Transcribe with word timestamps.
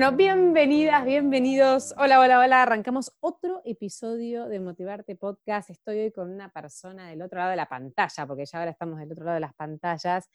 Bueno, 0.00 0.16
bienvenidas, 0.16 1.04
bienvenidos. 1.04 1.94
Hola, 1.98 2.20
hola, 2.20 2.38
hola. 2.38 2.62
Arrancamos 2.62 3.12
otro 3.20 3.60
episodio 3.66 4.46
de 4.48 4.58
Motivarte 4.58 5.14
Podcast. 5.14 5.68
Estoy 5.68 5.98
hoy 5.98 6.10
con 6.10 6.30
una 6.30 6.50
persona 6.50 7.10
del 7.10 7.20
otro 7.20 7.38
lado 7.38 7.50
de 7.50 7.56
la 7.56 7.68
pantalla, 7.68 8.26
porque 8.26 8.46
ya 8.46 8.60
ahora 8.60 8.70
estamos 8.70 8.98
del 8.98 9.12
otro 9.12 9.26
lado 9.26 9.34
de 9.34 9.40
las 9.40 9.52
pantallas. 9.52 10.30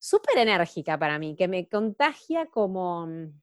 Súper 0.00 0.36
enérgica 0.36 0.98
para 0.98 1.16
mí, 1.20 1.36
que 1.36 1.46
me 1.46 1.68
contagia 1.68 2.46
como 2.46 3.06
mm, 3.06 3.40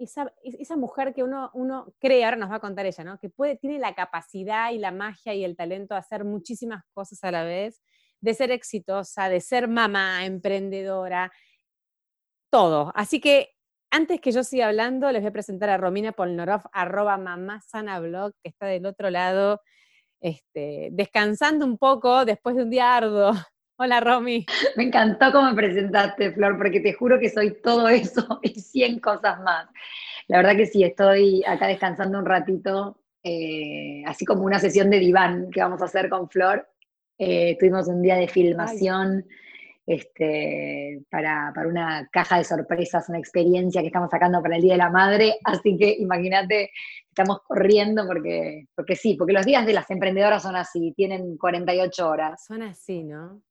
esa, 0.00 0.34
esa, 0.42 0.74
mujer 0.74 1.14
que 1.14 1.22
uno, 1.22 1.52
uno 1.54 1.94
cree, 2.00 2.24
ahora 2.24 2.38
nos 2.38 2.50
va 2.50 2.56
a 2.56 2.60
contar 2.60 2.84
ella, 2.84 3.04
¿no? 3.04 3.16
Que 3.20 3.30
puede, 3.30 3.54
tiene 3.58 3.78
la 3.78 3.94
capacidad 3.94 4.72
y 4.72 4.78
la 4.78 4.90
magia 4.90 5.32
y 5.34 5.44
el 5.44 5.54
talento 5.54 5.94
de 5.94 6.00
hacer 6.00 6.24
muchísimas 6.24 6.82
cosas 6.92 7.22
a 7.22 7.30
la 7.30 7.44
vez, 7.44 7.80
de 8.20 8.34
ser 8.34 8.50
exitosa, 8.50 9.28
de 9.28 9.40
ser 9.40 9.68
mamá, 9.68 10.26
emprendedora, 10.26 11.30
todo. 12.50 12.90
Así 12.96 13.20
que 13.20 13.50
antes 13.90 14.20
que 14.20 14.32
yo 14.32 14.44
siga 14.44 14.68
hablando, 14.68 15.10
les 15.10 15.22
voy 15.22 15.28
a 15.28 15.32
presentar 15.32 15.70
a 15.70 15.76
Romina 15.76 16.12
Polnorov, 16.12 16.62
arroba 16.72 17.18
mamá 17.18 17.60
sana 17.60 18.00
blog, 18.00 18.32
que 18.42 18.50
está 18.50 18.66
del 18.66 18.86
otro 18.86 19.10
lado, 19.10 19.60
este, 20.20 20.88
descansando 20.92 21.64
un 21.64 21.78
poco 21.78 22.24
después 22.24 22.56
de 22.56 22.62
un 22.62 22.70
día 22.70 22.96
arduo. 22.96 23.32
Hola, 23.76 24.00
Romy. 24.00 24.44
Me 24.76 24.84
encantó 24.84 25.32
cómo 25.32 25.48
me 25.48 25.54
presentaste, 25.54 26.32
Flor, 26.32 26.58
porque 26.58 26.80
te 26.80 26.92
juro 26.92 27.18
que 27.18 27.30
soy 27.30 27.60
todo 27.62 27.88
eso 27.88 28.38
y 28.42 28.60
100 28.60 29.00
cosas 29.00 29.40
más. 29.40 29.68
La 30.28 30.36
verdad 30.36 30.56
que 30.56 30.66
sí, 30.66 30.84
estoy 30.84 31.42
acá 31.46 31.66
descansando 31.66 32.18
un 32.18 32.26
ratito, 32.26 33.00
eh, 33.22 34.02
así 34.06 34.24
como 34.24 34.44
una 34.44 34.58
sesión 34.58 34.90
de 34.90 34.98
diván 34.98 35.50
que 35.50 35.62
vamos 35.62 35.80
a 35.80 35.86
hacer 35.86 36.08
con 36.10 36.28
Flor. 36.28 36.68
Eh, 37.18 37.56
tuvimos 37.58 37.88
un 37.88 38.02
día 38.02 38.16
de 38.16 38.28
filmación 38.28 39.26
este, 39.90 41.02
para, 41.10 41.52
una 41.66 42.08
caja 42.12 42.38
de 42.38 42.44
sorpresas, 42.44 43.08
una 43.08 43.18
experiencia 43.18 43.80
que 43.80 43.88
estamos 43.88 44.08
sacando 44.08 44.40
para 44.40 44.54
el 44.54 44.62
Día 44.62 44.74
de 44.74 44.78
la 44.78 44.88
Madre. 44.88 45.38
Así 45.44 45.76
que 45.76 45.96
imagínate, 45.98 46.70
estamos 47.08 47.40
corriendo 47.42 48.06
porque, 48.06 48.68
porque 48.76 48.94
sí, 48.94 49.16
porque 49.16 49.32
los 49.32 49.44
días 49.44 49.66
de 49.66 49.72
las 49.72 49.90
emprendedoras 49.90 50.44
son 50.44 50.54
así, 50.54 50.92
tienen 50.96 51.36
48 51.36 52.08
horas. 52.08 52.44
Son 52.44 52.62
así, 52.62 53.02
¿no? 53.02 53.42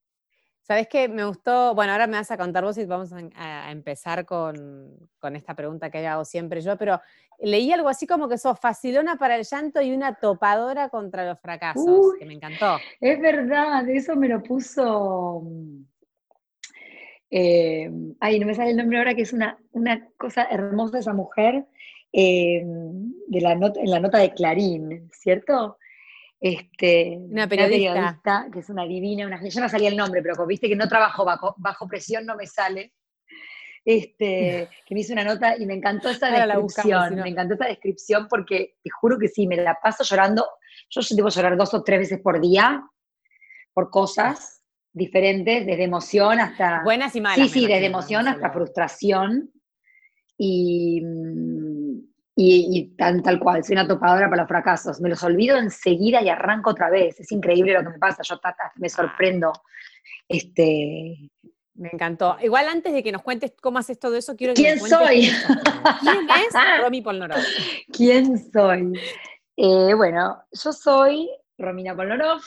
Sabes 0.62 0.88
qué? 0.88 1.10
Me 1.10 1.26
gustó, 1.26 1.76
bueno, 1.76 1.92
ahora 1.92 2.08
me 2.08 2.16
vas 2.16 2.32
a 2.32 2.38
contar 2.38 2.64
vos 2.64 2.78
y 2.78 2.86
vamos 2.86 3.12
a, 3.12 3.72
empezar 3.72 4.26
con, 4.26 5.10
esta 5.34 5.56
pregunta 5.56 5.90
que 5.90 6.08
hago 6.08 6.23
siempre 6.23 6.62
yo, 6.62 6.78
pero 6.78 7.02
leí 7.40 7.73
algo 7.73 7.90
así 7.90 8.08
como 8.08 8.30
que 8.30 8.38
sos 8.38 8.58
facilona 8.58 9.17
para 9.17 9.36
el 9.36 9.44
llanto 9.44 9.82
y 9.82 9.92
una 9.92 10.16
topadora 10.16 10.88
contra 10.88 11.26
los 11.26 11.40
fracasos, 11.40 12.14
que 12.17 12.26
me 12.26 12.36
encantó. 12.36 12.78
Es 13.02 13.20
verdad, 13.20 13.90
eso 13.90 14.16
me 14.16 14.30
lo 14.30 14.42
puso 14.42 15.44
eh, 17.32 17.90
ay, 18.20 18.40
no 18.40 18.48
me 18.48 18.56
sale 18.56 18.72
el 18.72 18.78
nombre 18.78 18.98
ahora, 18.98 19.16
que 19.16 19.22
es 19.22 19.34
una, 19.34 19.58
una 19.72 20.08
cosa 20.18 20.48
hermosa 20.50 21.00
esa 21.00 21.14
mujer, 21.14 21.66
eh, 22.12 22.64
de 22.66 23.42
la 23.42 23.56
nota, 23.56 23.80
en 23.80 23.92
la 23.92 24.00
nota 24.00 24.18
de 24.18 24.34
Clarín, 24.34 25.10
¿cierto? 25.14 25.78
Este, 26.40 27.18
una 27.20 27.48
periodista. 27.48 28.50
que 28.52 28.60
es 28.60 28.70
una 28.70 28.86
divina, 28.86 29.28
una, 29.28 29.48
yo 29.48 29.62
no 29.62 29.70
salía 29.70 29.89
el 29.89 29.98
nombre, 29.98 30.22
pero 30.22 30.48
viste 30.48 30.70
que 30.70 30.76
no 30.76 30.88
trabajo 30.88 31.26
bajo, 31.26 31.54
bajo 31.58 31.88
presión, 31.88 32.26
no 32.26 32.36
me 32.36 32.48
sale. 32.48 32.94
Este, 33.86 34.68
que 34.86 34.95
me 34.95 35.02
hizo 35.02 35.14
una 35.14 35.23
nota 35.23 35.58
y 35.58 35.66
me 35.66 35.73
encantó 35.73 36.10
esa 36.10 36.32
descripción, 36.32 37.16
me 37.16 37.30
encantó 37.30 37.56
esa 37.56 37.66
descripción 37.66 38.28
porque 38.28 38.78
te 38.82 38.89
juro 38.89 39.20
que 39.20 39.28
sí, 39.28 39.48
me 39.48 39.58
la 39.58 39.78
paso 39.82 40.04
llorando, 40.04 40.45
yo 40.89 41.02
debo 41.12 41.30
llorar 41.30 41.58
dos 41.58 41.73
o 41.73 41.84
tres 41.84 42.00
veces 42.00 42.20
por 42.20 42.42
día 42.42 42.84
por 43.73 43.89
cosas, 43.89 44.58
diferentes, 44.99 45.65
desde 45.65 45.83
emoción 45.83 46.39
hasta... 46.39 46.83
Buenas 46.83 47.15
y 47.15 47.21
malas. 47.21 47.37
Sí, 47.37 47.61
sí, 47.61 47.67
desde 47.67 47.87
emoción 47.87 48.27
hasta 48.27 48.52
frustración. 48.52 49.49
Y, 50.37 51.02
y, 52.36 52.95
tan, 52.95 53.23
tal 53.23 53.39
cual, 53.39 53.64
soy 53.64 53.73
una 53.73 53.88
topadora 53.88 54.30
para 54.30 54.43
los 54.43 54.48
fracasos. 54.48 55.02
Me 55.02 55.09
los 55.09 55.23
olvido 55.23 55.58
enseguida 55.58 56.21
y 56.21 56.30
arranco 56.30 56.70
otra 56.70 56.92
vez. 56.92 57.20
Es 57.20 57.32
increíble 57.32 57.73
lo 57.73 57.82
que 57.82 57.89
me 57.89 57.98
pasa, 57.98 58.21
yo 58.21 58.39
me 58.76 58.89
sorprendo. 58.89 59.52
Este, 60.27 61.17
me 61.73 61.89
encantó. 61.92 62.38
Igual 62.42 62.67
antes 62.67 62.93
de 62.93 63.02
que 63.02 63.11
nos 63.11 63.23
cuentes 63.23 63.54
cómo 63.59 63.80
haces 63.80 63.98
todo 63.98 64.15
eso, 64.15 64.36
quiero 64.36 64.54
que 64.54 64.61
¿Quién 64.61 64.80
soy? 64.80 65.32
¿Quién 66.02 66.30
es 66.30 66.54
Romy 66.83 67.02
Polnorov? 67.02 67.39
¿Quién 67.92 68.38
soy? 68.52 68.93
Eh, 69.61 69.93
bueno, 69.93 70.42
yo 70.52 70.71
soy 70.71 71.30
Romina 71.58 71.93
Polnorov, 71.93 72.42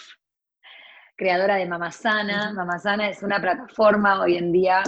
creadora 1.23 1.55
de 1.55 1.67
Mamasana. 1.67 2.53
Mamasana 2.53 3.09
es 3.09 3.23
una 3.23 3.41
plataforma 3.41 4.23
hoy 4.23 4.37
en 4.39 4.51
día 4.51 4.83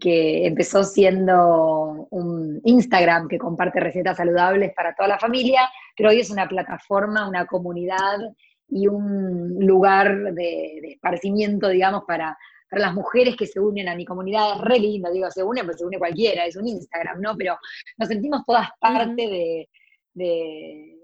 que 0.00 0.46
empezó 0.46 0.82
siendo 0.82 2.06
un 2.10 2.58
Instagram 2.64 3.28
que 3.28 3.36
comparte 3.36 3.78
recetas 3.78 4.16
saludables 4.16 4.72
para 4.74 4.94
toda 4.94 5.10
la 5.10 5.18
familia, 5.18 5.68
pero 5.94 6.08
hoy 6.08 6.20
es 6.20 6.30
una 6.30 6.48
plataforma, 6.48 7.28
una 7.28 7.44
comunidad 7.44 8.18
y 8.66 8.86
un 8.86 9.58
lugar 9.60 10.32
de, 10.32 10.78
esparcimiento, 10.94 11.68
digamos, 11.68 12.04
para, 12.06 12.36
las 12.70 12.94
mujeres 12.94 13.36
que 13.36 13.46
se 13.46 13.60
unen 13.60 13.90
a 13.90 13.94
mi 13.94 14.06
comunidad. 14.06 14.56
Es 14.56 14.60
re 14.62 14.78
lindo, 14.78 15.12
digo, 15.12 15.30
se 15.30 15.42
une, 15.42 15.64
pero 15.64 15.76
se 15.76 15.84
une 15.84 15.98
cualquiera, 15.98 16.46
es 16.46 16.56
un 16.56 16.66
Instagram, 16.66 17.20
¿no? 17.20 17.36
Pero 17.36 17.58
nos 17.98 18.08
sentimos 18.08 18.42
todas 18.46 18.68
parte 18.80 19.68
de, 20.14 20.98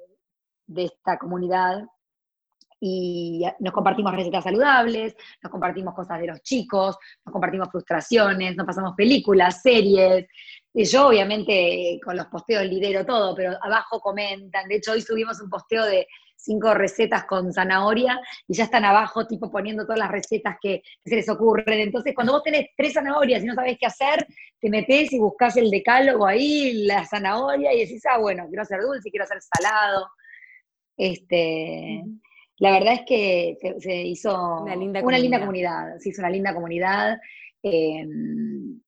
de 0.67 0.85
esta 0.85 1.19
comunidad 1.19 1.85
y 2.81 3.45
nos 3.61 3.73
compartimos 3.73 4.15
recetas 4.15 4.45
saludables, 4.45 5.17
nos 5.43 5.51
compartimos 5.51 5.95
cosas 5.95 6.21
de 6.21 6.27
los 6.27 6.43
chicos, 6.43 6.97
nos 7.25 7.33
compartimos 7.33 7.69
frustraciones, 7.71 8.57
nos 8.57 8.67
pasamos 8.67 8.95
películas, 8.97 9.62
series. 9.62 10.27
Y 10.73 10.84
yo 10.84 11.09
obviamente 11.09 11.99
con 12.05 12.17
los 12.17 12.27
posteos 12.27 12.65
lidero 12.65 13.07
todo, 13.07 13.34
pero 13.34 13.57
abajo 13.63 14.01
comentan. 14.01 14.69
De 14.69 14.77
hecho, 14.77 14.93
hoy 14.93 15.01
subimos 15.01 15.41
un 15.41 15.49
posteo 15.49 15.84
de 15.84 16.07
cinco 16.45 16.75
recetas 16.75 17.25
con 17.25 17.53
zanahoria 17.53 18.21
y 18.47 18.55
ya 18.55 18.65
están 18.65 18.84
abajo 18.84 19.27
tipo 19.27 19.51
poniendo 19.51 19.84
todas 19.84 19.99
las 19.99 20.11
recetas 20.11 20.57
que, 20.61 20.83
se 21.05 21.17
les 21.17 21.29
ocurren. 21.29 21.81
Entonces, 21.81 22.15
cuando 22.15 22.34
vos 22.34 22.43
tenés 22.43 22.67
tres 22.77 22.93
zanahorias 22.93 23.43
y 23.43 23.47
no 23.47 23.55
sabés 23.55 23.79
qué 23.79 23.87
hacer, 23.87 24.27
te 24.61 24.69
metés 24.69 25.13
y 25.13 25.19
buscás 25.19 25.57
el 25.57 25.71
decálogo 25.71 26.27
ahí, 26.27 26.84
la 26.84 27.07
zanahoria, 27.07 27.73
y 27.73 27.81
decís, 27.81 28.03
ah, 28.11 28.19
bueno, 28.19 28.47
quiero 28.49 28.63
hacer 28.63 28.81
dulce, 28.83 29.11
quiero 29.11 29.25
hacer 29.25 29.39
salado. 29.41 30.09
Este, 30.97 32.05
la 32.59 32.70
verdad 32.70 32.94
es 32.94 33.03
que 33.06 33.56
se, 33.81 34.03
hizo 34.03 34.62
una 34.62 34.76
linda 34.76 35.00
comunidad. 35.41 35.98
se 35.98 36.10
hizo 36.10 36.22
una 36.22 36.31
linda 36.31 36.54
comunidad. 36.54 37.19
Em, 37.62 38.81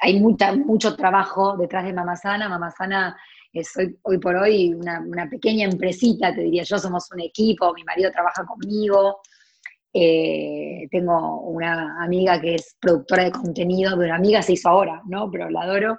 hay 0.00 0.20
mucha, 0.20 0.54
mucho 0.54 0.94
trabajo 0.94 1.56
detrás 1.56 1.84
de 1.84 1.92
Mamasana. 1.92 2.48
Mamasana 2.48 3.16
es 3.52 3.76
hoy, 3.76 3.98
hoy 4.02 4.18
por 4.18 4.36
hoy 4.36 4.74
una, 4.74 5.28
pequeña 5.28 5.64
empresita, 5.66 6.34
te 6.34 6.42
diría 6.42 6.62
yo, 6.62 6.78
somos 6.78 7.10
un 7.12 7.20
equipo, 7.20 7.72
mi 7.74 7.82
marido 7.84 8.12
trabaja 8.12 8.44
conmigo. 8.44 9.20
Eh, 9.92 10.86
tengo 10.88 11.40
una 11.40 12.04
amiga 12.04 12.40
que 12.40 12.54
es 12.54 12.76
productora 12.80 13.24
de 13.24 13.32
contenido, 13.32 13.96
una 13.96 14.14
amiga 14.14 14.40
se 14.40 14.52
hizo 14.52 14.68
ahora, 14.68 15.02
¿no? 15.06 15.28
Pero 15.30 15.50
la 15.50 15.62
adoro. 15.62 15.98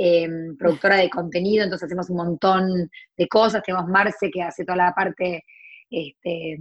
Em, 0.00 0.56
productora 0.56 0.96
de 0.96 1.10
contenido, 1.10 1.64
entonces 1.64 1.86
hacemos 1.86 2.08
un 2.10 2.16
montón 2.16 2.90
de 3.16 3.28
cosas. 3.28 3.62
Tenemos 3.64 3.88
Marce 3.88 4.30
que 4.30 4.42
hace 4.42 4.64
toda 4.64 4.76
la 4.76 4.92
parte 4.94 5.44
este, 5.90 6.58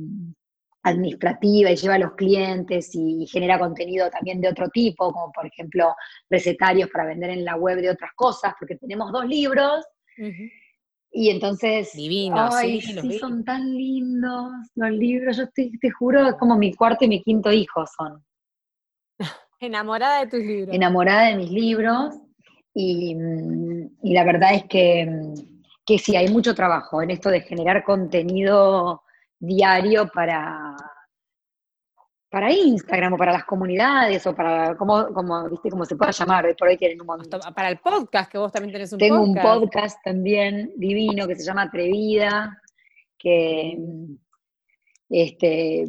administrativa 0.87 1.71
y 1.71 1.75
lleva 1.75 1.95
a 1.95 1.99
los 1.99 2.13
clientes 2.13 2.91
y, 2.93 3.25
genera 3.27 3.59
contenido 3.59 4.09
también 4.09 4.41
de 4.41 4.49
otro 4.49 4.69
tipo, 4.69 5.11
como 5.11 5.31
por 5.31 5.45
ejemplo 5.45 5.95
recetarios 6.29 6.89
para 6.89 7.05
vender 7.05 7.31
en 7.31 7.45
la 7.45 7.55
web 7.55 7.79
de 7.81 7.89
otras 7.89 8.11
cosas, 8.15 8.53
porque 8.59 8.75
tenemos 8.75 9.11
dos 9.11 9.25
libros. 9.25 9.85
Y 11.11 11.29
entonces, 11.29 11.93
Divinos, 11.93 12.53
ay, 12.53 12.81
sí, 12.81 13.19
son 13.19 13.43
tan 13.43 13.73
lindos 13.73 14.51
los 14.75 14.91
libros. 14.91 15.37
Yo 15.37 15.49
te, 15.49 15.71
te 15.79 15.91
juro, 15.91 16.27
es 16.27 16.35
como 16.35 16.57
mi 16.57 16.73
cuarto 16.73 17.05
y 17.05 17.07
mi 17.07 17.23
quinto 17.23 17.51
hijo 17.51 17.85
son. 17.85 18.23
Enamorada 19.59 20.21
de 20.21 20.27
tus 20.27 20.39
libros. 20.39 20.75
Enamorada 20.75 21.29
de 21.29 21.35
mis 21.37 21.51
libros. 21.51 22.15
Y, 22.73 23.15
y 24.03 24.13
la 24.13 24.23
verdad 24.23 24.53
es 24.53 24.65
que, 24.65 25.09
que 25.83 25.97
sí, 25.97 26.15
hay 26.15 26.27
mucho 26.27 26.53
trabajo 26.53 27.01
en 27.01 27.09
esto 27.09 27.29
de 27.29 27.41
generar 27.41 27.83
contenido 27.83 29.01
diario 29.39 30.09
para, 30.13 30.75
para 32.29 32.51
Instagram 32.51 33.13
o 33.13 33.17
para 33.17 33.33
las 33.33 33.45
comunidades 33.45 34.25
o 34.27 34.35
para, 34.35 34.75
como, 34.75 35.13
como, 35.13 35.49
¿viste? 35.49 35.69
como 35.69 35.85
se 35.85 35.95
pueda 35.95 36.11
llamar, 36.11 36.55
por 36.57 36.67
ahí 36.67 36.77
tienen 36.77 37.01
un 37.01 37.07
montón. 37.07 37.39
Para 37.53 37.69
el 37.69 37.77
podcast, 37.77 38.31
que 38.31 38.37
vos 38.37 38.51
también 38.51 38.73
tenés 38.73 38.93
un 38.93 38.99
Tengo 38.99 39.17
podcast. 39.17 39.35
Tengo 39.35 39.53
un 39.55 39.69
podcast 39.69 39.97
también 40.03 40.73
divino 40.75 41.27
que 41.27 41.35
se 41.35 41.43
llama 41.43 41.63
Atrevida, 41.63 42.61
que 43.17 43.77
este, 45.09 45.85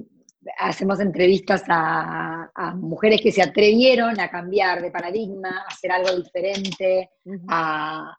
hacemos 0.59 1.01
entrevistas 1.01 1.65
a, 1.69 2.51
mujeres 2.77 3.21
que 3.21 3.33
se 3.33 3.43
atrevieron 3.43 4.19
a 4.21 4.31
cambiar 4.31 4.81
de 4.83 4.91
paradigma, 4.91 5.49
a 5.49 5.69
hacer 5.69 5.93
algo 5.93 6.15
diferente, 6.17 7.11
a, 7.49 8.17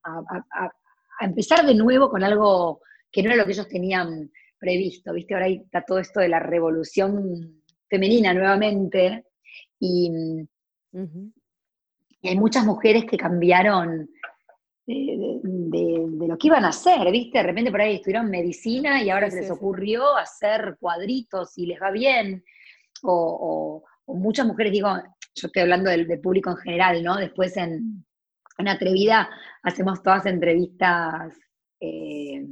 empezar 1.22 1.66
de 1.66 1.76
nuevo 1.76 2.10
con 2.10 2.24
algo 2.24 2.82
que 3.12 3.22
no 3.22 3.30
era 3.30 3.38
lo 3.38 3.46
que 3.46 3.52
ellos 3.52 3.68
tenían 3.68 4.32
previsto, 4.60 5.14
¿viste? 5.14 5.34
Ahora 5.34 5.48
está 5.48 5.84
todo 5.84 6.00
esto 6.00 6.20
de 6.20 6.30
la 6.30 6.40
revolución 6.40 7.64
femenina 7.88 8.34
nuevamente, 8.34 9.26
y, 9.80 10.12
hay 12.22 12.38
muchas 12.38 12.66
mujeres 12.66 13.06
que 13.06 13.18
cambiaron 13.18 14.10
de, 14.86 16.28
lo 16.28 16.38
que 16.38 16.48
iban 16.48 16.66
a 16.66 16.70
hacer, 16.70 17.10
¿viste? 17.12 17.38
De 17.38 17.44
repente 17.44 17.72
por 17.72 17.82
ahí 17.82 17.96
estudiaron 17.96 18.30
medicina 18.30 19.02
y 19.02 19.10
ahora 19.10 19.32
se 19.32 19.42
les 19.42 19.52
ocurrió 19.52 20.18
hacer 20.18 20.76
cuadritos 20.80 21.58
y 21.58 21.68
les 21.68 21.82
va 21.82 21.92
bien, 21.92 22.44
o, 23.04 23.84
muchas 24.08 24.46
mujeres, 24.46 24.72
digo, 24.74 24.90
yo 25.36 25.48
estoy 25.48 25.62
hablando 25.62 25.90
del, 25.90 26.20
público 26.20 26.50
en 26.50 26.58
general, 26.58 27.04
¿no? 27.04 27.16
Después 27.18 27.56
en, 27.56 28.04
en 28.58 28.68
Atrevida 28.68 29.30
hacemos 29.64 30.02
todas 30.04 30.26
entrevistas 30.26 31.34
eh, 31.80 32.46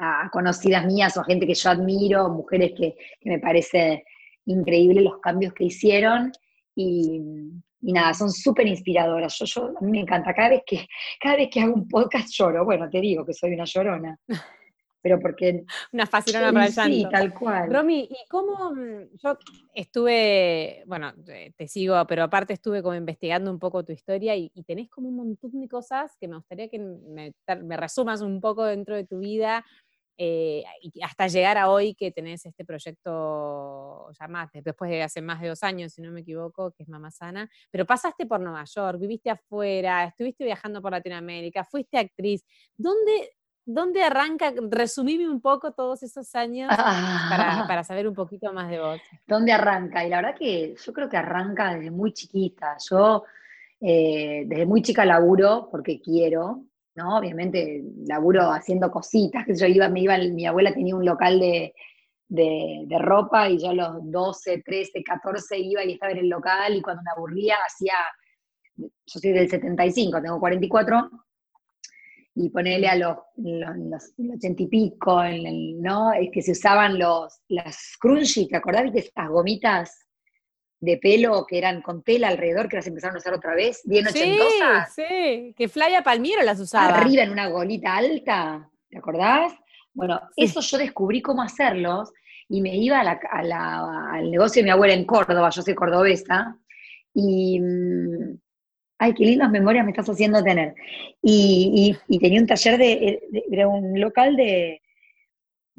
a 0.00 0.30
conocidas 0.32 0.84
mías 0.86 1.16
o 1.16 1.20
a 1.20 1.24
gente 1.24 1.46
que 1.46 1.54
yo 1.54 1.70
admiro, 1.70 2.28
mujeres 2.30 2.72
que, 2.76 2.96
que 3.20 3.30
me 3.30 3.38
parece 3.38 4.04
increíble 4.46 5.02
los 5.02 5.18
cambios 5.20 5.52
que 5.52 5.64
hicieron 5.64 6.32
y, 6.74 7.20
nada, 7.80 8.14
son 8.14 8.30
súper 8.30 8.66
inspiradoras. 8.66 9.36
Yo, 9.38 9.44
yo, 9.44 9.78
a 9.78 9.84
mí 9.84 9.90
me 9.90 10.00
encanta, 10.00 10.34
cada 10.34 10.50
vez, 10.50 10.62
que, 10.66 10.86
cada 11.20 11.36
vez 11.36 11.48
que 11.50 11.60
hago 11.60 11.74
un 11.74 11.88
podcast 11.88 12.28
lloro, 12.30 12.64
bueno, 12.64 12.88
te 12.88 13.00
digo 13.00 13.24
que 13.24 13.32
soy 13.32 13.54
una 13.54 13.64
llorona. 13.64 14.18
Pero 15.02 15.18
porque... 15.18 15.64
Una 15.94 16.04
fascinona 16.04 16.52
para 16.52 16.66
el 16.66 16.74
llanto. 16.74 16.94
Sí, 16.94 17.06
tal 17.10 17.32
cual. 17.32 17.72
Romy, 17.72 18.00
¿y 18.00 18.28
cómo? 18.28 18.74
Mm, 18.74 19.16
yo 19.16 19.38
estuve, 19.72 20.82
bueno, 20.84 21.14
te 21.56 21.68
sigo, 21.68 22.06
pero 22.06 22.24
aparte 22.24 22.52
estuve 22.52 22.82
como 22.82 22.94
investigando 22.94 23.50
un 23.50 23.58
poco 23.58 23.82
tu 23.82 23.92
historia 23.92 24.36
y, 24.36 24.50
tenés 24.66 24.90
como 24.90 25.08
un 25.08 25.16
montón 25.16 25.58
de 25.58 25.68
cosas 25.70 26.14
que 26.20 26.28
me 26.28 26.36
gustaría 26.36 26.68
que 26.68 26.78
me, 26.78 27.32
me 27.62 27.76
resumas 27.78 28.20
un 28.20 28.42
poco 28.42 28.66
dentro 28.66 28.94
de 28.94 29.06
tu 29.06 29.20
vida 29.20 29.64
eh, 30.22 30.62
hasta 31.02 31.28
llegar 31.28 31.56
a 31.56 31.70
hoy 31.70 31.94
que 31.94 32.10
tenés 32.10 32.44
este 32.44 32.62
proyecto 32.62 34.10
ya 34.12 34.28
más, 34.28 34.50
después 34.52 34.90
de 34.90 35.02
hace 35.02 35.22
más 35.22 35.40
de 35.40 35.48
dos 35.48 35.62
años, 35.62 35.94
si 35.94 36.02
no 36.02 36.12
me 36.12 36.20
equivoco, 36.20 36.72
que 36.72 36.82
es 36.82 36.90
Mamá 36.90 37.10
Sana, 37.10 37.48
pero 37.70 37.86
pasaste 37.86 38.26
por 38.26 38.38
Nueva 38.38 38.64
York, 38.64 39.00
viviste 39.00 39.30
afuera, 39.30 40.04
estuviste 40.04 40.44
viajando 40.44 40.82
por 40.82 40.92
Latinoamérica, 40.92 41.64
fuiste 41.64 41.96
actriz. 41.96 42.44
¿Dónde, 42.76 43.30
dónde 43.64 44.02
arranca? 44.02 44.52
Resumime 44.68 45.26
un 45.26 45.40
poco 45.40 45.72
todos 45.72 46.02
esos 46.02 46.34
años 46.34 46.68
para, 46.68 47.64
para, 47.66 47.82
saber 47.82 48.06
un 48.06 48.14
poquito 48.14 48.52
más 48.52 48.68
de 48.68 48.78
vos. 48.78 49.00
¿Dónde 49.26 49.52
arranca? 49.52 50.04
Y 50.04 50.10
la 50.10 50.16
verdad 50.16 50.36
que 50.38 50.76
yo 50.76 50.92
creo 50.92 51.08
que 51.08 51.16
arranca 51.16 51.72
desde 51.72 51.90
muy 51.90 52.12
chiquita. 52.12 52.76
Yo 52.90 53.24
eh, 53.80 54.42
desde 54.44 54.66
muy 54.66 54.82
chica 54.82 55.06
laburo 55.06 55.68
porque 55.70 55.98
quiero, 55.98 56.66
¿no? 57.00 57.18
Obviamente 57.18 57.82
laburo 58.06 58.50
haciendo 58.50 58.90
cositas, 58.90 59.46
que 59.46 59.54
yo 59.54 59.66
iba, 59.66 59.88
me 59.88 60.00
iba, 60.00 60.18
mi 60.18 60.46
abuela 60.46 60.74
tenía 60.74 60.94
un 60.94 61.04
local 61.04 61.40
de, 61.40 61.72
ropa 62.98 63.48
y 63.48 63.58
yo 63.58 63.70
a 63.70 63.74
los 63.74 64.10
12, 64.10 64.62
13, 64.64 65.02
14 65.02 65.58
iba 65.58 65.84
y 65.84 65.92
estaba 65.92 66.12
en 66.12 66.18
el 66.18 66.28
local 66.28 66.76
y 66.76 66.82
cuando 66.82 67.02
me 67.02 67.10
aburría 67.16 67.56
hacía, 67.66 67.94
yo 68.76 68.90
soy 69.06 69.32
del 69.32 69.48
75, 69.48 70.20
tengo 70.20 70.38
44, 70.38 71.10
y 72.34 72.48
ponerle 72.50 72.88
a 72.88 72.96
los, 72.96 73.16
los, 73.36 74.14
80 74.36 74.62
y 74.62 74.66
pico, 74.66 75.22
¿no? 75.80 76.12
Es 76.12 76.30
que 76.32 76.42
se 76.42 76.52
usaban 76.52 76.98
los, 76.98 77.40
las 77.48 77.94
scrunchies, 77.94 78.48
¿te 78.48 78.56
acordás 78.56 78.92
de 78.92 79.00
estas 79.00 79.28
gomitas 79.28 80.09
de 80.80 80.96
pelo 80.96 81.46
que 81.46 81.58
eran 81.58 81.82
con 81.82 82.02
tela 82.02 82.28
alrededor, 82.28 82.68
que 82.68 82.76
las 82.76 82.86
empezaron 82.86 83.16
a 83.16 83.18
usar 83.18 83.34
otra 83.34 83.54
vez, 83.54 83.82
bien 83.84 84.06
ochentosas. 84.06 84.94
Sí, 84.94 85.02
sí, 85.06 85.54
que 85.56 85.68
Flavia 85.68 86.02
Palmiro 86.02 86.42
las 86.42 86.58
usaba. 86.58 86.98
Arriba 86.98 87.22
en 87.22 87.30
una 87.30 87.48
golita 87.48 87.96
alta, 87.96 88.68
¿te 88.88 88.98
acordás? 88.98 89.52
Bueno, 89.92 90.20
eso 90.36 90.60
yo 90.60 90.78
descubrí 90.78 91.20
cómo 91.20 91.42
hacerlos 91.42 92.12
y 92.48 92.62
me 92.62 92.74
iba 92.76 93.00
al 93.00 94.30
negocio 94.30 94.60
de 94.60 94.64
mi 94.64 94.70
abuela 94.70 94.94
en 94.94 95.04
Córdoba, 95.04 95.50
yo 95.50 95.62
soy 95.62 95.74
cordobesa, 95.74 96.56
y... 97.14 97.60
Mm, 97.60 98.38
ay, 98.98 99.14
qué 99.14 99.24
lindas 99.24 99.50
memorias 99.50 99.84
me 99.84 99.92
estás 99.92 100.10
haciendo 100.10 100.42
tener. 100.42 100.74
Y, 101.22 101.96
tenía 102.20 102.40
un 102.40 102.46
taller 102.46 102.76
de, 102.76 103.20
de 103.48 103.66
un 103.66 103.98
local 103.98 104.36
de, 104.36 104.82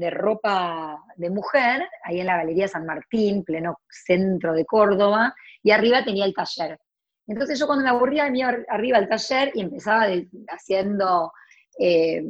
de 0.01 0.09
ropa 0.09 0.97
de 1.15 1.29
mujer, 1.29 1.87
ahí 2.03 2.19
en 2.19 2.25
la 2.25 2.37
Galería 2.37 2.67
San 2.67 2.87
Martín, 2.87 3.43
pleno 3.43 3.81
centro 3.87 4.51
de 4.53 4.65
Córdoba, 4.65 5.35
y 5.61 5.69
arriba 5.69 6.03
tenía 6.03 6.25
el 6.25 6.33
taller. 6.33 6.79
Entonces 7.27 7.59
yo 7.59 7.67
cuando 7.67 7.83
me 7.83 7.91
aburría 7.91 8.27
me 8.31 8.39
iba 8.39 8.55
arriba 8.67 8.97
al 8.97 9.07
taller 9.07 9.51
y 9.53 9.61
empezaba 9.61 10.07
haciendo 10.49 11.31
eh, 11.79 12.23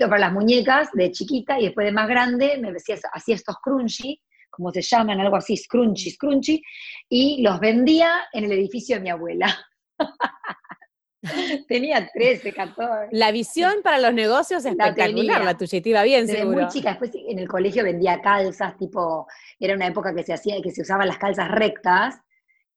para 0.00 0.18
las 0.18 0.32
muñecas 0.32 0.88
de 0.94 1.12
chiquita 1.12 1.60
y 1.60 1.64
después 1.66 1.84
de 1.84 1.92
más 1.92 2.08
grande 2.08 2.56
me 2.58 2.70
hacía, 2.70 2.96
hacía 3.12 3.34
estos 3.34 3.56
crunchy, 3.62 4.18
como 4.48 4.70
se 4.72 4.80
llaman, 4.80 5.20
algo 5.20 5.36
así, 5.36 5.54
scrunchy, 5.54 6.12
scrunchy, 6.12 6.62
y 7.10 7.42
los 7.42 7.60
vendía 7.60 8.22
en 8.32 8.44
el 8.44 8.52
edificio 8.52 8.96
de 8.96 9.02
mi 9.02 9.10
abuela. 9.10 9.54
Tenía 11.68 12.08
13, 12.12 12.52
14. 12.52 13.08
La 13.12 13.30
visión 13.30 13.74
para 13.82 13.98
los 13.98 14.12
negocios 14.12 14.64
es 14.64 14.72
espectacular, 14.72 15.44
la, 15.44 15.56
tuya, 15.56 15.80
te 15.80 15.88
iba 15.88 16.02
bien, 16.02 16.26
Desde 16.26 16.40
seguro. 16.40 16.62
muy 16.62 16.68
chica, 16.68 16.90
después 16.90 17.12
en 17.14 17.38
el 17.38 17.48
colegio 17.48 17.84
vendía 17.84 18.20
calzas, 18.20 18.76
tipo, 18.76 19.26
era 19.58 19.74
una 19.74 19.86
época 19.86 20.14
que 20.14 20.24
se 20.24 20.32
hacía, 20.32 20.60
que 20.60 20.70
se 20.70 20.82
usaban 20.82 21.06
las 21.06 21.18
calzas 21.18 21.48
rectas, 21.50 22.20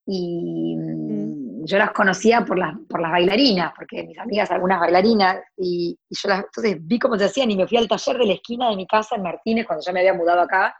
y 0.06 0.76
mm. 0.76 1.64
yo 1.64 1.78
las 1.78 1.90
conocía 1.90 2.44
por 2.44 2.58
las, 2.58 2.76
por 2.88 3.00
las 3.00 3.10
bailarinas, 3.10 3.72
porque 3.76 4.04
mis 4.04 4.18
amigas, 4.18 4.50
algunas 4.52 4.78
bailarinas, 4.78 5.38
y, 5.56 5.98
yo 6.08 6.28
las, 6.28 6.44
entonces 6.44 6.76
vi 6.80 6.98
cómo 7.00 7.18
se 7.18 7.24
hacían, 7.24 7.50
y 7.50 7.56
me 7.56 7.66
fui 7.66 7.78
al 7.78 7.88
taller 7.88 8.16
de 8.16 8.26
la 8.26 8.34
esquina 8.34 8.70
de 8.70 8.76
mi 8.76 8.86
casa 8.86 9.16
en 9.16 9.22
Martínez, 9.22 9.66
cuando 9.66 9.84
ya 9.84 9.92
me 9.92 10.00
había 10.00 10.14
mudado 10.14 10.42
acá, 10.42 10.74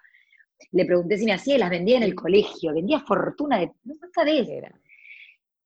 le 0.70 0.84
pregunté 0.84 1.18
si 1.18 1.24
me 1.24 1.32
hacía 1.32 1.56
y 1.56 1.58
las 1.58 1.70
vendía 1.70 1.96
en 1.96 2.04
el 2.04 2.14
colegio, 2.14 2.72
vendía 2.72 3.00
fortuna 3.00 3.58
de, 3.58 3.72
no 3.84 3.94
sabés, 4.14 4.46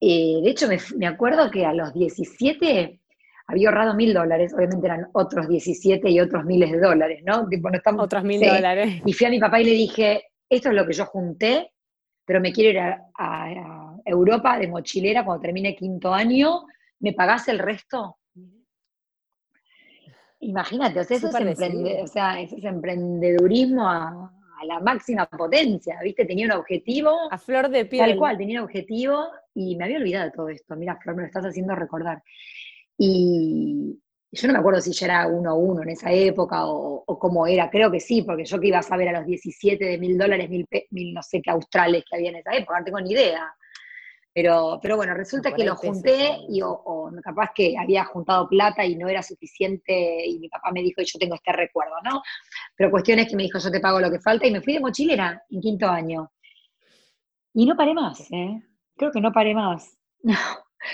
eh, 0.01 0.41
de 0.43 0.51
hecho, 0.51 0.67
me, 0.97 1.07
acuerdo 1.07 1.51
que 1.51 1.67
a 1.67 1.75
los 1.75 1.93
17 1.93 3.01
había 3.47 3.69
ahorrado 3.69 3.95
mil 3.95 4.15
dólares, 4.15 4.55
obviamente 4.55 4.87
eran 4.87 5.09
otros 5.13 5.47
17 5.47 6.09
y 6.09 6.21
otros 6.21 6.45
miles 6.45 6.73
de 6.73 6.81
dólares, 6.81 7.23
¿no? 7.25 7.43
no 7.43 7.71
estamos, 7.73 8.05
otros 8.05 8.25
mil 8.25 8.41
dólares. 8.41 9.03
Y 9.05 9.13
fui 9.13 9.27
a 9.27 9.31
mi 9.31 9.39
papá 9.39 9.61
y 9.61 9.65
le 9.65 9.73
dije, 9.73 10.25
esto 10.49 10.71
es 10.71 10.75
lo 10.75 10.87
que 10.87 10.95
yo 10.95 11.05
junté, 11.05 11.73
pero 12.25 12.41
me 12.41 12.53
quiero 12.53 12.71
ir 12.71 12.79
a, 12.79 13.87
Europa 14.03 14.59
de 14.59 14.67
mochilera 14.67 15.25
cuando 15.25 15.43
termine 15.43 15.77
quinto 15.77 16.13
año, 16.13 16.65
¿me 17.01 17.13
pagás 17.13 17.47
el 17.49 17.59
resto? 17.59 18.17
Imagínate, 20.41 21.01
o 21.01 21.05
sea, 21.05 21.17
eso 21.19 21.29
es, 21.29 22.03
o 22.03 22.07
sea, 22.07 22.41
eso 22.41 22.57
es 22.57 22.65
emprendedurismo 22.65 23.87
a, 23.87 24.33
a 24.61 24.65
la 24.65 24.81
máxima 24.81 25.27
potencia, 25.27 25.99
¿viste? 26.03 26.25
Tenía 26.25 26.47
un 26.47 26.53
objetivo. 26.53 27.11
A 27.31 27.39
flor 27.39 27.69
de 27.69 27.87
piel. 27.87 28.11
Tal 28.11 28.19
cual, 28.19 28.39
tenía 28.39 28.61
un 28.61 28.65
objetivo 28.65 29.29
y 29.61 29.77
me 29.77 29.85
había 29.85 29.99
olvidado 29.99 30.25
de 30.27 30.31
todo 30.31 30.49
esto. 30.49 30.77
Mira, 30.77 30.97
Flor, 30.97 31.17
me 31.17 31.23
lo 31.23 31.27
estás 31.27 31.45
haciendo 31.45 31.75
recordar. 31.75 32.23
Y 32.97 33.99
yo 34.33 34.47
no 34.47 34.53
me 34.55 34.59
acuerdo 34.61 34.81
si 34.81 34.93
ya 34.93 35.07
era 35.07 35.27
uno 35.27 35.51
a 35.51 35.55
uno 35.55 35.83
en 35.83 35.91
esa 35.91 36.13
época 36.13 36.67
o, 36.67 37.05
cómo 37.19 37.47
era, 37.47 37.69
creo 37.69 37.91
que 37.91 38.01
sí, 38.01 38.23
porque 38.23 38.45
yo 38.45 38.59
que 38.61 38.69
iba 38.69 38.79
a 38.79 38.83
saber 38.83 39.09
a 39.09 39.19
los 39.19 39.27
17 39.27 39.85
de 39.85 39.99
mil 39.99 40.17
dólares, 40.17 40.49
mil, 40.49 40.67
mil 40.91 41.13
no 41.13 41.23
sé 41.23 41.43
qué 41.43 41.51
australes 41.51 42.05
que 42.09 42.17
había 42.17 42.31
en 42.31 42.37
esa 42.37 42.53
época, 42.55 42.79
no 42.79 42.85
tengo 42.85 43.01
ni 43.01 43.11
idea. 43.13 43.53
Pero, 44.33 44.79
pero 44.81 44.97
bueno, 44.97 45.13
resulta 45.15 45.53
que 45.53 45.65
lo 45.65 45.75
junté 45.75 46.39
y 46.49 46.63
o, 46.63 47.11
capaz 47.23 47.51
que 47.55 47.77
había 47.77 48.05
juntado 48.05 48.49
plata 48.49 48.85
y 48.87 48.95
no 48.95 49.09
era 49.09 49.23
suficiente 49.23 50.25
y 50.25 50.39
mi 50.39 50.49
papá 50.49 50.71
me 50.73 50.83
dijo, 50.83 51.03
yo 51.03 51.19
tengo 51.19 51.35
este 51.35 51.53
recuerdo, 51.53 51.97
¿no? 52.05 52.23
Pero 52.77 52.93
cuestión 52.93 53.19
es 53.19 53.29
que 53.29 53.37
me 53.37 53.43
dijo, 53.43 53.59
yo 53.59 53.71
te 53.71 53.81
pago 53.81 54.01
lo 54.01 54.11
que 54.11 54.21
falta 54.21 54.47
y 54.47 54.53
me 54.53 54.61
fui 54.61 54.75
de 54.75 54.81
mochilera 54.81 55.43
en 55.51 55.61
quinto 55.61 55.89
año. 55.89 56.31
Y 57.53 57.67
no 57.67 57.77
paré 57.77 57.93
más, 57.93 58.21
¿eh? 58.31 58.63
Creo 59.01 59.13
que 59.13 59.21
no 59.23 59.33
paré 59.33 59.55
más. 59.55 59.97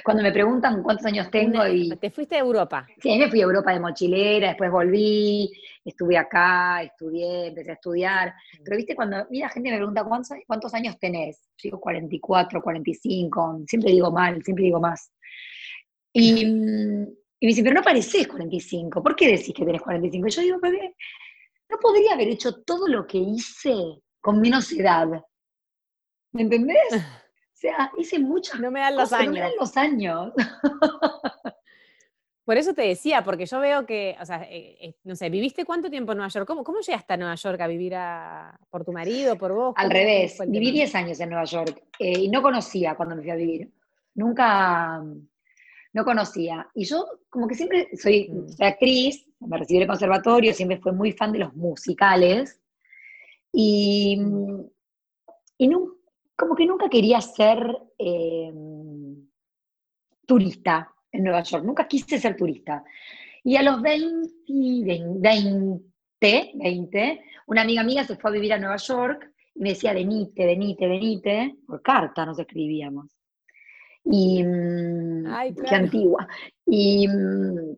Cuando 0.04 0.22
me 0.22 0.30
preguntan 0.30 0.80
cuántos 0.84 1.06
años 1.06 1.28
tengo 1.28 1.66
y... 1.66 1.88
¿Te 1.96 2.08
fuiste 2.08 2.36
a 2.36 2.38
Europa? 2.38 2.86
Sí, 3.02 3.18
me 3.18 3.28
fui 3.28 3.40
a 3.40 3.44
Europa 3.44 3.72
de 3.72 3.80
mochilera, 3.80 4.48
después 4.50 4.70
volví, 4.70 5.50
estuve 5.84 6.16
acá, 6.16 6.84
estudié, 6.84 7.48
empecé 7.48 7.72
a 7.72 7.74
estudiar. 7.74 8.34
Pero 8.62 8.76
viste, 8.76 8.94
cuando 8.94 9.26
mira, 9.28 9.48
gente 9.48 9.72
me 9.72 9.78
pregunta 9.78 10.04
cuántos, 10.04 10.38
cuántos 10.46 10.72
años 10.74 10.96
tenés, 11.00 11.48
yo 11.56 11.66
digo 11.66 11.80
44, 11.80 12.62
45, 12.62 13.62
siempre 13.66 13.90
digo 13.90 14.12
mal, 14.12 14.40
siempre 14.44 14.66
digo 14.66 14.78
más. 14.78 15.10
Y, 16.12 16.42
y 16.42 16.46
me 16.46 17.08
dice, 17.40 17.64
pero 17.64 17.74
no 17.74 17.82
pareces 17.82 18.28
45, 18.28 19.02
¿por 19.02 19.16
qué 19.16 19.32
decís 19.32 19.52
que 19.52 19.64
tenés 19.64 19.82
45? 19.82 20.28
Y 20.28 20.30
yo 20.30 20.42
digo, 20.42 20.60
bebé, 20.60 20.94
no 21.68 21.76
podría 21.78 22.12
haber 22.12 22.28
hecho 22.28 22.62
todo 22.62 22.86
lo 22.86 23.04
que 23.04 23.18
hice 23.18 23.74
con 24.20 24.40
menos 24.40 24.70
edad. 24.70 25.08
¿Me 26.30 26.42
entendés? 26.42 26.76
Sea, 27.68 27.90
hice 27.98 28.18
muchas 28.18 28.60
No 28.60 28.70
me 28.70 28.80
dan 28.80 28.94
los 28.94 29.04
cosas, 29.04 29.20
años. 29.20 29.26
no 29.28 29.32
me 29.34 29.40
dan 29.40 29.52
los 29.58 29.76
años. 29.76 30.32
Por 32.44 32.56
eso 32.56 32.74
te 32.74 32.82
decía, 32.82 33.24
porque 33.24 33.44
yo 33.44 33.58
veo 33.58 33.84
que, 33.86 34.16
o 34.20 34.24
sea, 34.24 34.44
eh, 34.44 34.76
eh, 34.80 34.94
no 35.02 35.16
sé, 35.16 35.28
¿viviste 35.30 35.64
cuánto 35.64 35.90
tiempo 35.90 36.12
en 36.12 36.18
Nueva 36.18 36.28
York? 36.30 36.46
¿Cómo, 36.46 36.62
cómo 36.62 36.78
llegaste 36.80 37.14
a 37.14 37.16
Nueva 37.16 37.34
York 37.34 37.60
a 37.60 37.66
vivir 37.66 37.94
a- 37.96 38.56
por 38.70 38.84
tu 38.84 38.92
marido, 38.92 39.36
por 39.36 39.52
vos? 39.52 39.74
Al 39.76 39.86
¿Cómo- 39.88 39.88
cómo 39.88 39.98
revés, 39.98 40.38
el 40.38 40.50
viví 40.50 40.66
tema? 40.66 40.74
10 40.74 40.94
años 40.94 41.18
en 41.20 41.28
Nueva 41.30 41.44
York 41.44 41.82
eh, 41.98 42.20
y 42.20 42.28
no 42.28 42.42
conocía 42.42 42.94
cuando 42.94 43.16
me 43.16 43.22
fui 43.22 43.30
a 43.32 43.34
vivir. 43.34 43.68
Nunca, 44.14 45.02
no 45.92 46.04
conocía. 46.04 46.68
Y 46.74 46.84
yo 46.84 47.04
como 47.28 47.48
que 47.48 47.56
siempre 47.56 47.88
soy, 47.96 48.28
Mm. 48.30 48.48
soy 48.48 48.66
actriz, 48.66 49.26
me 49.40 49.58
recibí 49.58 49.80
del 49.80 49.88
conservatorio, 49.88 50.54
siempre 50.54 50.78
fui 50.78 50.92
muy 50.92 51.10
fan 51.10 51.32
de 51.32 51.40
los 51.40 51.52
musicales. 51.54 52.60
Y, 53.52 54.20
y 55.58 55.66
nu- 55.66 55.95
como 56.36 56.54
que 56.54 56.66
nunca 56.66 56.88
quería 56.88 57.20
ser 57.20 57.76
eh, 57.98 58.52
turista 60.26 60.92
en 61.10 61.24
Nueva 61.24 61.42
York, 61.42 61.64
nunca 61.64 61.88
quise 61.88 62.18
ser 62.18 62.36
turista. 62.36 62.84
Y 63.42 63.56
a 63.56 63.62
los 63.62 63.80
20, 63.80 64.28
20, 64.48 66.52
20, 66.54 67.24
una 67.46 67.62
amiga 67.62 67.82
mía 67.82 68.04
se 68.04 68.16
fue 68.16 68.30
a 68.30 68.34
vivir 68.34 68.52
a 68.52 68.58
Nueva 68.58 68.76
York 68.76 69.32
y 69.54 69.60
me 69.60 69.70
decía, 69.70 69.92
venite, 69.92 70.44
venite, 70.44 70.86
venite, 70.86 71.56
por 71.66 71.80
carta 71.80 72.26
nos 72.26 72.38
escribíamos. 72.38 73.16
Y, 74.04 74.42
mm, 74.42 75.26
Ay, 75.28 75.54
qué 75.54 75.74
antigua. 75.74 76.28
Y, 76.66 77.08
mm, 77.08 77.76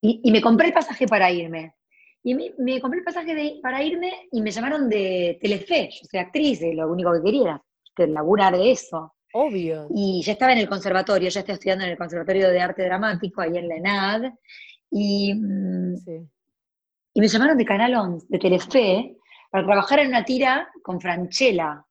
y, 0.00 0.20
y 0.24 0.32
me 0.32 0.40
compré 0.40 0.68
el 0.68 0.72
pasaje 0.72 1.06
para 1.06 1.30
irme. 1.30 1.74
Y 2.24 2.34
me, 2.34 2.52
me 2.58 2.80
compré 2.80 3.00
el 3.00 3.04
pasaje 3.04 3.34
de- 3.34 3.58
para 3.62 3.82
irme 3.82 4.28
y 4.30 4.40
me 4.42 4.50
llamaron 4.50 4.88
de 4.88 5.38
Telefe. 5.40 5.88
Yo 5.90 6.06
soy 6.10 6.20
actriz, 6.20 6.62
y 6.62 6.72
lo 6.74 6.90
único 6.90 7.12
que 7.12 7.22
quería 7.22 7.42
era 7.42 7.62
este, 7.84 8.06
laburar 8.06 8.56
de 8.56 8.70
eso. 8.70 9.14
Obvio. 9.34 9.88
Y 9.94 10.22
ya 10.22 10.32
estaba 10.32 10.52
en 10.52 10.58
el 10.58 10.68
conservatorio, 10.68 11.28
ya 11.30 11.40
estoy 11.40 11.54
estudiando 11.54 11.84
en 11.84 11.90
el 11.92 11.96
Conservatorio 11.98 12.50
de 12.50 12.60
Arte 12.60 12.84
Dramático, 12.84 13.40
ahí 13.40 13.56
en 13.56 13.68
la 13.68 13.76
ENAD. 13.76 14.32
Y, 14.90 15.34
mm, 15.34 15.96
Sí. 15.96 16.28
y 17.14 17.20
me 17.20 17.28
llamaron 17.28 17.56
de 17.56 17.64
Canal 17.64 17.94
11, 17.94 18.26
de 18.28 18.38
Telefe, 18.38 19.16
para 19.50 19.64
trabajar 19.64 20.00
en 20.00 20.08
una 20.08 20.24
tira 20.24 20.68
con 20.82 21.00
Franchella, 21.00 21.84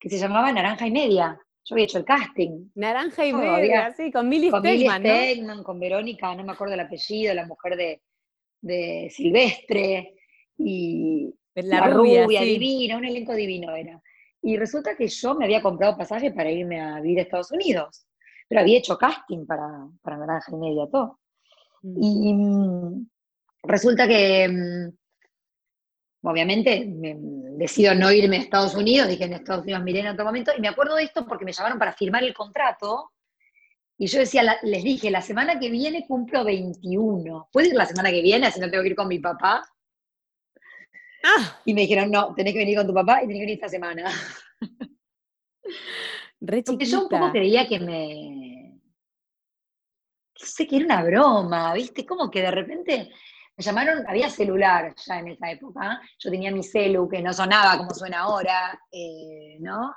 que 0.00 0.08
se 0.10 0.18
llamaba 0.18 0.50
Naranja 0.52 0.86
y 0.86 0.90
Media. 0.90 1.38
Yo 1.64 1.74
había 1.74 1.84
hecho 1.84 1.98
el 1.98 2.04
casting. 2.06 2.70
Naranja 2.74 3.26
y 3.26 3.32
media, 3.34 3.92
sí, 3.94 4.04
con 4.10 4.22
con 4.22 4.28
Millie 4.30 4.50
Stegman, 4.50 5.02
¿no? 5.02 5.08
Stegman, 5.10 5.62
con 5.62 5.78
Verónica, 5.78 6.34
no 6.34 6.42
me 6.44 6.52
acuerdo 6.52 6.72
el 6.74 6.80
apellido, 6.80 7.34
la 7.34 7.46
mujer 7.46 7.76
de, 7.76 8.00
de 8.60 9.08
Silvestre, 9.10 10.14
y 10.58 11.32
La, 11.54 11.88
rubia, 11.88 12.26
sí. 12.26 12.58
divina, 12.58 12.96
un 12.96 13.04
elenco 13.04 13.34
divino 13.34 13.74
era. 13.74 14.00
Y 14.42 14.56
resulta 14.56 14.96
que 14.96 15.08
yo 15.08 15.34
me 15.34 15.44
había 15.44 15.62
comprado 15.62 15.96
pasaje 15.96 16.30
para 16.30 16.50
irme 16.50 16.80
a 16.80 17.00
vivir 17.00 17.20
a 17.20 17.22
Estados 17.22 17.50
Unidos, 17.50 18.06
pero 18.48 18.60
había 18.60 18.78
hecho 18.78 18.96
casting 18.96 19.46
para, 19.46 19.86
para 20.02 20.16
Naranja 20.16 20.52
y 20.52 20.56
Media, 20.56 20.86
todo. 20.90 21.18
Mm. 21.82 22.02
Y 22.02 22.34
mm, 22.34 23.08
resulta 23.64 24.06
que, 24.06 24.48
mm, 24.48 26.28
obviamente, 26.28 26.86
me, 26.86 27.16
decido 27.56 27.94
no 27.94 28.12
irme 28.12 28.36
a 28.36 28.40
Estados 28.40 28.74
Unidos, 28.74 29.08
dije 29.08 29.24
en 29.24 29.32
Estados 29.34 29.64
Unidos 29.64 29.82
miré 29.82 30.00
en 30.00 30.08
otro 30.08 30.24
momento, 30.24 30.52
y 30.56 30.60
me 30.60 30.68
acuerdo 30.68 30.94
de 30.96 31.04
esto 31.04 31.26
porque 31.26 31.44
me 31.44 31.52
llamaron 31.52 31.78
para 31.78 31.92
firmar 31.92 32.22
el 32.22 32.34
contrato, 32.34 33.12
y 33.98 34.06
yo 34.06 34.20
decía, 34.20 34.42
la- 34.42 34.58
les 34.62 34.82
dije, 34.84 35.10
la 35.10 35.20
semana 35.20 35.58
que 35.58 35.70
viene 35.70 36.06
cumplo 36.06 36.44
21, 36.44 37.48
¿puedo 37.52 37.66
ir 37.68 37.74
la 37.74 37.84
semana 37.86 38.10
que 38.10 38.22
viene, 38.22 38.46
así 38.46 38.60
no 38.60 38.70
tengo 38.70 38.82
que 38.82 38.90
ir 38.90 38.96
con 38.96 39.08
mi 39.08 39.18
papá? 39.18 39.68
Ah, 41.24 41.60
Y 41.64 41.74
me 41.74 41.80
dijeron, 41.82 42.10
no, 42.10 42.32
tenés 42.34 42.52
que 42.52 42.60
venir 42.60 42.76
con 42.78 42.86
tu 42.86 42.94
papá 42.94 43.18
y 43.18 43.26
tenés 43.26 43.36
que 43.36 43.40
venir 43.40 43.54
esta 43.56 43.68
semana. 43.68 44.10
re 46.40 46.62
Porque 46.62 46.84
yo 46.84 47.02
un 47.02 47.08
poco 47.08 47.32
creía 47.32 47.66
que 47.66 47.80
me. 47.80 48.80
sé 50.36 50.66
que 50.66 50.76
era 50.76 50.84
una 50.86 51.02
broma, 51.02 51.74
¿viste? 51.74 52.06
Como 52.06 52.30
que 52.30 52.40
de 52.40 52.50
repente 52.52 53.10
me 53.56 53.64
llamaron, 53.64 54.04
había 54.08 54.30
celular 54.30 54.94
ya 55.04 55.18
en 55.18 55.28
esa 55.28 55.50
época. 55.50 56.00
Yo 56.20 56.30
tenía 56.30 56.52
mi 56.52 56.62
celu 56.62 57.08
que 57.08 57.20
no 57.20 57.32
sonaba 57.32 57.76
como 57.78 57.90
suena 57.92 58.20
ahora, 58.20 58.80
eh, 58.92 59.56
¿no? 59.58 59.92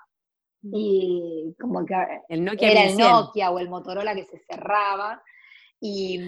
Y 0.64 1.56
como 1.60 1.86
que 1.86 1.96
El 2.30 2.44
Nokia 2.44 2.72
era 2.72 2.82
el 2.84 2.96
1100. 2.96 3.10
Nokia 3.12 3.52
o 3.52 3.60
el 3.60 3.70
Motorola 3.70 4.14
que 4.16 4.26
se 4.26 4.40
cerraba. 4.40 5.22
Y, 5.80 6.20
mm, 6.20 6.22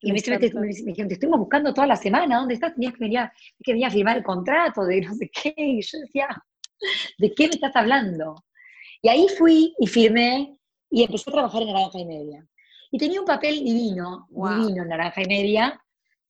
y 0.00 0.06
me, 0.06 0.12
Los 0.12 0.14
dice, 0.14 0.38
"Te- 0.38 0.50
cartones. 0.50 0.82
me 0.84 0.90
dijeron, 0.92 1.08
te 1.08 1.14
estuvimos 1.14 1.40
buscando 1.40 1.74
toda 1.74 1.86
la 1.88 1.96
semana, 1.96 2.38
¿dónde 2.38 2.54
estás? 2.54 2.74
Tenías 2.74 2.92
que 2.94 3.00
venir 3.04 3.18
a, 3.18 3.32
que 3.62 3.84
a 3.84 3.90
firmar 3.90 4.18
el 4.18 4.22
contrato 4.22 4.84
de 4.84 5.00
no 5.00 5.14
sé 5.14 5.28
qué. 5.30 5.52
Y 5.56 5.82
yo 5.82 5.98
decía, 5.98 6.28
¿de 7.18 7.34
qué 7.34 7.48
me 7.48 7.54
estás 7.54 7.74
hablando? 7.74 8.44
Y 9.02 9.08
ahí 9.08 9.26
fui 9.36 9.74
y 9.80 9.86
firmé 9.88 10.56
y 10.90 11.02
empecé 11.02 11.28
a 11.30 11.32
trabajar 11.32 11.62
en 11.62 11.72
Naranja 11.72 11.98
y 11.98 12.04
Media. 12.04 12.46
Y 12.92 12.98
tenía 12.98 13.20
un 13.20 13.26
papel 13.26 13.64
divino, 13.64 14.26
Wow. 14.30 14.60
divino 14.66 14.82
en 14.84 14.88
Naranja 14.90 15.22
y 15.22 15.26
Media. 15.26 15.80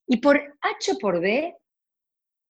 Y 0.07 0.17
por 0.17 0.37
H 0.63 0.95
por 1.01 1.21
B, 1.21 1.55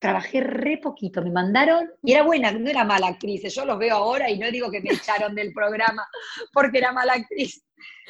trabajé 0.01 0.41
re 0.41 0.79
poquito. 0.79 1.23
Me 1.23 1.31
mandaron, 1.31 1.89
y 2.03 2.13
era 2.13 2.23
buena, 2.25 2.51
no 2.51 2.69
era 2.69 2.85
mala 2.85 3.09
actriz. 3.09 3.43
Yo 3.55 3.65
los 3.65 3.79
veo 3.79 3.95
ahora 3.97 4.29
y 4.31 4.39
no 4.39 4.51
digo 4.51 4.71
que 4.71 4.81
me 4.81 4.91
echaron 4.95 5.35
del 5.35 5.53
programa 5.53 6.09
porque 6.53 6.79
era 6.79 6.91
mala 6.91 7.13
actriz. 7.13 7.63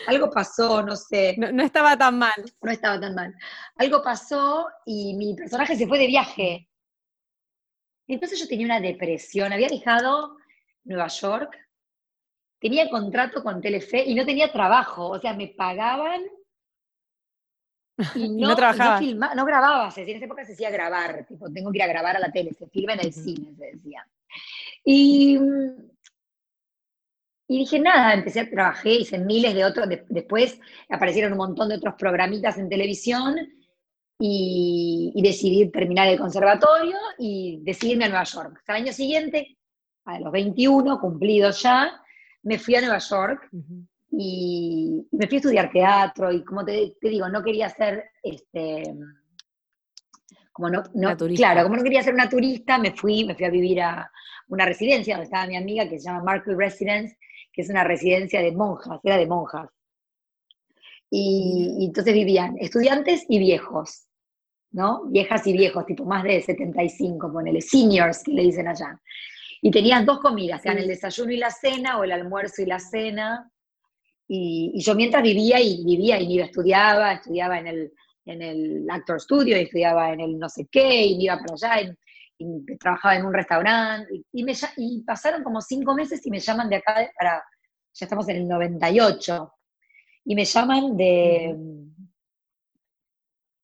Algo 0.06 0.30
pasó, 0.30 0.82
no 0.82 0.97
sé, 0.97 1.35
No, 1.37 1.52
no 1.52 1.62
estaba 1.62 1.97
tan 1.99 2.18
mal. 2.18 2.32
no 2.62 2.70
estaba 2.70 2.99
tan 2.99 3.14
mal. 3.14 3.35
Algo 3.76 4.02
pasó 4.02 4.68
y 4.87 5.14
mi 5.14 5.35
personaje 5.35 5.76
se 5.76 5.87
fue 5.87 5.99
de 5.99 6.06
viaje. 6.06 6.68
Entonces 8.06 8.40
yo 8.40 8.49
tenía 8.49 8.66
una 8.66 8.80
depresión. 8.80 9.52
Había 9.52 9.68
dejado 9.68 10.37
Nueva 10.85 11.09
York, 11.09 11.56
tenía 12.61 12.88
contrato 12.88 13.42
con 13.42 13.61
Telefe 13.61 14.04
y 14.04 14.14
no 14.14 14.25
tenía 14.25 14.52
trabajo. 14.52 15.09
O 15.11 15.20
sea, 15.20 15.35
me 15.35 15.49
pagaban 15.49 16.23
y 18.14 18.28
no, 18.28 18.49
no 18.49 18.57
trabajabas. 18.57 19.00
no 19.37 19.45
grababa. 19.45 19.90
Se 19.90 20.00
decía, 20.00 20.12
en 20.12 20.16
esa 20.19 20.26
época 20.26 20.45
se 20.45 20.52
decía 20.52 20.71
grabar, 20.71 21.26
tipo, 21.26 21.50
tengo 21.50 21.71
que 21.73 21.78
ir 21.78 21.83
a 21.83 21.87
grabar 21.88 22.16
a 22.16 22.21
la 22.21 22.30
tele, 22.33 22.52
se 22.52 22.66
filma 22.69 22.95
en 22.95 23.00
el 23.00 23.12
cine, 23.12 23.54
se 23.57 23.66
decía. 23.76 24.07
Y, 24.85 25.38
y 27.49 27.59
dije, 27.59 27.80
nada, 27.80 28.14
empecé 28.14 28.40
a 28.40 28.49
trabajar, 28.50 28.87
hice 28.87 29.19
miles 29.19 29.54
de 29.54 29.64
otros, 29.64 29.88
de- 29.88 30.07
después 30.09 30.61
aparecieron 30.88 31.33
un 31.33 31.38
montón 31.38 31.69
de 31.69 31.76
otros 31.76 31.95
programitas 31.99 32.57
en 32.59 32.69
televisión 32.69 33.37
y, 34.19 35.12
y 35.14 35.23
decidí 35.23 35.69
terminar 35.71 36.09
el 36.09 36.19
conservatorio 36.19 36.97
y 37.19 37.61
decidirme 37.62 38.04
a 38.04 38.09
Nueva 38.09 38.25
York. 38.25 38.62
Al 38.66 38.76
año 38.76 38.92
siguiente, 38.92 39.57
a 40.04 40.21
los 40.21 40.30
21, 40.30 41.00
cumplidos 41.00 41.61
ya, 41.62 42.00
me 42.42 42.59
fui 42.59 42.75
a 42.76 42.80
Nueva 42.83 42.99
York. 42.99 43.49
Y 44.12 45.07
me 45.12 45.26
fui 45.26 45.37
a 45.37 45.40
estudiar 45.40 45.71
teatro 45.73 46.33
y 46.33 46.45
como 46.45 46.64
te, 46.64 46.95
te 47.00 47.09
digo, 47.09 47.29
no 47.29 47.43
quería 47.43 47.69
ser, 47.69 48.11
este, 48.23 48.83
como 50.52 50.69
no, 50.69 50.83
no- 50.95 51.09
claro, 51.37 51.62
como 51.64 51.76
no 51.76 51.83
quería 51.83 52.02
ser 52.02 52.14
una 52.14 52.29
turista, 52.29 52.79
me 52.79 52.93
fui, 52.93 53.25
me 53.25 53.35
fui 53.35 53.45
a 53.45 53.50
vivir 53.50 53.81
a 53.81 54.11
una 54.49 54.64
residencia 54.67 55.14
donde 55.14 55.25
estaba 55.26 55.47
mi 55.47 55.57
amiga 55.57 55.88
que 55.88 55.99
se 55.99 56.07
llama 56.07 56.25
Markle 56.25 56.57
Residence, 56.57 57.17
que 57.52 57.62
es 57.62 57.71
una 57.71 57.85
residencia 57.85 58.40
de 58.43 58.52
monjas, 58.52 59.00
era 59.05 59.17
de 59.17 59.26
monjas. 59.26 59.69
Y, 61.11 61.76
y 61.81 61.85
entonces 61.87 62.14
vivían 62.14 62.57
estudiantes 62.59 63.25
y 63.29 63.38
viejos, 63.38 64.07
¿no? 64.73 65.05
Viejas 65.07 65.47
y 65.47 65.52
viejos, 65.52 65.87
tipo 65.87 66.05
más 66.05 66.23
de 66.25 66.40
75, 66.40 67.33
ponele, 67.33 67.61
seniors 67.61 68.23
que 68.23 68.33
le 68.33 68.43
dicen 68.43 68.69
allá. 68.69 69.00
Y 69.62 69.71
tenías 69.71 70.07
dos 70.07 70.21
comidas, 70.21 70.64
eran 70.64 70.76
Sí. 70.79 70.83
el 70.83 70.88
desayuno 70.88 71.33
y 71.33 71.37
la 71.37 71.50
cena 71.50 71.99
o 71.99 72.05
el 72.05 72.12
almuerzo 72.12 72.62
y 72.62 72.67
la 72.67 72.79
cena. 72.79 73.50
Y, 74.32 74.80
yo 74.80 74.94
mientras 74.94 75.25
vivía 75.25 75.60
y 75.60 75.84
vivía 75.84 76.20
y 76.20 76.34
iba, 76.34 76.44
estudiaba, 76.44 77.14
estudiaba 77.14 77.58
en 77.58 77.66
el, 77.66 77.92
en 78.25 78.42
el 78.42 78.87
Actor 78.88 79.20
Studio, 79.20 79.58
y 79.58 79.62
estudiaba 79.62 80.12
en 80.12 80.20
el 80.20 80.38
no 80.38 80.49
sé 80.49 80.68
qué, 80.70 81.04
y 81.04 81.16
me 81.16 81.25
iba 81.25 81.37
para 81.37 81.54
allá, 81.54 81.96
y, 82.38 82.76
trabajaba 82.76 83.16
en 83.16 83.26
un 83.26 83.34
restaurante, 83.34 84.22
y, 84.32 85.02
pasaron 85.02 85.42
como 85.42 85.60
cinco 85.60 85.94
meses 85.96 86.25
y 86.25 86.30
me 86.30 86.38
llaman 86.38 86.70
de 86.70 86.76
acá 86.76 87.10
para, 87.18 87.42
ya 87.92 88.06
estamos 88.06 88.28
en 88.28 88.37
el 88.37 88.46
98, 88.46 89.52
y 90.26 90.34
me 90.37 90.44
llaman 90.44 90.96
de, 90.96 91.56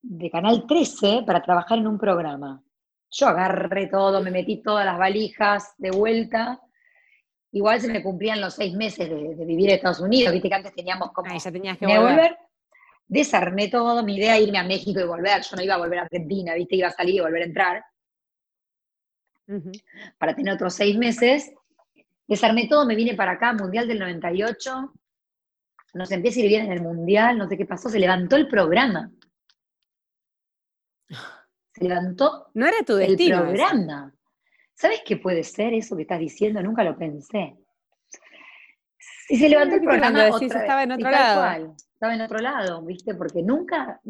de 0.03 0.31
Canal 0.31 0.67
13 0.67 1.23
para 1.25 1.43
trabajar 1.43 1.79
en 1.79 1.87
un 1.87 1.97
programa. 1.97 2.61
Yo 3.09 3.29
agarré 3.29 3.87
todo, 3.87 4.21
me 4.21 4.33
metí 4.33 4.63
todas 4.63 4.85
las 4.85 4.99
valijas 4.99 5.75
de 5.79 5.93
vuelta. 5.93 6.61
Igual 7.53 7.81
se 7.81 7.89
me 7.89 8.03
cumplían 8.03 8.41
los 8.41 8.55
seis 8.55 8.75
meses 8.75 9.09
de, 9.09 9.35
de 9.35 9.45
vivir 9.45 9.69
en 9.71 9.77
Estados 9.77 10.01
Unidos, 10.01 10.33
viste 10.33 10.49
que 10.49 10.55
antes 10.55 10.75
teníamos 10.75 11.13
como 11.13 11.31
Ahí 11.31 11.39
ya 11.39 11.51
tenías 11.53 11.79
que 11.79 11.87
volver. 11.87 12.03
volver. 12.03 12.37
Desarmé 13.09 13.69
todo, 13.69 14.03
mi 14.03 14.17
idea 14.17 14.37
era 14.37 14.45
irme 14.45 14.59
a 14.59 14.65
México 14.65 14.99
y 15.01 15.05
volver. 15.05 15.41
Yo 15.43 15.57
no 15.57 15.63
iba 15.63 15.75
a 15.75 15.79
volver 15.79 16.01
a 16.01 16.03
Argentina, 16.03 16.55
viste, 16.55 16.77
iba 16.77 16.89
a 16.89 16.93
salir 16.93 17.15
y 17.15 17.21
volver 17.21 17.43
a 17.43 17.47
entrar 17.47 17.85
para 20.19 20.35
tener 20.35 20.53
otros 20.55 20.75
seis 20.75 20.99
meses. 20.99 21.53
Desarmé 22.27 22.67
todo, 22.69 22.85
me 22.85 22.97
vine 22.97 23.15
para 23.15 23.33
acá, 23.33 23.53
Mundial 23.53 23.87
del 23.87 24.01
98. 24.01 24.93
Nos 25.95 26.11
empieza 26.11 26.41
a 26.41 26.43
ir 26.43 26.49
bien 26.49 26.67
en 26.67 26.73
el 26.73 26.83
Mundial, 26.83 27.39
no 27.39 27.49
sé 27.49 27.57
qué 27.57 27.65
pasó, 27.65 27.89
se 27.89 28.01
levantó 28.01 28.35
el 28.35 28.49
programa. 28.49 29.13
Se 31.75 31.85
levantó 31.85 32.49
No 32.55 32.67
era 32.67 32.79
tu 32.85 32.97
el 32.99 33.09
destino. 33.17 33.37
eso. 33.37 33.45
programa. 33.45 34.13
¿Sabes 34.77 35.01
qué 35.07 35.17
puede 35.17 35.43
ser 35.43 35.73
eso 35.73 35.97
que 35.97 36.03
estás 36.03 36.21
diciendo? 36.21 36.63
Nunca 36.63 36.85
lo 36.85 36.97
pensé. 36.99 37.57
Y 39.29 39.37
se 39.39 39.49
levantó 39.49 39.77
el 39.77 39.81
programa 39.81 40.25
decís, 40.25 40.51
otra 40.51 40.61
estaba 40.61 40.83
en 40.83 40.89
vez. 40.91 40.99
otro 40.99 41.11
lado. 41.11 41.41
cual, 41.41 41.75
estaba 41.95 42.15
en 42.15 42.21
otro 42.21 42.39
lado, 42.39 42.83
¿viste? 42.83 43.15
Porque 43.15 43.43
nunca, 43.43 44.01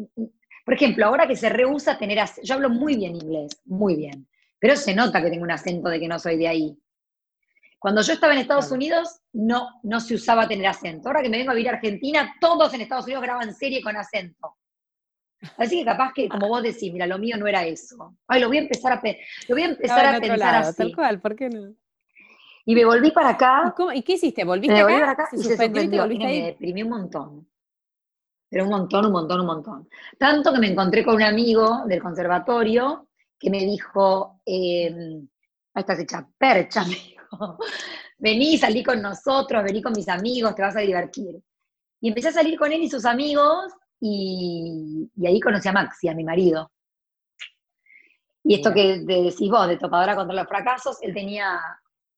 por 0.65 0.73
ejemplo, 0.73 1.05
ahora 1.05 1.25
que 1.25 1.37
se 1.37 1.49
rehúsa 1.49 1.97
tener, 1.97 2.19
yo 2.43 2.53
hablo 2.53 2.69
muy 2.69 2.97
bien 2.97 3.15
inglés, 3.15 3.61
muy 3.65 3.95
bien, 3.95 4.27
pero 4.59 4.75
se 4.75 4.93
nota 4.93 5.21
que 5.21 5.29
tengo 5.29 5.43
un 5.43 5.51
acento 5.51 5.89
de 5.89 5.99
que 5.99 6.07
no 6.07 6.19
soy 6.19 6.37
de 6.37 6.47
ahí. 6.49 6.77
Cuando 7.79 8.01
yo 8.01 8.13
estaba 8.13 8.33
en 8.33 8.39
Estados. 8.39 8.71
Unidos, 8.71 9.21
no, 9.33 9.69
no 9.83 9.99
se 10.01 10.15
usaba 10.15 10.47
tener 10.47 10.67
acento. 10.67 11.07
Ahora 11.07 11.21
que 11.21 11.29
me 11.29 11.37
vengo 11.37 11.51
a 11.51 11.55
vivir 11.55 11.69
a 11.69 11.75
Argentina, 11.75 12.35
todos 12.41 12.73
en 12.73 12.81
Estados 12.81 13.05
Unidos 13.05 13.23
graban 13.23 13.53
serie 13.53 13.81
con 13.81 13.95
acento. 13.95 14.57
Así 15.57 15.79
que 15.79 15.85
capaz 15.85 16.13
que, 16.13 16.27
como 16.27 16.47
vos 16.47 16.63
decís, 16.63 16.91
mira, 16.91 17.05
lo 17.05 17.19
mío 17.19 17.37
no 17.37 17.47
era 17.47 17.65
eso. 17.65 18.15
Ay, 18.27 18.41
lo 18.41 18.47
voy 18.47 18.57
a 18.57 18.61
empezar 18.61 18.93
a, 18.93 19.01
lo 19.47 19.55
voy 19.55 19.63
a 19.63 19.67
empezar 19.67 20.05
a 20.05 20.19
pensar 20.19 20.37
lado, 20.39 20.69
así. 20.69 20.77
tal 20.77 20.95
cual, 20.95 21.21
¿por 21.21 21.35
qué 21.35 21.49
no? 21.49 21.73
Y 22.65 22.75
me 22.75 22.83
volví 22.83 23.11
para 23.11 23.29
acá 23.29 23.73
¿Y, 23.95 24.01
qué 24.01 24.13
hiciste? 24.13 24.43
¿Volviste 24.43 24.73
me 24.73 24.81
acá? 24.81 24.89
volví 24.89 24.99
para 24.99 25.11
acá 25.13 25.27
¿Se 25.29 25.37
y 25.37 25.39
se 25.39 25.49
suspendió 25.49 25.83
y 25.83 26.17
te 26.17 26.25
me 26.25 26.41
deprimí 26.41 26.83
un 26.83 26.89
montón. 26.89 27.47
Pero 28.49 28.63
un 28.63 28.69
montón, 28.69 29.05
un 29.05 29.11
montón, 29.11 29.39
un 29.41 29.45
montón. 29.45 29.89
Tanto 30.17 30.53
que 30.53 30.59
me 30.59 30.67
encontré 30.67 31.03
con 31.03 31.15
un 31.15 31.23
amigo 31.23 31.83
del 31.85 32.01
conservatorio 32.01 33.07
que 33.39 33.49
me 33.49 33.59
dijo, 33.59 34.41
eh, 34.45 34.93
ahí 35.73 35.81
estás 35.81 35.99
hecha 35.99 36.27
percha, 36.37 36.83
me 36.85 36.95
dijo. 36.95 37.57
Vení, 38.17 38.57
salí 38.57 38.83
con 38.83 39.01
nosotros, 39.01 39.63
vení 39.63 39.81
con 39.81 39.93
mis 39.93 40.09
amigos, 40.09 40.55
te 40.55 40.61
vas 40.61 40.75
a 40.75 40.79
divertir. 40.79 41.39
Y 42.01 42.09
empecé 42.09 42.29
a 42.29 42.33
salir 42.33 42.57
con 42.57 42.71
él 42.71 42.81
y 42.81 42.89
sus 42.89 43.05
amigos 43.05 43.73
y, 43.99 45.09
y 45.15 45.27
ahí 45.27 45.39
conocí 45.39 45.67
a 45.67 45.73
Maxi, 45.73 46.07
a 46.07 46.15
mi 46.15 46.23
marido. 46.23 46.71
Y 48.43 48.55
esto 48.55 48.73
que 48.73 49.03
te 49.05 49.23
decís 49.23 49.49
vos, 49.49 49.67
de 49.67 49.77
topadora 49.77 50.15
contra 50.15 50.35
los 50.35 50.47
fracasos, 50.47 50.97
él 51.01 51.13
tenía 51.13 51.59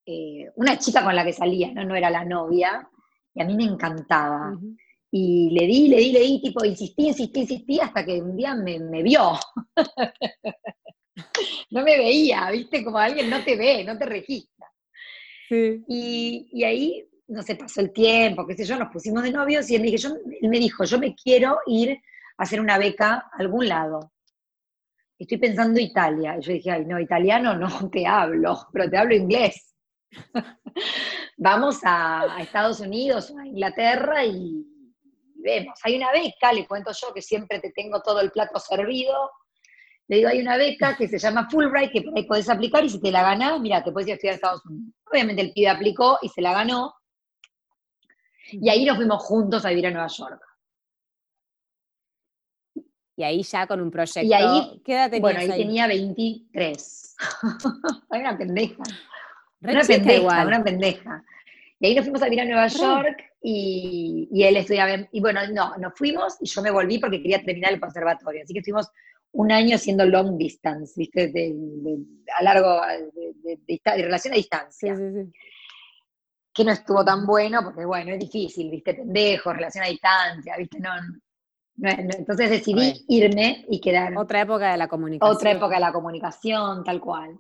eh, 0.05 0.51
una 0.55 0.77
chica 0.77 1.03
con 1.03 1.15
la 1.15 1.25
que 1.25 1.33
salía, 1.33 1.71
¿no? 1.73 1.83
no 1.83 1.95
era 1.95 2.09
la 2.09 2.23
novia, 2.23 2.87
y 3.33 3.41
a 3.41 3.45
mí 3.45 3.55
me 3.55 3.63
encantaba. 3.63 4.55
Y 5.11 5.49
le 5.51 5.65
di, 5.65 5.87
le 5.87 5.97
di, 5.97 6.11
le 6.11 6.19
di, 6.19 6.41
tipo, 6.41 6.63
insistí, 6.63 7.07
insistí, 7.07 7.39
insistí, 7.41 7.79
hasta 7.79 8.05
que 8.05 8.21
un 8.21 8.35
día 8.35 8.53
me, 8.53 8.79
me 8.79 9.01
vio. 9.01 9.31
no 11.71 11.83
me 11.83 11.97
veía, 11.97 12.51
¿viste? 12.51 12.83
Como 12.83 12.99
alguien 12.99 13.29
no 13.29 13.43
te 13.43 13.55
ve, 13.55 13.83
no 13.83 13.97
te 13.97 14.05
registra. 14.05 14.67
Sí. 15.47 15.83
Y, 15.87 16.49
y 16.51 16.63
ahí, 16.63 17.09
no 17.29 17.43
sé, 17.43 17.55
pasó 17.55 17.81
el 17.81 17.93
tiempo, 17.93 18.45
qué 18.45 18.55
sé 18.55 18.65
yo, 18.65 18.77
nos 18.77 18.91
pusimos 18.91 19.23
de 19.23 19.31
novios 19.31 19.69
y 19.69 19.75
él 19.75 19.81
me, 19.81 19.87
dije, 19.87 19.97
yo, 19.97 20.15
él 20.41 20.49
me 20.49 20.59
dijo, 20.59 20.83
yo 20.83 20.99
me 20.99 21.15
quiero 21.15 21.59
ir 21.67 21.91
a 22.37 22.43
hacer 22.43 22.59
una 22.59 22.77
beca 22.77 23.29
a 23.31 23.37
algún 23.37 23.67
lado. 23.67 24.11
Estoy 25.17 25.37
pensando 25.37 25.79
Italia. 25.79 26.37
Y 26.37 26.41
yo 26.41 26.53
dije, 26.53 26.71
ay, 26.71 26.85
no, 26.85 26.99
italiano 26.99 27.55
no 27.55 27.67
te 27.91 28.07
hablo, 28.07 28.67
pero 28.73 28.89
te 28.89 28.97
hablo 28.97 29.13
inglés. 29.13 29.75
Vamos 31.37 31.79
a, 31.83 32.37
Estados 32.39 32.79
Unidos 32.79 33.33
a 33.37 33.45
Inglaterra 33.45 34.25
y 34.25 34.65
vemos. 35.35 35.79
Hay 35.83 35.97
una 35.97 36.11
beca, 36.11 36.51
le 36.51 36.67
cuento 36.67 36.91
yo 36.91 37.13
que 37.13 37.21
siempre 37.21 37.59
te 37.59 37.71
tengo 37.71 38.01
todo 38.01 38.21
el 38.21 38.31
plato 38.31 38.59
servido. 38.59 39.31
Le 40.07 40.17
digo, 40.17 40.29
hay 40.29 40.41
una 40.41 40.57
beca 40.57 40.97
que 40.97 41.07
se 41.07 41.19
llama 41.19 41.47
Fulbright, 41.51 41.91
que 41.91 42.01
por 42.01 42.17
ahí 42.17 42.23
podés 42.23 42.49
aplicar 42.49 42.83
y 42.83 42.89
si 42.89 42.99
te 42.99 43.11
la 43.11 43.21
ganás, 43.21 43.59
mira, 43.59 43.83
te 43.83 43.91
puedes 43.91 44.07
ir 44.07 44.13
a 44.13 44.15
estudiar 44.15 44.33
a 44.33 44.35
Estados 44.35 44.65
Unidos. 44.65 44.95
Obviamente 45.11 45.41
el 45.43 45.53
pibe 45.53 45.69
aplicó 45.69 46.17
y 46.23 46.29
se 46.29 46.41
la 46.41 46.53
ganó. 46.53 46.95
Y 48.51 48.69
ahí 48.69 48.85
nos 48.85 48.97
fuimos 48.97 49.23
juntos 49.23 49.65
a 49.65 49.69
vivir 49.69 49.87
a 49.87 49.91
Nueva 49.91 50.07
York. 50.07 50.41
Y 53.15 53.23
ahí 53.23 53.43
ya 53.43 53.67
con 53.67 53.81
un 53.81 53.91
proyecto. 53.91 54.21
Y 54.21 54.31
ahí, 54.33 54.81
¿Qué 54.85 54.93
edad 54.93 55.11
Bueno, 55.19 55.39
ahí 55.39 55.49
ahí? 55.51 55.61
tenía 55.61 55.87
23. 55.87 57.15
Ay, 58.09 58.19
una 58.21 58.37
pendeja. 58.37 58.83
Re 59.61 59.73
una 59.73 59.81
pendeja, 59.83 60.13
igual. 60.19 60.47
una 60.47 60.63
pendeja. 60.63 61.23
Y 61.81 61.87
ahí 61.87 61.95
nos 61.95 62.05
fuimos 62.05 62.21
a 62.21 62.25
vivir 62.25 62.41
a 62.41 62.45
Nueva. 62.45 62.67
York 62.67 63.23
y, 63.41 64.27
y 64.31 64.43
él 64.43 64.55
estudiaba, 64.57 65.07
y 65.11 65.19
bueno, 65.21 65.41
no, 65.53 65.75
nos 65.77 65.93
fuimos 65.97 66.37
y 66.41 66.45
yo 66.45 66.61
me 66.61 66.71
volví 66.71 66.97
porque 66.99 67.21
quería 67.21 67.43
terminar 67.43 67.73
el 67.73 67.79
conservatorio. 67.79 68.43
Así 68.43 68.53
que 68.53 68.59
estuvimos 68.59 68.89
un 69.31 69.51
año 69.51 69.75
haciendo 69.75 70.05
long 70.05 70.37
distance, 70.37 70.93
¿viste? 70.97 71.27
De, 71.27 71.53
de- 71.55 71.97
a 72.37 72.43
largo, 72.43 72.81
de, 73.43 73.59
de- 73.67 73.81
relación 74.03 74.33
a 74.33 74.35
Sí, 74.35 74.41
distancia. 74.41 74.95
sí, 74.95 75.03
sí. 75.13 75.31
Que 76.59 76.65
no 76.65 76.71
estuvo 76.73 77.05
tan 77.05 77.25
bueno 77.25 77.63
porque, 77.63 77.85
bueno, 77.85 78.11
es 78.11 78.19
difícil, 78.19 78.69
¿viste? 78.69 78.93
Pendejo, 78.93 79.53
relación 79.53 79.85
a 79.85 79.87
distancia, 79.87 80.57
¿viste? 80.57 80.77
No, 80.81 80.89
no- 80.93 81.09
no- 81.77 82.15
entonces 82.17 82.49
decidí 82.49 83.05
irme 83.07 83.63
y 83.69 83.79
quedar 83.79 84.17
Otra 84.17 84.41
época 84.41 84.69
de 84.73 84.77
la 84.77 84.89
comunicación. 84.89 85.33
otra 85.37 85.51
época 85.51 85.75
de 85.75 85.79
la 85.79 85.93
comunicación, 85.93 86.83
tal 86.83 86.99
cual. 86.99 87.39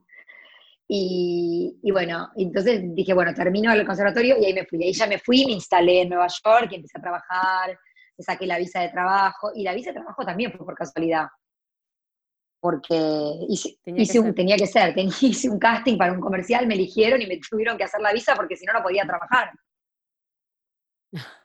Y, 0.87 1.77
y 1.83 1.91
bueno, 1.91 2.29
entonces 2.37 2.81
dije, 2.95 3.13
bueno, 3.13 3.33
termino 3.33 3.73
el 3.73 3.85
conservatorio 3.85 4.37
y 4.39 4.45
ahí 4.45 4.53
me 4.53 4.65
fui. 4.65 4.81
Ahí 4.85 4.93
ya 4.93 5.05
me 5.05 5.19
fui, 5.19 5.45
me 5.45 5.51
instalé 5.51 6.03
en 6.03 6.09
Nueva 6.09 6.27
York 6.27 6.69
y 6.71 6.75
empecé 6.75 6.97
a 6.97 7.01
trabajar, 7.01 7.77
me 8.17 8.23
saqué 8.23 8.47
la 8.47 8.57
visa 8.57 8.79
de 8.79 8.87
trabajo. 8.87 9.51
Y 9.53 9.63
la 9.63 9.73
visa 9.73 9.89
de 9.89 9.95
trabajo 9.95 10.23
también 10.23 10.53
fue 10.53 10.65
por 10.65 10.75
casualidad. 10.75 11.27
Porque 12.61 12.95
hice, 13.47 13.77
Tenía 13.83 14.03
hice 14.03 14.13
que 14.13 14.19
un, 14.19 14.25
ser. 14.27 14.35
tenía 14.35 14.57
que 14.57 14.67
ser, 14.67 14.93
ten- 14.95 15.07
hice 15.21 15.49
un 15.49 15.59
casting 15.59 15.97
para 15.97 16.11
un 16.13 16.19
comercial, 16.19 16.67
me 16.67 16.73
eligieron 16.75 17.21
y 17.21 17.27
me 17.27 17.37
tuvieron 17.37 17.77
que 17.77 17.85
hacer 17.85 18.01
la 18.01 18.11
visa 18.13 18.35
porque 18.35 18.55
si 18.57 18.65
no, 18.65 18.73
no 18.73 18.83
podía 18.83 19.05
trabajar. 19.05 19.51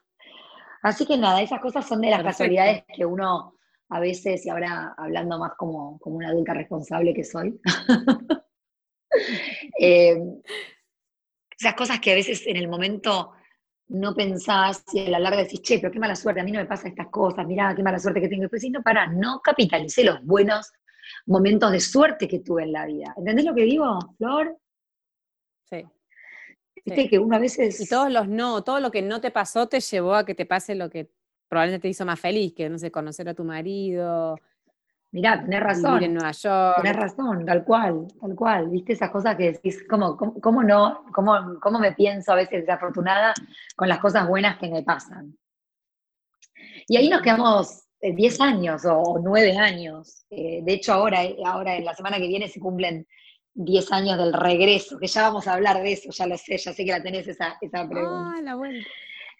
Así 0.81 1.05
que 1.05 1.17
nada, 1.17 1.41
esas 1.41 1.59
cosas 1.61 1.87
son 1.87 2.01
de 2.01 2.09
las 2.09 2.17
Perfecto. 2.19 2.37
casualidades 2.43 2.83
que 2.95 3.05
uno 3.05 3.55
a 3.89 3.99
veces, 3.99 4.45
y 4.45 4.49
ahora 4.49 4.93
hablando 4.97 5.39
más 5.39 5.53
como, 5.57 5.97
como 5.99 6.17
una 6.17 6.29
adulta 6.29 6.53
responsable 6.53 7.13
que 7.13 7.23
soy, 7.23 7.59
eh, 9.79 10.17
esas 11.57 11.73
cosas 11.75 11.99
que 11.99 12.11
a 12.11 12.15
veces 12.15 12.45
en 12.45 12.57
el 12.57 12.67
momento 12.67 13.31
no 13.87 14.13
pensás 14.15 14.83
y 14.93 15.05
a 15.05 15.09
la 15.09 15.19
larga 15.19 15.43
decís, 15.43 15.61
che, 15.61 15.79
pero 15.79 15.91
qué 15.91 15.99
mala 15.99 16.15
suerte, 16.15 16.41
a 16.41 16.43
mí 16.43 16.51
no 16.51 16.59
me 16.59 16.65
pasa 16.65 16.87
estas 16.87 17.07
cosas, 17.07 17.45
mirá, 17.47 17.73
qué 17.75 17.83
mala 17.83 17.99
suerte 17.99 18.19
que 18.21 18.27
tengo. 18.27 18.41
Y 18.41 18.45
después 18.45 18.61
decís, 18.61 18.73
no, 18.73 18.81
pará, 18.83 19.07
no 19.07 19.39
capitalicé 19.41 20.03
los 20.03 20.23
buenos 20.25 20.71
momentos 21.25 21.71
de 21.71 21.79
suerte 21.79 22.27
que 22.27 22.39
tuve 22.39 22.63
en 22.63 22.71
la 22.71 22.85
vida. 22.85 23.13
¿Entendés 23.17 23.45
lo 23.45 23.55
que 23.55 23.63
digo, 23.63 23.99
Flor? 24.17 24.57
Sí. 25.69 25.83
Viste 26.85 27.01
Sí. 27.03 27.09
que 27.09 27.19
uno 27.19 27.35
a 27.35 27.39
veces... 27.39 27.79
Y 27.79 27.87
todos 27.87 28.11
los 28.11 28.27
no, 28.27 28.63
todo 28.63 28.79
lo 28.79 28.91
que 28.91 29.01
no 29.01 29.21
te 29.21 29.31
pasó 29.31 29.67
te 29.67 29.79
llevó 29.79 30.15
a 30.15 30.25
que 30.25 30.35
te 30.35 30.45
pase 30.45 30.75
lo 30.75 30.89
que 30.89 31.09
probablemente 31.47 31.83
te 31.83 31.89
hizo 31.89 32.05
más 32.05 32.19
feliz, 32.19 32.53
que 32.53 32.69
no 32.69 32.77
sé, 32.77 32.91
conocer 32.91 33.29
a 33.29 33.33
tu 33.33 33.43
marido, 33.43 34.37
Mirá, 35.15 35.41
tenés 35.41 35.47
vivir 35.47 35.55
en 35.55 35.63
razón. 35.63 36.13
Nueva 36.13 36.31
York. 36.31 36.75
Tenés 36.81 36.95
razón, 36.97 37.45
tal 37.45 37.63
cual, 37.63 38.07
tal 38.19 38.35
cual. 38.35 38.69
¿Viste 38.69 38.91
esas 38.91 39.11
cosas 39.11 39.37
que 39.37 39.53
decís, 39.53 39.85
cómo, 39.89 40.17
cómo, 40.17 40.41
cómo 40.41 40.61
no, 40.61 41.05
cómo, 41.13 41.57
cómo 41.61 41.79
me 41.79 41.93
pienso 41.93 42.33
a 42.33 42.35
veces 42.35 42.65
desafortunada 42.65 43.33
con 43.77 43.87
las 43.87 43.99
cosas 43.99 44.27
buenas 44.27 44.57
que 44.57 44.67
me 44.67 44.83
pasan? 44.83 45.37
Y 46.89 46.97
ahí 46.97 47.07
nos 47.07 47.21
quedamos 47.21 47.84
10 48.13 48.41
años 48.41 48.85
o, 48.85 48.97
o 48.97 49.19
9 49.19 49.57
años. 49.57 50.25
Eh, 50.29 50.61
de 50.63 50.73
hecho, 50.73 50.93
ahora, 50.93 51.19
ahora 51.45 51.75
en 51.77 51.85
la 51.85 51.93
semana 51.95 52.17
que 52.17 52.27
viene 52.27 52.47
se 52.47 52.59
cumplen 52.59 53.07
10 53.53 53.91
años 53.93 54.17
del 54.17 54.33
regreso, 54.33 54.97
que 54.99 55.07
ya 55.07 55.21
vamos 55.23 55.47
a 55.47 55.53
hablar 55.53 55.81
de 55.81 55.93
eso, 55.93 56.09
ya 56.11 56.27
lo 56.27 56.37
sé, 56.37 56.57
ya 56.57 56.73
sé 56.73 56.83
que 56.85 56.91
la 56.91 57.01
tenés 57.01 57.27
esa, 57.27 57.57
esa 57.61 57.87
pregunta. 57.87 58.33
Ah, 58.37 58.41
la 58.41 58.55
vuelta. 58.55 58.87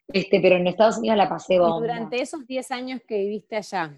Este, 0.07 0.39
pero 0.39 0.55
en 0.55 0.67
Estados 0.67 0.97
Unidos 0.97 1.17
la 1.17 1.27
pasé 1.27 1.55
Y 1.55 1.59
bomba. 1.59 1.79
durante 1.79 2.21
esos 2.21 2.45
10 2.47 2.71
años 2.71 3.01
que 3.07 3.17
viviste 3.17 3.55
allá, 3.55 3.91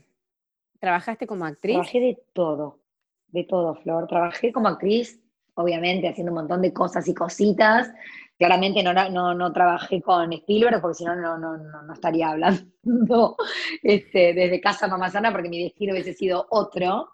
¿trabajaste 0.79 1.27
como 1.27 1.45
actriz? 1.45 1.73
Trabajé 1.75 1.99
de 1.99 2.17
todo, 2.33 2.79
de 3.27 3.43
todo, 3.43 3.75
Flor. 3.75 4.07
Trabajé 4.07 4.51
como 4.51 4.69
actriz, 4.69 5.19
obviamente, 5.55 6.07
haciendo 6.07 6.31
un 6.31 6.37
montón 6.39 6.61
de 6.61 6.73
cosas 6.73 7.07
y 7.07 7.13
cositas. 7.13 7.91
Claramente 8.37 8.83
no, 8.83 8.93
no, 8.93 9.33
no 9.33 9.51
trabajé 9.51 10.01
con 10.01 10.31
Spielberg, 10.31 10.79
porque 10.81 10.95
si 10.95 11.05
no, 11.05 11.15
no, 11.15 11.37
no, 11.37 11.93
estaría 11.93 12.29
hablando 12.29 12.67
este, 13.83 14.33
desde 14.33 14.61
casa 14.61 14.87
Mamá 14.87 15.09
Sana, 15.09 15.31
porque 15.31 15.49
mi 15.49 15.63
destino 15.63 15.93
hubiese 15.93 16.13
sido 16.13 16.45
otro. 16.51 17.09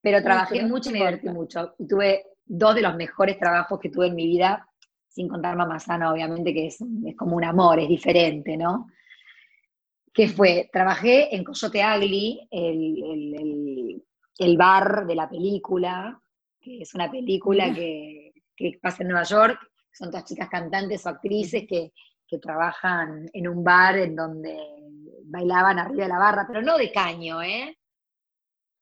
Pero 0.00 0.22
trabajé 0.22 0.62
mucho 0.64 0.90
y 0.90 0.92
me 0.94 0.98
divertí 1.00 1.28
mucho. 1.28 1.74
Y 1.78 1.86
tuve 1.86 2.24
dos 2.44 2.74
de 2.74 2.82
los 2.82 2.96
mejores 2.96 3.38
trabajos 3.38 3.78
que 3.78 3.90
tuve 3.90 4.08
en 4.08 4.14
mi 4.16 4.26
vida, 4.26 4.66
sin 5.08 5.28
contar 5.28 5.54
Mamá 5.56 5.78
Sana, 5.78 6.10
obviamente, 6.12 6.52
que 6.54 6.66
es, 6.66 6.78
es 7.06 7.16
como 7.16 7.36
un 7.36 7.44
amor, 7.44 7.78
es 7.78 7.88
diferente, 7.88 8.56
¿no? 8.56 8.86
que 10.14 10.28
fue, 10.28 10.68
trabajé 10.72 11.34
en 11.34 11.42
Coyote 11.44 11.82
Ugly, 11.82 12.48
el, 12.50 13.02
el- 13.04 13.34
el- 13.34 14.04
el 14.38 14.56
bar 14.56 15.06
de 15.06 15.14
la 15.14 15.28
película, 15.28 16.20
que 16.60 16.82
es 16.82 16.94
una 16.94 17.10
película 17.10 17.72
que, 17.74 18.32
que 18.56 18.78
pasa 18.80 19.02
en 19.02 19.08
Nueva 19.10 19.24
York, 19.24 19.58
son 19.92 20.10
todas 20.10 20.24
chicas 20.24 20.48
cantantes 20.48 21.04
o 21.06 21.10
actrices 21.10 21.64
que, 21.68 21.92
que 22.26 22.38
trabajan 22.38 23.28
en 23.32 23.48
un 23.48 23.62
bar 23.62 23.98
en 23.98 24.16
donde 24.16 24.58
bailaban 25.24 25.78
arriba 25.78 26.04
de 26.04 26.08
la 26.08 26.18
barra, 26.18 26.44
pero 26.46 26.62
no 26.62 26.76
de 26.78 26.90
caño, 26.92 27.42
¿eh? 27.42 27.78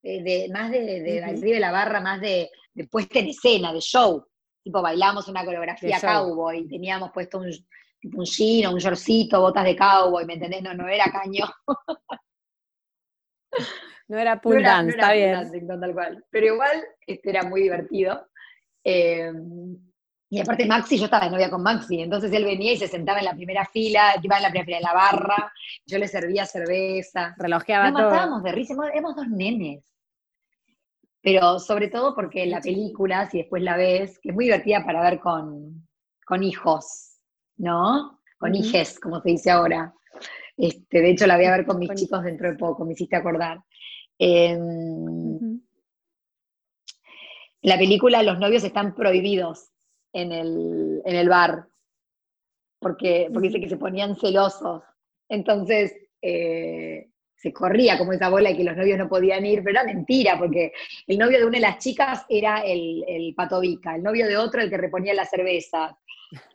De, 0.02 0.22
de- 0.22 0.48
más 0.52 0.70
de, 0.70 1.00
de 1.02 1.22
arriba 1.24 1.54
de 1.54 1.60
la 1.60 1.72
barra, 1.72 2.00
más 2.00 2.20
de, 2.20 2.50
de 2.72 2.86
puesta 2.88 3.18
en 3.18 3.28
escena, 3.28 3.72
de 3.72 3.80
show. 3.80 4.24
Tipo, 4.62 4.80
bailamos 4.82 5.28
una 5.28 5.44
coreografía 5.44 5.98
cowboy, 6.00 6.66
teníamos 6.68 7.10
puesto 7.12 7.38
un, 7.38 7.50
un 8.14 8.24
jean 8.24 8.66
o 8.70 8.74
un 8.74 8.78
shortcito, 8.78 9.40
botas 9.40 9.64
de 9.64 9.76
cowboy, 9.76 10.24
¿me 10.26 10.34
entendés? 10.34 10.62
No, 10.62 10.72
no 10.74 10.88
era 10.88 11.04
caño. 11.10 11.44
No 14.08 14.18
era 14.18 14.34
No 14.36 14.40
pool 14.40 14.58
era- 14.60 14.70
dance, 14.70 14.96
no 14.96 15.02
era 15.02 15.02
está 15.02 15.08
pool 15.08 15.16
bien. 15.18 15.32
dancing, 15.32 15.66
no, 15.66 15.80
tal 15.80 15.92
cual. 15.94 16.24
Pero 16.30 16.46
igual 16.46 16.84
este 17.06 17.30
era 17.30 17.42
muy 17.44 17.62
divertido. 17.62 18.28
Eh, 18.84 19.32
Y 20.32 20.38
aparte 20.38 20.64
Maxi, 20.64 20.96
yo 20.96 21.06
estaba 21.06 21.24
de 21.24 21.32
novia 21.32 21.50
con 21.50 21.60
Maxi, 21.60 22.00
entonces 22.00 22.32
él 22.32 22.44
venía 22.44 22.72
y 22.72 22.76
se 22.76 22.86
sentaba 22.86 23.18
en 23.18 23.24
la 23.24 23.34
primera 23.34 23.64
fila, 23.66 24.14
iba 24.22 24.36
en 24.36 24.42
la 24.44 24.50
primera 24.50 24.64
fila 24.64 24.76
en 24.76 24.82
la 24.84 24.94
barra, 24.94 25.52
yo 25.84 25.98
le 25.98 26.06
servía 26.06 26.46
cerveza. 26.46 27.34
Relojeaba 27.36 27.90
Nos 27.90 28.00
matábamos 28.00 28.44
de 28.44 28.52
risa, 28.52 28.74
éramos 28.92 29.16
dos 29.16 29.26
nenes. 29.28 29.84
Pero 31.20 31.58
sobre 31.58 31.88
todo 31.88 32.14
porque 32.14 32.46
la 32.46 32.60
película, 32.60 33.28
si 33.28 33.38
después 33.38 33.60
la 33.64 33.76
ves, 33.76 34.20
que 34.20 34.28
es 34.28 34.34
muy 34.34 34.44
divertida 34.44 34.84
para 34.84 35.02
ver 35.02 35.18
con, 35.18 35.88
con 36.24 36.44
hijos, 36.44 37.16
¿no? 37.56 38.20
Con 38.38 38.54
hijes, 38.54 39.00
como 39.00 39.20
se 39.20 39.30
dice 39.30 39.50
ahora. 39.50 39.92
Este, 40.56 41.00
de 41.00 41.10
hecho, 41.10 41.26
la 41.26 41.36
voy 41.36 41.46
a 41.46 41.56
ver 41.56 41.66
con 41.66 41.80
mis 41.80 41.92
chicos 41.94 42.22
dentro 42.22 42.48
de 42.48 42.56
poco, 42.56 42.84
me 42.84 42.92
hiciste 42.92 43.16
acordar. 43.16 43.64
Em, 44.16 45.60
la 47.62 47.76
película 47.76 48.22
Los 48.22 48.38
novios 48.38 48.62
están 48.62 48.94
prohibidos 48.94 49.70
en 50.12 50.32
el, 50.32 51.02
en 51.04 51.16
el 51.16 51.28
bar, 51.28 51.66
porque, 52.78 53.28
porque 53.32 53.48
dice 53.48 53.60
que 53.60 53.68
se 53.68 53.76
ponían 53.76 54.16
celosos. 54.16 54.82
Entonces, 55.28 55.94
eh, 56.22 57.10
se 57.40 57.52
corría 57.54 57.96
como 57.96 58.12
esa 58.12 58.28
bola 58.28 58.50
y 58.50 58.56
que 58.56 58.64
los 58.64 58.76
novios 58.76 58.98
no 58.98 59.08
podían 59.08 59.46
ir, 59.46 59.62
pero 59.64 59.80
era 59.80 59.84
mentira, 59.84 60.38
porque 60.38 60.72
el 61.06 61.16
novio 61.16 61.38
de 61.38 61.46
una 61.46 61.56
de 61.56 61.62
las 61.62 61.78
chicas 61.78 62.26
era 62.28 62.60
el, 62.60 63.02
el 63.08 63.34
patovica, 63.34 63.96
el 63.96 64.02
novio 64.02 64.26
de 64.26 64.36
otro 64.36 64.60
el 64.60 64.68
que 64.68 64.76
reponía 64.76 65.14
la 65.14 65.24
cerveza. 65.24 65.96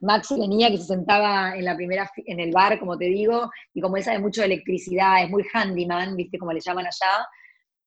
Maxi 0.02 0.40
venía 0.40 0.70
que 0.70 0.78
se 0.78 0.86
sentaba 0.86 1.56
en 1.56 1.66
la 1.66 1.76
primera 1.76 2.10
en 2.18 2.40
el 2.40 2.52
bar, 2.52 2.80
como 2.80 2.98
te 2.98 3.06
digo, 3.06 3.50
y 3.74 3.82
como 3.82 3.98
él 3.98 4.04
sabe 4.04 4.20
mucho 4.20 4.42
de 4.42 4.48
electricidad, 4.48 5.24
es 5.24 5.30
muy 5.30 5.44
handyman, 5.52 6.16
viste 6.16 6.38
como 6.38 6.54
le 6.54 6.62
llaman 6.62 6.86
allá, 6.86 7.28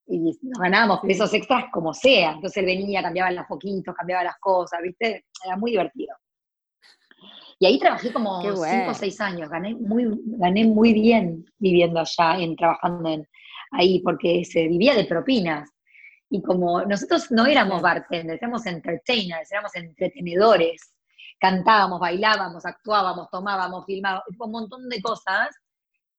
y 0.09 0.39
nos 0.43 0.59
ganábamos 0.59 1.01
pesos 1.01 1.33
extras 1.35 1.67
como 1.73 1.93
sea. 1.93 2.33
Entonces 2.33 2.57
él 2.59 2.67
venía, 2.67 3.03
cambiaba 3.03 3.31
los 3.31 3.47
foquitos, 3.47 3.95
cambiaba 3.95 4.25
las 4.25 4.39
cosas, 4.39 4.81
viste, 4.83 5.27
era 5.45 5.57
muy 5.57 5.73
divertido. 5.73 6.17
Y 7.61 7.67
ahí 7.67 7.79
trabajé 7.79 8.13
como 8.13 8.41
cinco 8.41 8.91
o 8.91 8.95
seis 8.95 9.21
años, 9.21 9.51
gané 9.51 9.75
muy, 9.75 10.07
gané 10.25 10.65
muy 10.65 10.93
bien 10.93 11.45
viviendo 11.59 11.99
allá, 11.99 12.39
en, 12.39 12.55
trabajando 12.57 13.09
en, 13.09 13.29
ahí, 13.73 14.01
porque 14.01 14.45
se 14.45 14.69
vivía 14.69 14.95
de 14.95 15.05
propinas. 15.05 15.69
Y 16.31 16.41
como 16.43 16.83
nosotros 16.83 17.31
no 17.31 17.47
éramos 17.47 17.83
bartenders, 17.83 18.41
éramos 18.41 18.65
entertainers, 18.67 19.51
éramos 19.51 19.75
entretenedores. 19.75 20.95
Cantábamos, 21.41 22.01
bailábamos, 22.01 22.65
actuábamos, 22.65 23.29
tomábamos, 23.31 23.85
filmábamos, 23.87 24.25
un 24.39 24.51
montón 24.51 24.89
de 24.89 25.01
cosas. 25.01 25.49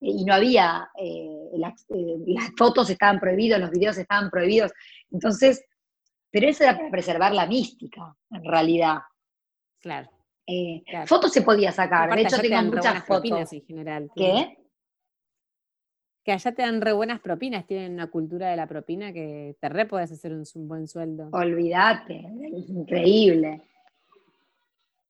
Y 0.02 0.24
no 0.24 0.34
había, 0.34 0.90
eh, 0.98 1.50
las, 1.58 1.86
eh, 1.90 2.18
las 2.28 2.52
fotos 2.58 2.90
estaban 2.90 3.20
prohibidas, 3.20 3.60
los 3.60 3.72
videos 3.72 3.98
estaban 3.98 4.30
prohibidos. 4.30 4.72
Entonces, 5.12 5.66
pero 6.32 6.48
eso 6.48 6.64
era 6.64 6.78
para 6.78 6.90
preservar 6.90 7.34
la 7.34 7.46
mística, 7.46 8.16
en 8.32 8.44
realidad. 8.44 9.00
Claro. 9.80 10.10
Eh, 10.46 10.84
fotos 11.06 11.32
se 11.32 11.42
podía 11.42 11.72
sacar, 11.72 12.14
de 12.14 12.22
hecho 12.22 12.40
tengo 12.40 12.62
muchas 12.64 13.06
fotos. 13.06 13.54
en 13.54 13.62
general. 13.66 14.10
¿Qué? 14.16 14.58
Que 16.24 16.32
allá 16.32 16.52
te 16.54 16.64
dan 16.64 16.82
re 16.82 16.92
buenas 16.92 17.20
propinas, 17.20 17.66
tienen 17.66 17.94
una 17.94 18.08
cultura 18.08 18.50
de 18.50 18.56
la 18.56 18.68
propina 18.68 19.14
que 19.14 19.56
te 19.60 19.70
re 19.70 19.86
puedes 19.86 20.12
hacer 20.12 20.34
un, 20.34 20.68
buen 20.68 20.88
sueldo. 20.88 21.30
Olvídate, 21.32 22.26
es 22.52 22.70
increíble. 22.70 23.62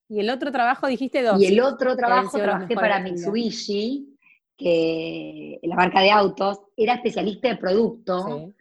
Y 0.10 0.19
el 0.19 0.30
otro 0.30 0.52
trabajo 0.52 0.88
dijiste 0.88 1.21
dos. 1.21 1.41
Y 1.41 1.47
el 1.47 1.62
otro 1.62 1.95
trabajo 1.95 2.38
trabajé 2.38 2.75
para 2.75 2.99
Mitsubishi, 2.99 4.17
que 4.60 5.60
la 5.63 5.76
marca 5.76 6.02
de 6.02 6.12
autos, 6.12 6.60
era 6.76 6.95
especialista 6.95 7.48
de 7.48 7.56
producto 7.56 8.54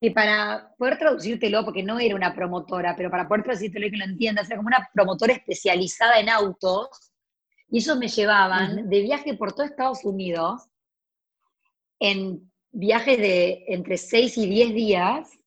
que 0.00 0.10
para 0.10 0.74
poder 0.78 0.98
traducírtelo, 0.98 1.64
porque 1.64 1.82
no 1.82 1.98
era 2.00 2.16
una 2.16 2.34
promotora, 2.34 2.96
pero 2.96 3.08
para 3.08 3.28
poder 3.28 3.44
traducírtelo 3.44 3.86
y 3.86 3.90
que 3.92 3.96
lo 3.98 4.04
entiendas, 4.04 4.48
era 4.48 4.56
como 4.56 4.66
una 4.66 4.88
promotora 4.92 5.32
especializada 5.32 6.18
en 6.18 6.28
autos, 6.28 6.88
y 7.68 7.78
ellos 7.78 7.96
me 7.98 8.08
llevaban 8.08 8.88
de 8.88 9.00
viaje 9.00 9.34
por 9.34 9.52
todo 9.52 9.64
Estados 9.64 10.04
Unidos, 10.04 10.62
en 12.00 12.50
viajes 12.72 13.16
de 13.16 13.64
entre 13.68 13.96
6 13.96 14.38
y 14.38 14.46
10 14.48 14.74
días, 14.74 15.38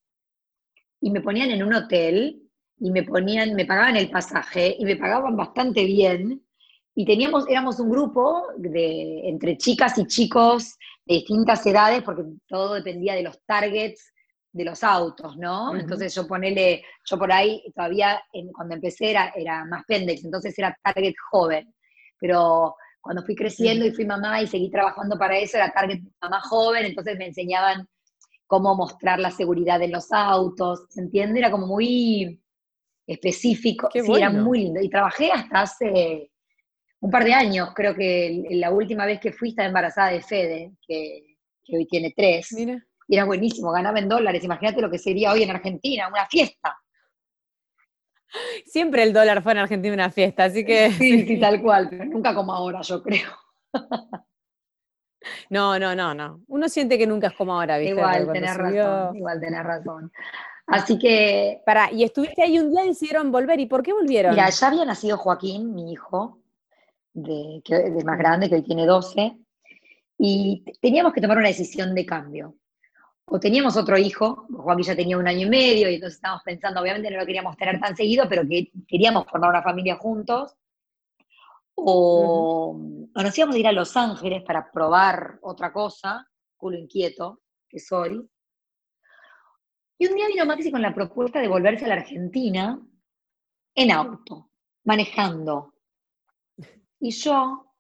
y 1.02 1.12
me 1.12 1.20
ponían 1.20 1.52
en 1.52 1.62
un 1.62 1.74
hotel, 1.74 2.42
y 2.80 2.92
me 2.92 3.04
ponían, 3.04 3.56
me 3.56 3.66
pagaban 3.66 3.98
el 3.98 4.10
pasaje, 4.10 4.74
y 4.80 4.86
me 4.86 4.96
pagaban 4.96 5.36
bastante 5.36 5.84
bien, 5.84 6.45
y 6.96 7.06
teníamos, 7.06 7.48
éramos 7.50 7.80
un 7.80 7.90
grupo 7.90 8.48
de, 8.58 9.28
entre 9.28 9.58
chicas 9.58 9.98
y 9.98 10.08
chicos 10.08 10.78
de 11.06 11.16
distintas 11.16 11.66
edades, 11.66 12.02
porque 12.04 12.24
todo 12.48 12.76
dependía 12.76 13.16
de 13.16 13.24
los 13.24 13.44
targets 13.46 14.14
de 14.54 14.64
los 14.64 14.82
autos, 14.82 15.36
¿no? 15.36 15.76
Entonces 15.76 16.16
yo 16.16 16.26
ponele, 16.26 16.84
yo 17.04 17.18
por 17.18 17.30
ahí 17.30 17.62
todavía 17.76 18.24
cuando 18.54 18.76
empecé 18.76 19.12
era, 19.12 19.34
era 19.36 19.66
más 19.66 19.84
pendex, 19.86 20.24
entonces 20.24 20.58
era 20.58 20.76
target 20.82 21.14
joven, 21.30 21.74
pero 22.18 22.76
cuando 23.02 23.22
fui 23.24 23.36
creciendo 23.36 23.86
y 23.86 23.92
fui 23.92 24.06
mamá 24.06 24.42
y 24.42 24.48
seguí 24.48 24.72
trabajando 24.72 25.18
para 25.18 25.38
eso, 25.38 25.58
era 25.58 25.74
target 25.74 26.02
mamá 26.22 26.40
joven, 26.40 26.86
entonces 26.86 27.18
me 27.18 27.28
enseñaban 27.28 27.86
cómo 28.48 28.74
mostrar 28.74 29.20
la 29.20 29.32
seguridad 29.32 29.82
en 29.82 29.92
los 29.92 30.10
autos, 30.14 30.86
¿se 30.90 31.02
entiende? 31.02 31.40
Era 31.40 31.52
como 31.52 31.68
muy 31.68 32.42
específico, 33.06 33.90
sí, 33.92 34.00
era 34.16 34.30
muy 34.30 34.60
lindo. 34.60 34.80
Y 34.82 34.90
trabajé 34.90 35.32
hasta 35.32 35.62
hace 35.62 36.32
un 37.00 37.12
par 37.12 37.24
de 37.24 37.34
años, 37.34 37.70
creo 37.76 37.94
que 37.96 38.44
la 38.52 38.72
última 38.72 39.06
vez 39.06 39.20
que 39.20 39.32
fui 39.32 39.50
estaba 39.50 39.68
embarazada 39.68 40.10
de 40.10 40.22
Fede, 40.22 40.72
que, 40.88 41.38
que 41.64 41.78
hoy 41.78 41.88
tiene 41.88 42.14
tres. 42.16 42.52
Mira 42.54 42.84
y 43.08 43.16
era 43.16 43.26
buenísimo, 43.26 43.72
ganaba 43.72 44.00
en 44.00 44.10
dólares. 44.10 44.44
Imagínate 44.44 44.82
lo 44.82 44.90
que 44.90 44.98
sería 44.98 45.32
hoy 45.32 45.44
en 45.44 45.52
Argentina, 45.52 46.08
una 46.08 46.26
fiesta. 46.26 46.78
Siempre 48.66 49.04
el 49.04 49.14
dólar 49.14 49.42
fue 49.44 49.54
en 49.54 49.60
Argentina 49.60 49.94
una 49.94 50.10
fiesta, 50.10 50.46
así 50.46 50.66
que. 50.66 50.92
Sí, 50.92 51.26
sí, 51.26 51.40
tal 51.40 51.62
cual, 51.62 51.88
pero 51.90 52.06
nunca 52.06 52.34
como 52.34 52.54
ahora, 52.54 52.82
yo 52.82 53.02
creo. 53.02 53.30
No, 55.50 55.80
no, 55.80 55.96
no, 55.96 56.14
no. 56.14 56.42
Uno 56.48 56.70
siente 56.70 56.98
que 56.98 57.08
nunca 57.08 57.28
es 57.28 57.34
como 57.34 57.54
ahora, 57.54 57.78
¿viste? 57.78 57.96
Igual, 57.96 58.32
tenés 58.32 58.56
razón, 58.56 59.16
igual 59.16 59.40
tenés 59.40 59.64
razón. 59.64 60.12
Así 60.68 61.00
que. 61.00 61.62
Para, 61.66 61.92
y 61.92 62.04
estuviste 62.04 62.44
ahí 62.44 62.60
un 62.60 62.70
día 62.72 62.86
y 62.86 62.90
decidieron 62.90 63.32
volver. 63.32 63.60
¿Y 63.60 63.66
por 63.68 63.82
qué 63.82 63.94
volvieron? 63.94 64.32
Mira, 64.32 64.50
ya 64.50 64.68
había 64.68 64.86
nacido 64.86 65.18
Joaquín, 65.18 65.74
mi 65.74 65.94
hijo, 65.94 66.40
de, 67.15 68.04
más 68.06 68.17
grande, 68.17 68.49
que 68.49 68.56
hoy 68.56 68.63
tiene 68.63 68.86
12, 68.86 69.39
y 70.19 70.63
teníamos 70.82 71.13
que 71.13 71.21
tomar 71.21 71.38
una 71.38 71.47
decisión 71.47 71.95
de 71.95 72.06
cambio 72.06 72.56
o 73.28 73.39
teníamos 73.39 73.75
otro 73.75 73.97
hijo, 73.97 74.45
Joaquín 74.51 74.86
ya 74.86 74.95
tenía 74.95 75.17
un 75.17 75.28
año 75.28 75.47
y 75.47 75.49
medio, 75.49 75.89
y 75.89 75.95
entonces 75.95 76.17
estábamos 76.17 76.43
pensando, 76.43 76.80
obviamente 76.80 77.10
no 77.10 77.17
lo 77.17 77.25
queríamos 77.25 77.58
tener 77.58 77.80
tan 77.80 77.95
seguido, 77.95 78.30
pero 78.30 78.47
que 78.47 78.71
queríamos 78.88 79.25
formar 79.25 79.49
una 79.49 79.63
familia 79.63 79.95
juntos, 79.95 80.56
o, 81.75 82.78
nos 83.13 83.38
íbamos 83.38 83.56
a 83.56 83.60
ir 83.60 83.67
a 83.67 83.71
Los 83.71 83.97
Ángeles 83.97 84.43
para 84.43 84.71
probar 84.71 85.39
otra 85.41 85.73
cosa, 85.73 86.28
culo 86.56 86.78
inquieto, 86.78 87.41
que 87.67 87.80
soy. 87.80 88.30
Y 89.97 90.08
un 90.08 90.15
día 90.15 90.28
vino 90.28 90.45
Maxi 90.45 90.71
con 90.71 90.82
la 90.82 90.93
propuesta 90.93 91.39
de 91.39 91.47
volverse 91.47 91.86
a 91.86 91.89
la 91.89 91.95
Argentina 91.95 92.80
en 93.73 93.91
auto, 93.91 94.51
manejando. 94.84 95.73
Y 97.00 97.12
yo, 97.12 97.74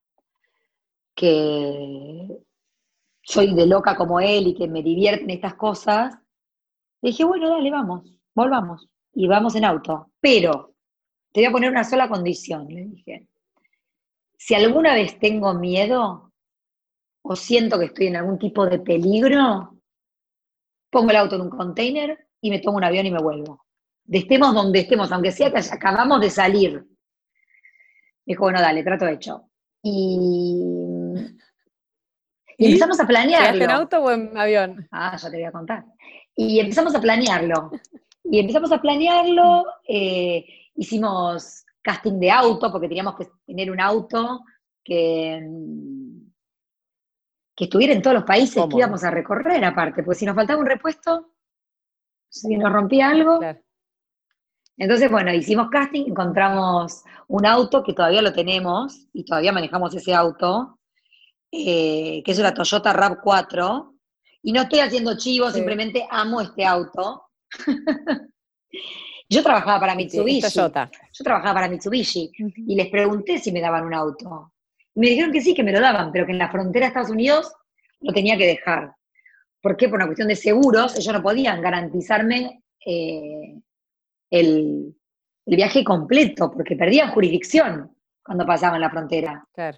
que 1.15 2.27
soy 3.23 3.55
de 3.55 3.65
loca 3.65 3.95
como 3.95 4.19
él 4.19 4.47
y 4.47 4.53
que 4.53 4.67
me 4.67 4.83
divierten 4.83 5.29
estas 5.29 5.55
cosas, 5.55 6.15
dije, 7.01 7.23
bueno, 7.23 7.49
dale, 7.49 7.71
vamos, 7.71 8.03
volvamos. 8.33 8.87
Y 9.13 9.27
vamos 9.27 9.55
en 9.55 9.65
auto. 9.65 10.11
Pero 10.19 10.75
te 11.31 11.41
voy 11.41 11.45
a 11.45 11.51
poner 11.51 11.71
una 11.71 11.83
sola 11.83 12.09
condición, 12.09 12.67
le 12.67 12.85
dije. 12.85 13.27
Si 14.37 14.53
alguna 14.53 14.93
vez 14.93 15.17
tengo 15.17 15.53
miedo 15.53 16.31
o 17.21 17.35
siento 17.35 17.79
que 17.79 17.85
estoy 17.85 18.07
en 18.07 18.17
algún 18.17 18.37
tipo 18.37 18.65
de 18.65 18.79
peligro, 18.79 19.79
pongo 20.91 21.09
el 21.09 21.17
auto 21.17 21.35
en 21.35 21.41
un 21.41 21.49
container 21.49 22.27
y 22.41 22.49
me 22.49 22.59
tomo 22.59 22.77
un 22.77 22.83
avión 22.83 23.05
y 23.05 23.11
me 23.11 23.21
vuelvo. 23.21 23.65
De 24.03 24.19
estemos 24.19 24.53
donde 24.53 24.79
estemos, 24.79 25.11
aunque 25.11 25.31
sea 25.31 25.51
que 25.51 25.59
acabamos 25.59 26.21
de 26.21 26.29
salir. 26.29 26.85
Dijo, 28.25 28.43
bueno, 28.43 28.59
dale, 28.59 28.83
trato 28.83 29.07
hecho. 29.07 29.49
Y 29.83 31.05
y, 32.57 32.67
empezamos 32.67 32.99
a 32.99 33.07
planearlo. 33.07 33.63
en 33.63 33.71
auto 33.71 34.03
o 34.03 34.11
en 34.11 34.37
avión? 34.37 34.87
Ah, 34.91 35.17
ya 35.17 35.29
te 35.29 35.37
voy 35.37 35.45
a 35.45 35.51
contar. 35.51 35.85
Y 36.35 36.59
empezamos 36.59 36.95
a 36.95 37.01
planearlo. 37.01 37.71
Y 38.23 38.39
empezamos 38.39 38.71
a 38.71 38.81
planearlo, 38.81 39.65
eh, 39.87 40.45
hicimos 40.75 41.65
casting 41.81 42.19
de 42.19 42.31
auto, 42.31 42.71
porque 42.71 42.87
teníamos 42.87 43.15
que 43.15 43.27
tener 43.45 43.69
un 43.69 43.79
auto 43.79 44.43
que, 44.83 45.47
que 47.55 47.63
estuviera 47.65 47.93
en 47.93 48.01
todos 48.01 48.15
los 48.15 48.23
países 48.23 48.63
que 48.65 48.77
íbamos 48.77 49.03
a 49.03 49.11
recorrer 49.11 49.63
aparte, 49.63 50.01
porque 50.01 50.19
si 50.19 50.25
nos 50.25 50.35
faltaba 50.35 50.59
un 50.59 50.65
repuesto, 50.65 51.33
si 52.27 52.57
nos 52.57 52.71
rompía 52.71 53.09
algo. 53.09 53.39
Entonces, 54.77 55.09
bueno, 55.09 55.33
hicimos 55.33 55.69
casting, 55.69 56.05
encontramos 56.07 57.03
un 57.27 57.45
auto 57.45 57.83
que 57.83 57.93
todavía 57.93 58.21
lo 58.21 58.33
tenemos 58.33 59.07
y 59.13 59.23
todavía 59.23 59.53
manejamos 59.53 59.95
ese 59.95 60.13
auto, 60.13 60.79
eh, 61.51 62.21
que 62.25 62.31
es 62.31 62.39
una 62.39 62.53
Toyota 62.53 62.93
RAV4, 62.93 63.93
y 64.43 64.51
no 64.51 64.63
estoy 64.63 64.79
haciendo 64.79 65.17
chivo, 65.17 65.49
simplemente 65.49 66.05
amo 66.09 66.41
este 66.41 66.65
auto. 66.65 67.23
Yo 69.29 69.41
trabajaba 69.41 69.79
para 69.79 69.95
Mitsubishi. 69.95 70.55
Yo 70.55 70.69
trabajaba 71.23 71.53
para 71.55 71.69
Mitsubishi 71.69 72.31
y 72.67 72.75
les 72.75 72.89
pregunté 72.89 73.39
si 73.39 73.51
me 73.51 73.61
daban 73.61 73.85
un 73.85 73.93
auto. 73.93 74.53
Y 74.93 74.99
me 74.99 75.07
dijeron 75.07 75.31
que 75.31 75.41
sí, 75.41 75.55
que 75.55 75.63
me 75.63 75.71
lo 75.71 75.79
daban, 75.79 76.11
pero 76.11 76.25
que 76.25 76.31
en 76.31 76.37
la 76.37 76.51
frontera 76.51 76.85
de 76.85 76.87
Estados 76.89 77.09
Unidos 77.09 77.51
lo 78.01 78.13
tenía 78.13 78.37
que 78.37 78.45
dejar. 78.45 78.93
¿Por 79.61 79.75
qué? 79.77 79.89
Por 79.89 79.95
una 79.95 80.05
cuestión 80.05 80.27
de 80.27 80.35
seguros, 80.35 80.95
ellos 80.95 81.13
no 81.13 81.23
podían 81.23 81.59
garantizarme 81.59 82.61
eh, 82.85 83.55
el, 84.39 84.95
el 85.45 85.55
viaje 85.55 85.83
completo, 85.83 86.51
porque 86.51 86.75
perdían 86.75 87.11
jurisdicción 87.11 87.95
cuando 88.23 88.45
pasaban 88.45 88.81
la 88.81 88.89
frontera. 88.89 89.47
Claro. 89.53 89.77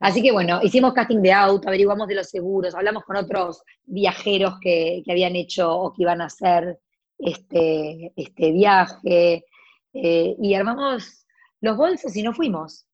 Así 0.00 0.22
que 0.22 0.30
bueno, 0.30 0.60
hicimos 0.62 0.92
casting 0.92 1.22
de 1.22 1.32
auto, 1.32 1.68
averiguamos 1.68 2.06
de 2.06 2.16
los 2.16 2.28
seguros, 2.28 2.74
hablamos 2.74 3.04
con 3.04 3.16
otros 3.16 3.62
viajeros 3.84 4.54
que, 4.60 5.02
que 5.04 5.10
habían 5.12 5.34
hecho 5.36 5.74
o 5.74 5.92
que 5.92 6.02
iban 6.02 6.20
a 6.20 6.26
hacer 6.26 6.78
este, 7.18 8.12
este 8.14 8.52
viaje, 8.52 9.46
eh, 9.94 10.36
y 10.38 10.52
armamos 10.54 11.26
los 11.62 11.76
bolsos 11.78 12.14
y 12.14 12.22
nos 12.22 12.36
fuimos. 12.36 12.86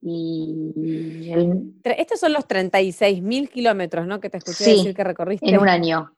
Y 0.00 1.30
el- 1.32 1.74
Estos 1.84 2.18
son 2.18 2.32
los 2.32 2.46
36 2.48 3.22
mil 3.22 3.48
kilómetros, 3.48 4.04
¿no? 4.08 4.18
Que 4.18 4.28
te 4.30 4.38
escuché 4.38 4.64
Sí, 4.64 4.70
decir 4.78 4.94
que 4.96 5.04
recorriste. 5.04 5.48
en 5.48 5.58
un 5.60 5.68
año, 5.68 6.12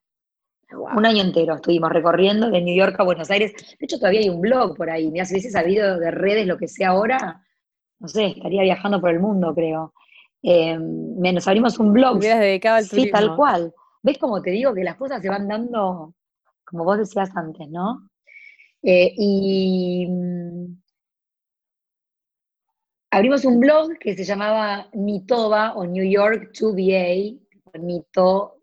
Un 0.76 1.06
año 1.06 1.22
entero 1.22 1.54
estuvimos 1.56 1.90
recorriendo 1.90 2.50
de 2.50 2.60
New 2.60 2.76
York 2.76 2.96
a 2.98 3.04
Buenos 3.04 3.30
Aires. 3.30 3.52
De 3.78 3.84
hecho, 3.84 3.98
todavía 3.98 4.20
hay 4.20 4.28
un 4.28 4.40
blog 4.40 4.76
por 4.76 4.90
ahí. 4.90 5.10
Mira, 5.10 5.24
si 5.24 5.34
hubiese 5.34 5.50
sabido 5.50 5.98
de 5.98 6.10
redes 6.10 6.46
lo 6.46 6.56
que 6.58 6.68
sea 6.68 6.90
ahora, 6.90 7.42
no 8.00 8.08
sé, 8.08 8.26
estaría 8.26 8.62
viajando 8.62 9.00
por 9.00 9.10
el 9.10 9.20
mundo, 9.20 9.54
creo. 9.54 9.94
Eh, 10.42 10.76
nos 10.78 11.48
abrimos 11.48 11.78
un 11.78 11.87
Te 11.88 11.92
blog. 11.92 12.16
hubieras 12.18 12.40
dedicado 12.40 12.76
al 12.76 12.84
Sí, 12.84 12.90
turismo. 12.90 13.12
tal 13.18 13.37
cual. 13.37 13.74
¿Ves 14.02 14.18
cómo 14.18 14.42
te 14.42 14.50
digo 14.50 14.74
que 14.74 14.84
las 14.84 14.96
cosas 14.96 15.22
se 15.22 15.28
van 15.30 15.48
dando, 15.48 16.14
como 16.64 16.84
vos 16.84 16.98
decías 16.98 17.30
antes, 17.37 17.68
¿no? 17.70 18.10
Eh, 18.82 19.14
y 19.16 20.06
mm, 20.08 20.76
abrimos 23.10 23.44
un 23.44 23.60
blog 23.60 23.96
que 23.98 24.14
se 24.14 24.24
llamaba 24.24 24.88
Nitoba 24.92 25.74
o 25.74 25.87
New 25.87 26.04
York 26.04 26.50
2BA, 26.52 27.40
Nito, 27.80 28.53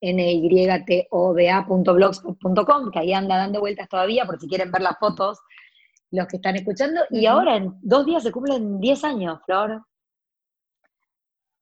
N-Y-T-O-B-A.blogspot.com, 0.00 2.90
que 2.90 2.98
ahí 2.98 3.12
anda 3.12 3.36
dando 3.36 3.60
vueltas 3.60 3.88
todavía 3.88 4.24
por 4.24 4.40
si 4.40 4.48
quieren 4.48 4.72
ver 4.72 4.82
las 4.82 4.98
fotos 4.98 5.38
los 6.12 6.26
que 6.26 6.36
están 6.36 6.56
escuchando. 6.56 7.00
Y 7.10 7.26
ahora 7.26 7.56
en 7.56 7.74
dos 7.80 8.06
días 8.06 8.22
se 8.22 8.30
cumplen 8.30 8.80
10 8.80 9.04
años, 9.04 9.40
Flor. 9.44 9.84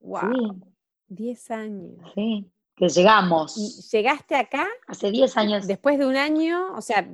Wow, 0.01 0.61
10 1.09 1.51
años. 1.51 2.13
Sí, 2.15 2.51
que 2.75 2.89
llegamos. 2.89 3.57
¿Y 3.57 3.97
llegaste 3.97 4.37
acá 4.37 4.67
Hace 4.87 5.11
10 5.11 5.37
años. 5.37 5.67
después 5.67 5.99
de 5.99 6.07
un 6.07 6.17
año? 6.17 6.75
O 6.75 6.81
sea, 6.81 7.09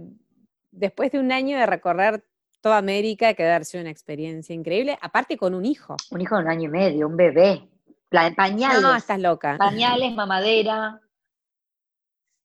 después 0.71 1.13
de 1.13 1.19
un 1.19 1.33
año 1.33 1.59
de 1.59 1.67
recorrer 1.67 2.25
toda 2.61 2.79
América, 2.79 3.35
que 3.35 3.43
debe 3.43 3.55
haber 3.55 3.67
sido 3.67 3.83
una 3.83 3.91
experiencia 3.91 4.55
increíble, 4.55 4.99
aparte 5.01 5.37
con 5.37 5.55
un 5.55 5.65
hijo. 5.65 5.97
Un 6.11 6.21
hijo 6.21 6.37
de 6.37 6.43
un 6.43 6.49
año 6.49 6.65
y 6.65 6.69
medio, 6.69 7.07
un 7.07 7.17
bebé. 7.17 7.69
Pañales. 8.37 8.83
No, 8.83 8.95
estás 8.95 9.21
loca. 9.21 9.57
Pañales, 9.59 10.15
mamadera. 10.15 11.01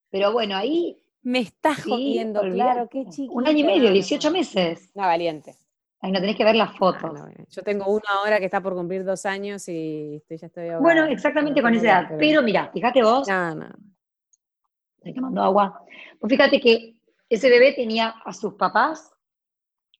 Pero 0.10 0.32
bueno, 0.32 0.56
ahí. 0.56 0.98
Me 1.24 1.40
estás 1.40 1.78
sí, 1.78 1.90
jodiendo, 1.90 2.42
claro, 2.42 2.88
qué 2.90 3.06
chiquito. 3.10 3.34
Un 3.34 3.48
año 3.48 3.60
y 3.60 3.64
medio, 3.64 3.92
18 3.92 4.32
meses. 4.32 4.90
No, 4.96 5.04
valiente. 5.04 5.56
Ahí 6.02 6.12
no 6.12 6.20
tenés 6.20 6.36
que 6.36 6.44
ver 6.44 6.56
las 6.56 6.72
Ah, 6.72 6.78
fotos. 6.80 7.14
no. 7.14 7.28
Yo 7.48 7.62
tengo 7.62 7.86
uno 7.92 8.02
ahora 8.18 8.40
que 8.40 8.46
está 8.46 8.60
por 8.60 8.74
cumplir 8.74 9.06
dos 9.06 9.24
años 9.28 9.68
y 9.68 10.16
estoy, 10.16 10.38
ya 10.38 10.48
estoy 10.48 10.64
ahogada. 10.70 10.82
Bueno, 10.82 11.06
exactamente 11.06 11.62
con 11.62 11.76
esa 11.76 11.86
edad. 11.86 12.16
Pero 12.18 12.42
mira, 12.42 12.72
fíjate 12.74 13.04
vos, 13.04 13.28
No, 13.28 13.54
no. 13.54 13.70
estoy 14.98 15.14
tomando 15.14 15.44
agua. 15.44 15.86
Pues 16.20 16.32
fíjate 16.32 16.60
que 16.60 16.96
ese 17.30 17.50
bebé 17.52 17.74
tenía 17.74 18.16
a 18.26 18.34
sus 18.34 18.56
papás, 18.56 19.14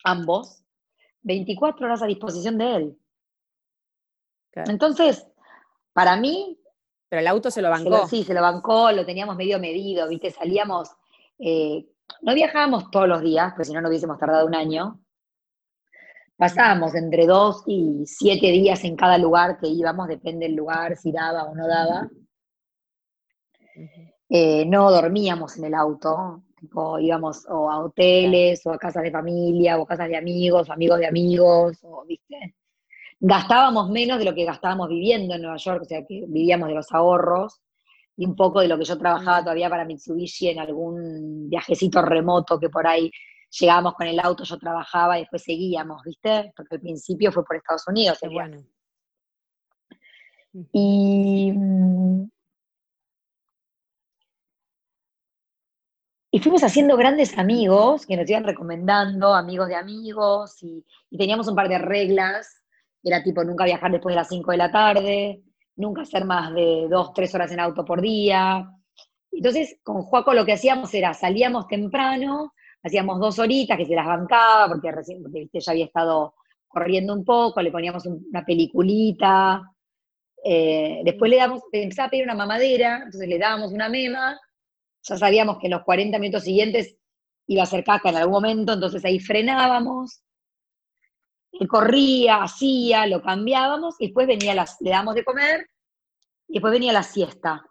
ambos, 0.04 0.64
24 1.22 1.86
horas 1.86 2.02
a 2.02 2.08
disposición 2.08 2.58
de 2.58 2.76
él. 2.76 2.98
claro. 4.52 4.72
Entonces, 4.72 5.28
para 5.94 6.16
mí, 6.18 6.58
Pero 7.10 7.20
el 7.20 7.28
auto 7.28 7.52
se 7.52 7.62
lo 7.62 7.76
Se 7.76 7.84
lo- 7.84 7.90
bancó. 7.92 8.08
sí, 8.08 8.24
se 8.24 8.34
lo 8.34 8.42
bancó, 8.42 8.90
lo 8.94 9.06
teníamos 9.06 9.36
medio 9.36 9.60
medido, 9.60 10.08
¿viste? 10.08 10.32
Salíamos, 10.32 10.90
eh, 11.40 11.86
no 12.22 12.34
viajábamos 12.34 12.90
todos 12.90 13.06
los 13.10 13.22
días, 13.22 13.52
pues 13.54 13.68
si 13.68 13.74
no, 13.74 13.82
no 13.82 13.90
hubiésemos 13.90 14.18
tardado 14.18 14.46
un 14.48 14.56
año. 14.56 15.02
Pasábamos 16.38 16.96
entre 16.96 17.26
dos 17.28 17.64
y 17.68 18.04
siete 18.06 18.48
días 18.52 18.84
en 18.86 18.96
cada 18.96 19.18
lugar 19.18 19.60
que 19.60 19.68
íbamos, 19.68 20.08
depende 20.08 20.46
del 20.48 20.56
lugar, 20.56 20.96
si 20.96 21.12
daba 21.12 21.44
o 21.44 21.54
no 21.54 21.68
daba. 21.68 22.10
Eh, 24.30 24.66
no 24.66 24.90
dormíamos 24.92 25.58
en 25.58 25.66
el 25.66 25.74
auto, 25.74 26.44
tipo, 26.58 26.98
íbamos 26.98 27.46
o 27.50 27.70
a 27.70 27.80
hoteles, 27.84 28.66
o 28.66 28.72
a 28.72 28.78
casas 28.78 29.04
de 29.04 29.12
familia, 29.12 29.78
o 29.78 29.84
a 29.84 29.88
casas 29.88 30.08
de 30.08 30.16
amigos, 30.16 30.70
o 30.70 30.74
amigos 30.74 31.00
de 31.00 31.08
amigos, 31.08 31.78
o, 31.84 32.06
¿viste? 32.06 32.56
Gastábamos 33.24 33.90
menos 33.90 34.18
de 34.18 34.26
lo 34.26 34.34
que 34.34 34.46
gastábamos 34.46 34.90
viviendo 34.90 35.36
en 35.36 35.44
Nueva 35.44 35.58
York, 35.58 35.84
o 35.84 35.86
sea, 35.86 36.04
que 36.06 36.26
vivíamos 36.28 36.70
de 36.70 36.76
los 36.76 36.92
ahorros, 36.92 37.62
y 38.18 38.26
un 38.26 38.36
poco 38.36 38.62
de 38.62 38.68
lo 38.68 38.78
que 38.78 38.84
yo 38.84 38.98
trabajaba 38.98 39.42
todavía 39.42 39.70
para 39.70 39.86
Mitsubishi 39.86 40.50
en 40.50 40.60
algún 40.60 41.50
viajecito 41.50 42.02
remoto 42.02 42.60
que 42.60 42.70
por 42.70 42.88
ahí 42.88 43.12
llegábamos 43.52 43.94
con 43.94 44.08
el 44.08 44.20
auto, 44.20 44.44
yo 44.44 44.58
trabajaba 44.58 45.18
y 45.18 45.22
después 45.22 45.44
seguíamos, 45.44 46.02
¿viste? 46.04 46.52
Porque 46.56 46.76
al 46.76 46.82
principio 46.82 47.32
fue 47.32 47.46
por 47.46 47.58
Estados 47.58 47.88
Unidos 47.88 48.18
Qué 48.20 48.28
bueno. 48.28 48.58
Y, 50.74 51.52
mm, 51.52 52.30
y 56.32 56.40
fuimos 56.40 56.64
haciendo 56.64 56.98
grandes 56.98 57.38
amigos 57.38 58.06
que 58.06 58.18
nos 58.18 58.30
iban 58.30 58.44
recomendando, 58.44 59.34
amigos 59.34 59.68
de 59.68 59.76
amigos, 59.76 60.62
y, 60.64 60.86
y 61.10 61.18
teníamos 61.18 61.48
un 61.48 61.56
par 61.56 61.70
de 61.70 61.78
reglas. 61.78 62.61
Era 63.04 63.24
tipo 63.24 63.44
nunca 63.44 63.66
viajar 63.66 63.92
después 63.92 64.14
de 64.14 64.18
las 64.18 64.28
5 64.30 64.52
de 64.52 64.58
la 64.58 64.72
tarde, 64.72 65.42
nunca 65.76 66.02
hacer 66.04 66.26
más 66.26 66.54
de 66.54 66.88
dos, 66.90 67.14
tres 67.14 67.34
horas 67.36 67.52
en 67.52 67.60
auto 67.60 67.84
por 67.86 68.02
día. 68.02 68.68
Entonces, 69.32 69.78
con 69.84 70.04
Juaco 70.04 70.34
lo 70.34 70.46
que 70.46 70.54
hacíamos 70.54 70.94
era, 70.94 71.14
salíamos 71.14 71.68
temprano, 71.68 72.54
hacíamos 72.84 73.20
dos 73.20 73.40
horitas 73.40 73.78
que 73.78 73.86
se 73.86 73.96
las 73.96 74.06
bancaba, 74.08 74.68
porque 74.68 74.92
recién, 74.92 75.22
porque, 75.24 75.40
viste, 75.42 75.60
ya 75.62 75.72
había 75.72 75.86
estado 75.86 76.36
corriendo 76.68 77.14
un 77.14 77.26
poco, 77.26 77.62
le 77.62 77.72
poníamos 77.72 78.06
un- 78.06 78.26
una 78.30 78.46
peliculita, 78.46 79.62
eh, 80.44 81.02
después 81.04 81.30
le 81.32 81.38
damos, 81.38 81.62
empezaba 81.72 82.08
a 82.08 82.10
pedir 82.12 82.24
una 82.24 82.36
mamadera, 82.36 82.98
entonces 82.98 83.28
le 83.28 83.38
dábamos 83.38 83.72
una 83.72 83.90
mema, 83.90 84.40
ya 85.04 85.18
sabíamos 85.18 85.60
que 85.60 85.68
en 85.68 85.72
los 85.74 85.84
40 85.84 86.20
minutos 86.20 86.44
siguientes 86.44 86.98
iba 87.48 87.64
a 87.64 87.68
ser 87.68 87.84
caca 87.84 88.10
en 88.10 88.18
algún 88.18 88.34
momento, 88.34 88.74
entonces 88.74 89.04
ahí 89.06 89.20
frenábamos, 89.20 90.22
corría, 91.68 92.44
hacía, 92.44 93.06
lo 93.08 93.22
cambiábamos, 93.22 93.96
y 94.00 94.08
después 94.08 94.28
venía 94.28 94.56
las, 94.56 94.78
le 94.82 94.90
damos 94.90 95.16
de 95.16 95.24
comer, 95.24 95.70
y 96.48 96.54
después 96.54 96.72
venía 96.72 96.94
la 96.94 97.04
siesta. 97.04 97.64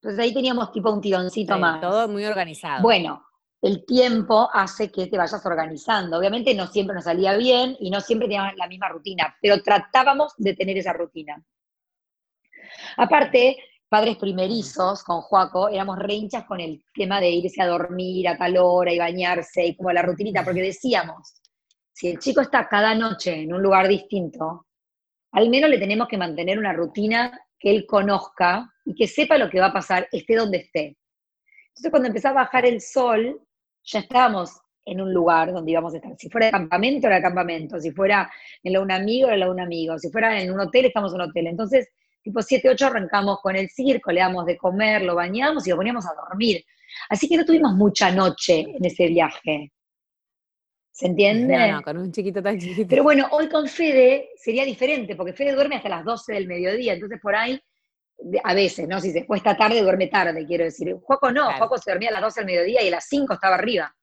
Entonces 0.00 0.24
ahí 0.24 0.34
teníamos 0.34 0.72
tipo 0.72 0.90
un 0.90 1.00
tironcito 1.00 1.54
Sí, 1.54 1.60
más. 1.60 1.80
Todo 1.80 2.08
muy 2.08 2.24
organizado. 2.24 2.82
Bueno, 2.82 3.26
el 3.62 3.84
tiempo 3.84 4.48
hace 4.52 4.90
que 4.92 5.06
te 5.06 5.16
vayas 5.16 5.44
organizando. 5.44 6.18
Obviamente 6.18 6.54
no 6.54 6.66
siempre 6.66 6.94
nos 6.94 7.04
salía 7.04 7.36
bien 7.36 7.76
y 7.80 7.90
no 7.90 8.00
siempre 8.00 8.28
teníamos 8.28 8.54
la 8.56 8.68
misma 8.68 8.88
rutina, 8.88 9.36
pero 9.40 9.62
tratábamos 9.62 10.34
de 10.36 10.54
tener 10.54 10.76
esa 10.76 10.92
rutina. 10.92 11.42
Aparte, 12.96 13.56
padres 13.88 14.16
primerizos 14.16 15.02
con 15.02 15.22
Joaco, 15.22 15.68
éramos 15.68 15.98
re 15.98 16.14
hinchas 16.14 16.44
con 16.44 16.60
el 16.60 16.84
tema 16.94 17.20
de 17.20 17.30
irse 17.30 17.62
a 17.62 17.66
dormir 17.66 18.28
a 18.28 18.36
tal 18.36 18.56
hora 18.58 18.92
y 18.92 18.98
bañarse 18.98 19.66
y 19.66 19.76
como 19.76 19.92
la 19.92 20.02
rutinita, 20.02 20.44
porque 20.44 20.62
decíamos, 20.62 21.34
si 21.96 22.08
el 22.08 22.18
chico 22.18 22.42
está 22.42 22.68
cada 22.68 22.94
noche 22.94 23.32
en 23.32 23.54
un 23.54 23.62
lugar 23.62 23.88
distinto, 23.88 24.66
al 25.32 25.48
menos 25.48 25.70
le 25.70 25.78
tenemos 25.78 26.06
que 26.06 26.18
mantener 26.18 26.58
una 26.58 26.74
rutina 26.74 27.40
que 27.58 27.70
él 27.70 27.86
conozca 27.86 28.70
y 28.84 28.94
que 28.94 29.08
sepa 29.08 29.38
lo 29.38 29.48
que 29.48 29.60
va 29.60 29.68
a 29.68 29.72
pasar, 29.72 30.06
esté 30.12 30.36
donde 30.36 30.58
esté. 30.58 30.98
Entonces, 31.68 31.90
cuando 31.90 32.08
empezaba 32.08 32.42
a 32.42 32.44
bajar 32.44 32.66
el 32.66 32.82
sol, 32.82 33.40
ya 33.82 34.00
estábamos 34.00 34.60
en 34.84 35.00
un 35.00 35.14
lugar 35.14 35.54
donde 35.54 35.72
íbamos 35.72 35.94
a 35.94 35.96
estar. 35.96 36.12
Si 36.18 36.28
fuera 36.28 36.48
de 36.48 36.52
campamento, 36.52 37.06
era 37.06 37.16
de 37.16 37.22
campamento. 37.22 37.80
Si 37.80 37.90
fuera 37.92 38.30
en 38.62 38.74
la 38.74 38.82
un 38.82 38.92
amigo, 38.92 39.28
era 39.28 39.38
la 39.38 39.50
un 39.50 39.60
amigo. 39.60 39.98
Si 39.98 40.10
fuera 40.10 40.38
en 40.38 40.52
un 40.52 40.60
hotel, 40.60 40.84
estamos 40.84 41.14
en 41.14 41.22
un 41.22 41.30
hotel. 41.30 41.46
Entonces, 41.46 41.88
tipo 42.22 42.42
7, 42.42 42.68
8 42.68 42.88
arrancamos 42.88 43.40
con 43.40 43.56
el 43.56 43.70
circo, 43.70 44.12
le 44.12 44.20
damos 44.20 44.44
de 44.44 44.58
comer, 44.58 45.00
lo 45.00 45.14
bañamos 45.14 45.66
y 45.66 45.70
lo 45.70 45.76
poníamos 45.76 46.04
a 46.04 46.12
dormir. 46.14 46.62
Así 47.08 47.26
que 47.26 47.38
no 47.38 47.46
tuvimos 47.46 47.72
mucha 47.72 48.10
noche 48.10 48.66
en 48.76 48.84
ese 48.84 49.06
viaje. 49.06 49.72
¿Se 50.96 51.04
entiende? 51.04 51.54
No, 51.58 51.72
no, 51.72 51.82
con 51.82 51.98
un 51.98 52.10
chiquito 52.10 52.42
tan 52.42 52.58
chiquito. 52.58 52.88
Pero 52.88 53.02
bueno, 53.02 53.28
hoy 53.30 53.50
con 53.50 53.68
Fede 53.68 54.30
sería 54.34 54.64
diferente, 54.64 55.14
porque 55.14 55.34
Fede 55.34 55.52
duerme 55.52 55.76
hasta 55.76 55.90
las 55.90 56.02
12 56.06 56.32
del 56.32 56.46
mediodía, 56.46 56.94
entonces 56.94 57.20
por 57.20 57.36
ahí, 57.36 57.60
a 58.42 58.54
veces, 58.54 58.88
¿no? 58.88 58.98
Si 58.98 59.10
se 59.10 59.26
cuesta 59.26 59.54
tarde, 59.54 59.82
duerme 59.82 60.06
tarde, 60.06 60.46
quiero 60.46 60.64
decir. 60.64 60.94
Juaco 61.02 61.30
no, 61.30 61.42
Claro. 61.44 61.58
Juaco 61.58 61.76
se 61.76 61.90
dormía 61.90 62.08
a 62.08 62.12
las 62.12 62.22
12 62.22 62.40
del 62.40 62.46
mediodía 62.46 62.82
y 62.82 62.88
a 62.88 62.92
las 62.92 63.04
5 63.10 63.34
estaba 63.34 63.56
arriba. 63.56 63.94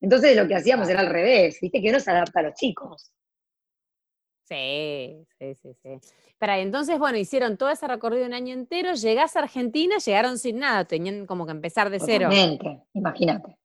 Entonces 0.00 0.36
lo 0.36 0.48
que 0.48 0.56
hacíamos 0.56 0.88
era 0.88 0.98
al 0.98 1.06
revés, 1.06 1.60
viste 1.62 1.80
que 1.80 1.92
no 1.92 2.00
se 2.00 2.10
adapta 2.10 2.40
a 2.40 2.42
los 2.42 2.54
chicos. 2.54 3.12
Sí, 4.42 5.24
sí, 5.38 5.54
sí, 5.54 5.72
sí. 5.80 6.00
Para 6.36 6.58
entonces, 6.58 6.98
bueno, 6.98 7.16
hicieron 7.16 7.56
todo 7.56 7.70
ese 7.70 7.86
recorrido 7.86 8.26
un 8.26 8.34
año 8.34 8.54
entero, 8.54 8.94
llegás 8.94 9.36
a 9.36 9.42
Argentina, 9.42 9.98
llegaron 9.98 10.36
sin 10.36 10.58
nada, 10.58 10.84
tenían 10.84 11.26
como 11.26 11.46
que 11.46 11.52
empezar 11.52 11.90
de 11.90 12.00
cero. 12.00 12.28
Imagínate. 12.92 13.56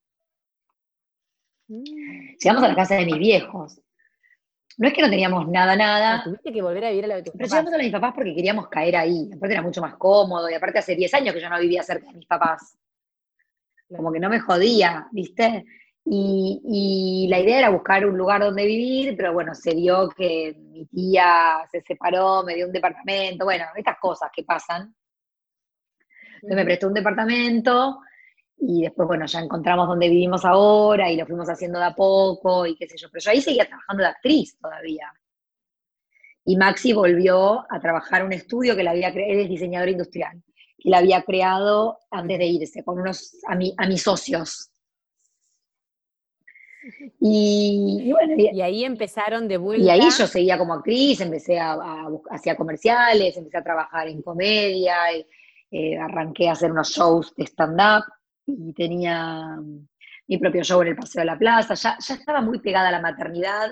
Llegamos 1.67 2.63
a 2.63 2.67
la 2.67 2.75
casa 2.75 2.95
de 2.95 3.05
mis 3.05 3.17
viejos. 3.17 3.81
No 4.77 4.87
es 4.87 4.93
que 4.93 5.01
no 5.01 5.09
teníamos 5.09 5.47
nada, 5.47 5.75
nada. 5.75 6.23
tuviste 6.23 6.53
que 6.53 6.61
volver 6.61 6.85
a 6.85 6.89
vivir 6.89 7.05
a 7.05 7.07
la 7.07 7.15
de 7.15 7.23
tus 7.23 7.33
Pero 7.33 7.47
llegamos 7.47 7.67
a 7.67 7.71
la 7.71 7.77
de 7.77 7.83
mis 7.83 7.93
papás 7.93 8.13
porque 8.13 8.35
queríamos 8.35 8.67
caer 8.67 8.95
ahí. 8.95 9.29
Aparte 9.33 9.53
era 9.53 9.63
mucho 9.63 9.81
más 9.81 9.95
cómodo 9.95 10.49
y 10.49 10.53
aparte 10.53 10.79
hace 10.79 10.95
10 10.95 11.13
años 11.15 11.33
que 11.33 11.41
yo 11.41 11.49
no 11.49 11.59
vivía 11.59 11.81
cerca 11.81 12.07
de 12.07 12.17
mis 12.17 12.27
papás. 12.27 12.77
Como 13.89 14.11
que 14.11 14.19
no 14.19 14.29
me 14.29 14.39
jodía, 14.39 15.07
¿viste? 15.11 15.65
Y, 16.09 17.27
la 17.29 17.39
idea 17.39 17.59
era 17.59 17.69
buscar 17.69 18.05
un 18.05 18.17
lugar 18.17 18.41
donde 18.41 18.65
vivir, 18.65 19.17
pero 19.17 19.33
bueno, 19.33 19.53
se 19.53 19.71
dio 19.75 20.07
que 20.09 20.55
mi 20.57 20.85
tía 20.85 21.67
se 21.69 21.81
separó, 21.81 22.43
me 22.43 22.55
dio 22.55 22.67
un 22.67 22.71
departamento, 22.71 23.43
bueno, 23.43 23.65
estas 23.75 23.97
cosas 23.99 24.29
que 24.33 24.43
pasan. 24.43 24.95
Entonces 26.35 26.55
me 26.55 26.65
prestó 26.65 26.87
un 26.87 26.93
departamento 26.93 27.99
y 28.59 28.81
después, 28.81 29.07
bueno, 29.07 29.25
ya 29.25 29.39
encontramos 29.39 29.87
donde 29.87 30.09
vivimos 30.09 30.43
ahora 30.45 31.11
y 31.11 31.17
lo 31.17 31.25
fuimos 31.25 31.49
haciendo 31.49 31.79
de 31.79 31.85
a 31.85 31.95
poco 31.95 32.65
y 32.65 32.75
qué 32.75 32.87
sé 32.87 32.97
yo, 32.97 33.07
pero 33.11 33.23
yo 33.23 33.31
ahí 33.31 33.41
seguía 33.41 33.65
trabajando 33.65 34.03
de 34.03 34.09
actriz 34.09 34.57
todavía. 34.59 35.11
Y 36.45 36.55
Maxi 36.55 36.93
volvió 36.93 37.65
a 37.71 37.79
trabajar 37.79 38.23
un 38.23 38.33
estudio 38.33 38.75
que 38.75 38.83
la 38.83 38.91
había 38.91 39.11
creado, 39.11 39.33
él 39.33 39.39
es 39.41 39.49
diseñador 39.49 39.89
industrial, 39.89 40.41
que 40.77 40.89
la 40.89 40.99
había 40.99 41.21
creado 41.23 41.99
antes 42.09 42.39
de 42.39 42.45
irse, 42.45 42.83
con 42.83 42.99
unos, 42.99 43.35
a, 43.47 43.53
a 43.53 43.87
mis 43.87 44.01
socios, 44.01 44.71
y, 47.19 48.11
bueno, 48.11 48.35
y, 48.37 48.61
ahí 48.61 48.83
empezaron 48.83 49.47
de 49.47 49.57
vuelta. 49.57 49.85
Y 49.85 49.89
ahí 49.89 50.09
yo 50.17 50.27
seguía 50.27 50.57
como 50.57 50.73
actriz, 50.73 51.19
empecé 51.21 51.59
a, 51.59 51.77
hacer 52.29 52.55
comerciales, 52.55 53.35
empecé 53.37 53.57
a 53.57 53.63
trabajar 53.63 54.07
en 54.07 54.21
comedia, 54.21 54.95
eh, 55.71 55.97
arranqué 55.97 56.47
a 56.47 56.53
hacer 56.53 56.71
unos 56.71 56.89
shows 56.89 57.35
de 57.35 57.45
stand-up 57.45 58.03
y 58.47 58.73
tenía 58.73 59.57
mi 60.27 60.37
propio 60.37 60.63
show 60.63 60.81
en 60.81 60.89
el 60.89 60.95
Paseo 60.95 61.21
de 61.21 61.25
la 61.25 61.37
Plaza. 61.37 61.73
Ya, 61.75 61.97
ya 61.99 62.15
estaba 62.15 62.41
muy 62.41 62.59
pegada 62.59 62.89
a 62.89 62.91
la 62.91 63.01
maternidad. 63.01 63.69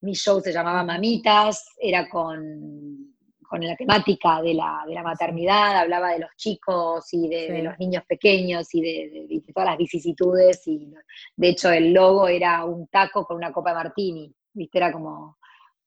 Mi 0.00 0.14
show 0.14 0.40
se 0.40 0.52
llamaba 0.52 0.84
Mamitas, 0.84 1.74
era 1.80 2.08
con 2.08 3.14
con 3.48 3.62
la 3.62 3.74
temática 3.76 4.42
de 4.42 4.52
la, 4.52 4.84
de 4.86 4.92
la, 4.92 5.02
maternidad, 5.02 5.78
hablaba 5.78 6.10
de 6.10 6.18
los 6.18 6.30
chicos 6.36 7.06
y 7.12 7.28
de, 7.28 7.62
los 7.62 7.78
niños 7.78 8.04
pequeños 8.06 8.68
y 8.74 8.82
de, 8.82 9.42
todas 9.54 9.70
las 9.70 9.78
vicisitudes. 9.78 10.66
Y 10.66 10.92
de 11.34 11.48
hecho, 11.48 11.70
el 11.70 11.94
logo 11.94 12.28
era 12.28 12.66
un 12.66 12.88
taco 12.88 13.24
con 13.24 13.38
una 13.38 13.50
copa 13.50 13.70
de 13.70 13.76
martini, 13.76 14.34
¿viste? 14.52 14.76
Era 14.76 14.92
como 14.92 15.38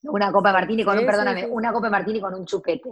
una 0.02 0.32
copa 0.32 0.50
de 0.50 0.54
martini 0.54 0.84
con 0.84 0.98
un, 0.98 1.06
perdóname, 1.06 1.46
una 1.46 1.72
copa 1.72 1.86
de 1.86 1.92
martini 1.92 2.20
con 2.20 2.34
un 2.34 2.46
chupete. 2.46 2.90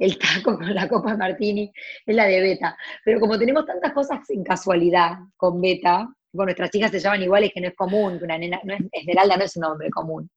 El 0.00 0.18
taco 0.18 0.56
con 0.58 0.74
la 0.74 0.88
copa 0.88 1.16
martini 1.16 1.70
es 2.06 2.16
la 2.16 2.24
de 2.24 2.40
Beta. 2.40 2.76
Pero 3.04 3.20
como 3.20 3.38
tenemos 3.38 3.66
tantas 3.66 3.92
cosas 3.92 4.28
en 4.30 4.42
casualidad 4.42 5.18
con 5.36 5.60
Beta, 5.60 6.08
bueno, 6.32 6.46
nuestras 6.46 6.70
chicas 6.70 6.90
se 6.90 7.00
llaman 7.00 7.22
iguales, 7.22 7.52
que 7.52 7.60
no 7.60 7.68
es 7.68 7.74
común, 7.74 8.18
que 8.18 8.24
una 8.24 8.38
nena, 8.38 8.60
no 8.64 8.74
es, 8.74 8.80
Esmeralda 8.90 9.36
no 9.36 9.44
es 9.44 9.56
un 9.56 9.60
nombre 9.60 9.90
común. 9.90 10.30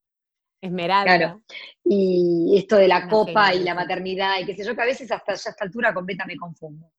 Esmeralda. 0.59 1.17
Claro. 1.17 1.41
Y 1.83 2.55
esto 2.57 2.75
de 2.75 2.87
la 2.87 3.07
copa 3.07 3.53
y 3.53 3.63
la 3.63 3.73
maternidad 3.73 4.39
y 4.39 4.45
qué 4.45 4.55
sé 4.55 4.65
yo, 4.65 4.75
que 4.75 4.81
a 4.81 4.85
veces 4.85 5.11
hasta 5.11 5.33
ya 5.33 5.49
a 5.49 5.51
esta 5.51 5.63
altura 5.63 5.93
con 5.93 6.05
Beta 6.05 6.25
me 6.25 6.35
confundo. 6.35 6.91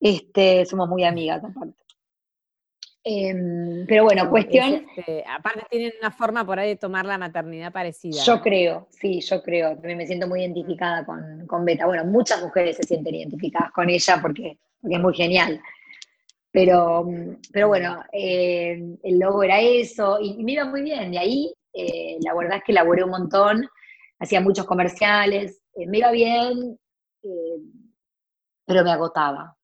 Este, 0.00 0.64
somos 0.64 0.88
muy 0.88 1.04
amigas 1.04 1.42
aparte. 1.44 1.84
Em, 3.04 3.86
pero 3.86 4.04
bueno, 4.04 4.28
cuestión. 4.28 4.86
Este, 4.96 5.24
aparte 5.26 5.64
tienen 5.70 5.92
una 6.00 6.10
forma 6.10 6.44
por 6.44 6.58
ahí 6.58 6.70
de 6.70 6.76
tomar 6.76 7.06
la 7.06 7.16
maternidad 7.16 7.72
parecida. 7.72 8.22
Yo 8.24 8.40
creo, 8.40 8.88
sí, 8.90 9.20
yo 9.20 9.42
creo. 9.42 9.74
También 9.74 9.98
me 9.98 10.06
siento 10.06 10.26
muy 10.26 10.40
identificada 10.40 11.06
con, 11.06 11.46
con, 11.46 11.64
Beta. 11.64 11.86
Bueno, 11.86 12.04
muchas 12.04 12.42
mujeres 12.42 12.76
se 12.76 12.82
sienten 12.82 13.14
identificadas 13.14 13.72
con 13.72 13.88
ella 13.88 14.18
porque, 14.20 14.58
es 14.82 15.00
muy 15.00 15.14
genial. 15.14 15.60
Pero, 16.50 17.06
pero 17.52 17.68
bueno, 17.68 18.02
eh, 18.12 18.96
el 19.02 19.18
logo 19.18 19.42
era 19.42 19.60
eso 19.60 20.18
y 20.20 20.42
me 20.42 20.52
iba 20.52 20.64
muy 20.64 20.82
bien. 20.82 21.10
De 21.12 21.18
ahí 21.18 21.54
eh, 21.80 22.18
la 22.20 22.34
verdad 22.34 22.58
es 22.58 22.64
que 22.64 22.72
laboré 22.72 23.04
un 23.04 23.10
montón, 23.10 23.68
hacía 24.18 24.40
muchos 24.40 24.66
comerciales, 24.66 25.62
eh, 25.74 25.86
me 25.86 25.98
iba 25.98 26.10
bien, 26.10 26.78
eh, 27.22 27.58
pero 28.66 28.82
me 28.82 28.90
agotaba. 28.90 29.56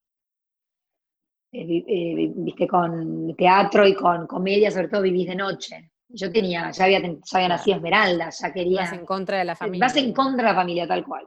Viste, 1.62 2.66
con 2.66 3.34
teatro 3.36 3.86
y 3.86 3.94
con 3.94 4.26
comedia, 4.26 4.70
sobre 4.70 4.88
todo 4.88 5.02
vivís 5.02 5.28
de 5.28 5.36
noche. 5.36 5.90
Yo 6.08 6.30
tenía, 6.30 6.70
ya 6.70 6.84
había, 6.84 7.00
ya 7.00 7.16
había 7.32 7.48
nacido 7.48 7.76
Esmeralda, 7.76 8.30
ya 8.30 8.52
quería... 8.52 8.82
Vas 8.82 8.92
en 8.92 9.06
contra 9.06 9.38
de 9.38 9.44
la 9.44 9.56
familia. 9.56 9.86
Vas 9.86 9.96
en 9.96 10.12
contra 10.12 10.48
de 10.48 10.52
la 10.52 10.60
familia, 10.60 10.86
tal 10.86 11.04
cual. 11.04 11.26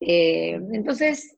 entonces, 0.00 1.36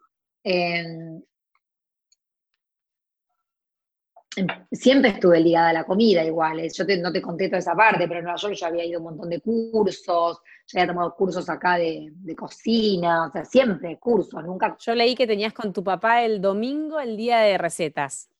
siempre 4.70 5.10
estuve 5.10 5.40
ligada 5.40 5.70
a 5.70 5.72
la 5.72 5.84
comida 5.84 6.24
igual. 6.24 6.60
Eh, 6.60 6.68
yo 6.72 6.84
no 7.00 7.12
te 7.12 7.22
conté 7.22 7.48
toda 7.48 7.58
esa 7.58 7.74
parte, 7.74 8.06
pero 8.06 8.20
en 8.20 8.24
Nueva 8.24 8.38
York 8.38 8.54
yo 8.54 8.66
había 8.66 8.84
ido 8.84 8.98
a 8.98 9.00
un 9.00 9.08
montón 9.08 9.30
de 9.30 9.40
cursos, 9.40 10.40
ya 10.66 10.80
había 10.80 10.92
tomado 10.92 11.14
cursos 11.14 11.48
acá 11.48 11.76
de, 11.76 12.12
cocina, 12.36 13.26
o 13.26 13.32
sea, 13.32 13.44
siempre 13.44 13.98
cursos, 13.98 14.42
nunca. 14.44 14.76
Yo 14.78 14.94
leí 14.94 15.14
que 15.14 15.26
tenías 15.26 15.52
con 15.52 15.72
tu 15.72 15.82
papá 15.82 16.22
el 16.22 16.40
domingo 16.40 17.00
el 17.00 17.16
día 17.16 17.40
de 17.40 17.58
recetas. 17.58 18.30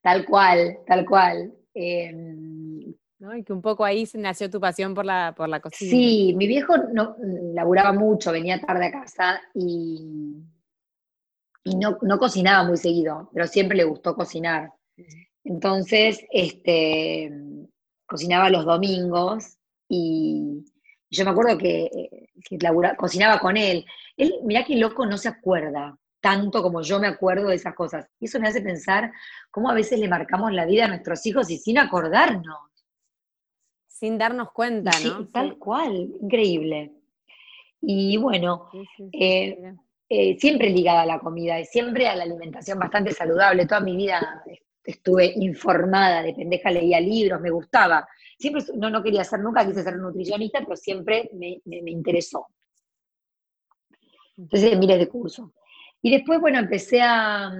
Tal 0.00 0.24
cual, 0.24 0.78
tal 0.86 1.06
cual. 1.06 1.52
Em, 1.74 2.94
y 3.36 3.44
que 3.44 3.52
un 3.52 3.62
poco 3.62 3.84
ahí 3.84 4.04
nació 4.14 4.50
tu 4.50 4.60
pasión 4.60 4.94
por 4.94 5.04
la, 5.04 5.32
por 5.36 5.48
la 5.48 5.60
cocina. 5.60 5.90
Sí, 5.90 6.34
mi 6.36 6.48
viejo 6.48 6.76
no, 6.76 7.16
laburaba 7.54 7.92
mucho, 7.92 8.32
venía 8.32 8.60
tarde 8.60 8.86
a 8.86 8.90
casa 8.90 9.40
y 9.54 10.42
y 11.64 11.76
no, 11.76 11.98
cocinaba 12.18 12.64
muy 12.64 12.76
seguido, 12.76 13.30
pero 13.32 13.46
siempre 13.46 13.76
le 13.76 13.84
gustó 13.84 14.14
cocinar. 14.14 14.72
Entonces, 15.44 16.24
este, 16.30 17.32
cocinaba 18.06 18.50
los 18.50 18.64
domingos 18.64 19.56
y 19.88 20.64
yo 21.10 21.24
me 21.24 21.30
acuerdo 21.30 21.58
que, 21.58 22.28
cocinaba 22.96 23.38
con 23.38 23.56
él. 23.56 23.84
Él, 24.16 24.34
mirá 24.44 24.64
que 24.64 24.76
loco, 24.76 25.06
no 25.06 25.18
se 25.18 25.28
acuerda 25.28 25.96
tanto 26.22 26.62
como 26.62 26.82
yo 26.82 27.00
me 27.00 27.08
acuerdo 27.08 27.48
de 27.48 27.56
esas 27.56 27.74
cosas. 27.74 28.08
Y 28.20 28.26
eso 28.26 28.40
me 28.40 28.48
hace 28.48 28.62
pensar 28.62 29.12
cómo 29.50 29.68
a 29.68 29.74
veces 29.74 29.98
le 29.98 30.08
marcamos 30.08 30.52
la 30.52 30.64
vida 30.64 30.84
a 30.84 30.88
nuestros 30.88 31.26
hijos 31.26 31.50
y 31.50 31.58
sin 31.58 31.78
acordarnos. 31.78 32.70
Sin 33.88 34.18
darnos 34.18 34.52
cuenta, 34.52 34.92
¿no? 35.04 35.26
tal 35.28 35.58
cual, 35.58 36.12
increíble. 36.22 36.92
Y 37.80 38.16
bueno, 38.16 38.70
eh, 39.12 39.74
eh, 40.14 40.36
siempre 40.38 40.68
ligada 40.68 41.00
a 41.00 41.06
la 41.06 41.18
comida 41.18 41.58
y 41.58 41.64
siempre 41.64 42.06
a 42.06 42.14
la 42.14 42.24
alimentación 42.24 42.78
bastante 42.78 43.12
saludable. 43.12 43.64
Toda 43.64 43.80
mi 43.80 43.96
vida 43.96 44.44
estuve 44.84 45.32
informada, 45.36 46.22
de 46.22 46.34
pendeja 46.34 46.70
leía 46.70 47.00
libros, 47.00 47.40
me 47.40 47.48
gustaba. 47.48 48.06
Siempre, 48.38 48.62
no, 48.76 48.90
no 48.90 49.02
quería 49.02 49.24
ser, 49.24 49.40
nunca 49.40 49.66
quise 49.66 49.82
ser 49.82 49.96
nutricionista, 49.96 50.60
pero 50.60 50.76
siempre 50.76 51.30
me, 51.32 51.62
interesó. 51.90 52.46
Entonces, 54.36 54.78
miles 54.78 54.98
de 54.98 55.08
cursos. 55.08 55.48
Y 56.02 56.10
después, 56.10 56.42
bueno, 56.42 56.58
empecé 56.58 57.00
a, 57.00 57.50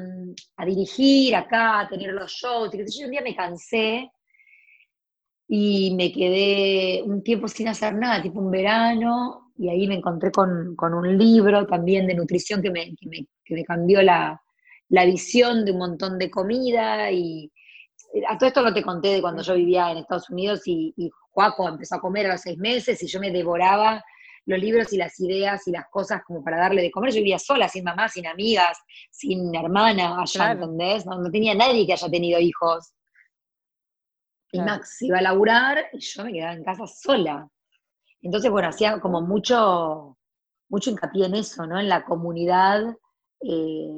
a, 0.57 0.67
dirigir 0.67 1.35
acá, 1.35 1.81
a 1.81 1.89
tener 1.89 2.13
los 2.13 2.31
shows, 2.33 2.75
y 2.75 2.85
yo 2.85 3.07
un 3.07 3.13
día 3.13 3.23
me 3.23 3.35
cansé 3.35 4.11
y 5.49 5.95
me 5.95 6.13
quedé 6.13 7.03
un 7.03 7.23
tiempo 7.23 7.49
sin 7.49 7.69
hacer 7.69 7.95
nada, 7.95 8.21
tipo 8.21 8.41
un 8.41 8.51
verano, 8.51 9.42
y 9.57 9.69
ahí 9.69 9.87
me 9.87 9.97
encontré 9.97 10.31
con, 10.31 10.77
un 10.79 11.19
libro 11.19 11.67
también 11.67 12.07
de 12.07 12.15
nutrición 12.15 12.63
que 12.63 12.71
me, 12.71 12.95
me, 13.49 13.65
cambió 13.65 14.03
la, 14.03 14.41
visión 14.89 15.65
de 15.65 15.73
un 15.73 15.79
montón 15.79 16.19
de 16.19 16.31
comida 16.31 17.11
y 17.11 17.51
a 18.29 18.37
todo 18.37 18.49
esto 18.49 18.63
no 18.63 18.75
te 18.75 18.83
conté 18.83 19.09
de 19.09 19.23
cuando 19.23 19.43
yo 19.43 19.55
vivía 19.55 19.91
en 19.91 19.99
Estados 19.99 20.29
Unidos 20.29 20.63
y, 20.67 20.93
y 20.97 21.11
Juaco 21.31 21.69
empezó 21.69 21.97
a 21.97 22.01
comer 22.01 22.27
a 22.27 22.33
los 22.33 22.43
seis 22.43 22.59
meses 22.59 23.03
y 23.03 23.07
yo 23.07 23.21
me 23.21 23.31
devoraba 23.31 24.03
los 24.47 24.59
libros 24.59 24.93
y 24.93 24.97
las 24.97 25.19
ideas 25.21 25.67
y 25.69 25.71
las 25.71 25.87
cosas 25.89 26.23
como 26.25 26.43
para 26.43 26.59
darle 26.59 26.83
de 26.83 26.91
comer. 26.91 27.13
Yo 27.13 27.19
vivía 27.19 27.39
sola, 27.39 27.69
sin 27.69 27.85
mamá, 27.85 28.09
sin 28.09 28.27
amigas, 28.27 28.79
sin 29.11 29.55
hermana 29.55 30.21
allá, 30.21 30.53
¿entendés? 30.53 31.07
No, 31.07 31.31
tenía 31.31 31.55
nadie 31.55 31.87
que 31.87 31.93
haya 31.93 32.11
tenido 32.11 32.41
hijos. 32.41 32.93
Y 34.51 34.61
Max 34.61 35.01
iba 35.03 35.19
a 35.19 35.23
laburar 35.23 35.87
y 35.93 36.01
yo 36.01 36.25
me 36.25 36.33
quedaba 36.33 36.55
en 36.55 36.65
casa 36.65 36.87
sola. 36.87 37.49
Entonces, 38.23 38.51
bueno, 38.51 38.69
hacía 38.69 39.01
como 39.01 39.21
mucho, 39.21 40.17
mucho 40.69 40.91
hincapié 40.91 41.27
en 41.27 41.35
eso, 41.35 41.67
¿no? 41.67 41.79
En 41.79 41.89
la 41.89 42.05
comunidad 42.05 42.97
eh, 43.41 43.89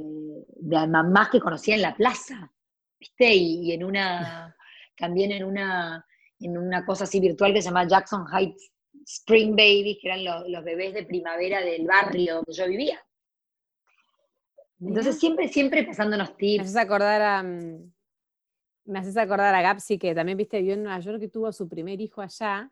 de 0.56 0.86
mamás 0.86 1.28
que 1.28 1.40
conocía 1.40 1.74
en 1.74 1.82
la 1.82 1.94
plaza, 1.94 2.50
¿viste? 2.98 3.34
Y, 3.34 3.72
en 3.72 3.84
una, 3.84 4.56
también 4.96 5.30
en 5.30 5.44
una, 5.44 6.04
en 6.40 6.56
una 6.56 6.84
cosa 6.86 7.04
así 7.04 7.20
virtual 7.20 7.52
que 7.52 7.60
se 7.60 7.68
llama 7.68 7.86
Jackson 7.86 8.24
Heights 8.32 8.72
Spring 9.06 9.50
Babies, 9.50 9.98
que 10.00 10.08
eran 10.08 10.24
los, 10.24 10.64
bebés 10.64 10.94
de 10.94 11.04
primavera 11.04 11.60
del 11.60 11.86
barrio 11.86 12.36
donde 12.36 12.52
yo 12.52 12.66
vivía. 12.66 12.98
Entonces 14.80 15.18
siempre, 15.18 15.48
siempre 15.48 15.84
pasándonos 15.84 16.36
tips. 16.36 16.56
Me 16.56 16.62
haces 16.62 16.76
acordar 16.76 17.20
a, 17.20 17.42
mm, 17.42 17.92
me 18.86 18.98
haces 18.98 19.16
acordar 19.16 19.54
a 19.54 19.62
Gapsi, 19.62 19.98
que 19.98 20.14
también 20.14 20.38
viste, 20.38 20.58
vivió 20.58 20.74
en 20.74 20.84
Nueva 20.84 21.00
York, 21.00 21.20
que 21.20 21.28
tuvo 21.28 21.52
su 21.52 21.68
primer 21.68 22.00
hijo 22.00 22.22
allá, 22.22 22.70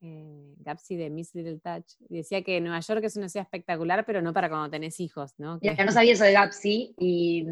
eh, 0.00 0.54
Gapsi 0.58 0.96
de 0.96 1.10
Miss 1.10 1.34
Little 1.34 1.58
Touch, 1.58 1.94
decía 2.08 2.42
que 2.42 2.60
Nueva 2.60 2.80
York 2.80 3.02
es 3.04 3.16
una 3.16 3.28
ciudad 3.28 3.46
espectacular, 3.46 4.04
pero 4.06 4.22
no 4.22 4.32
para 4.32 4.48
cuando 4.48 4.70
tenés 4.70 5.00
hijos, 5.00 5.34
¿no? 5.38 5.58
Ya, 5.60 5.74
no 5.84 5.92
sabía 5.92 6.12
eso 6.12 6.24
de 6.24 6.32
Gapsi 6.32 6.94
y, 6.98 7.46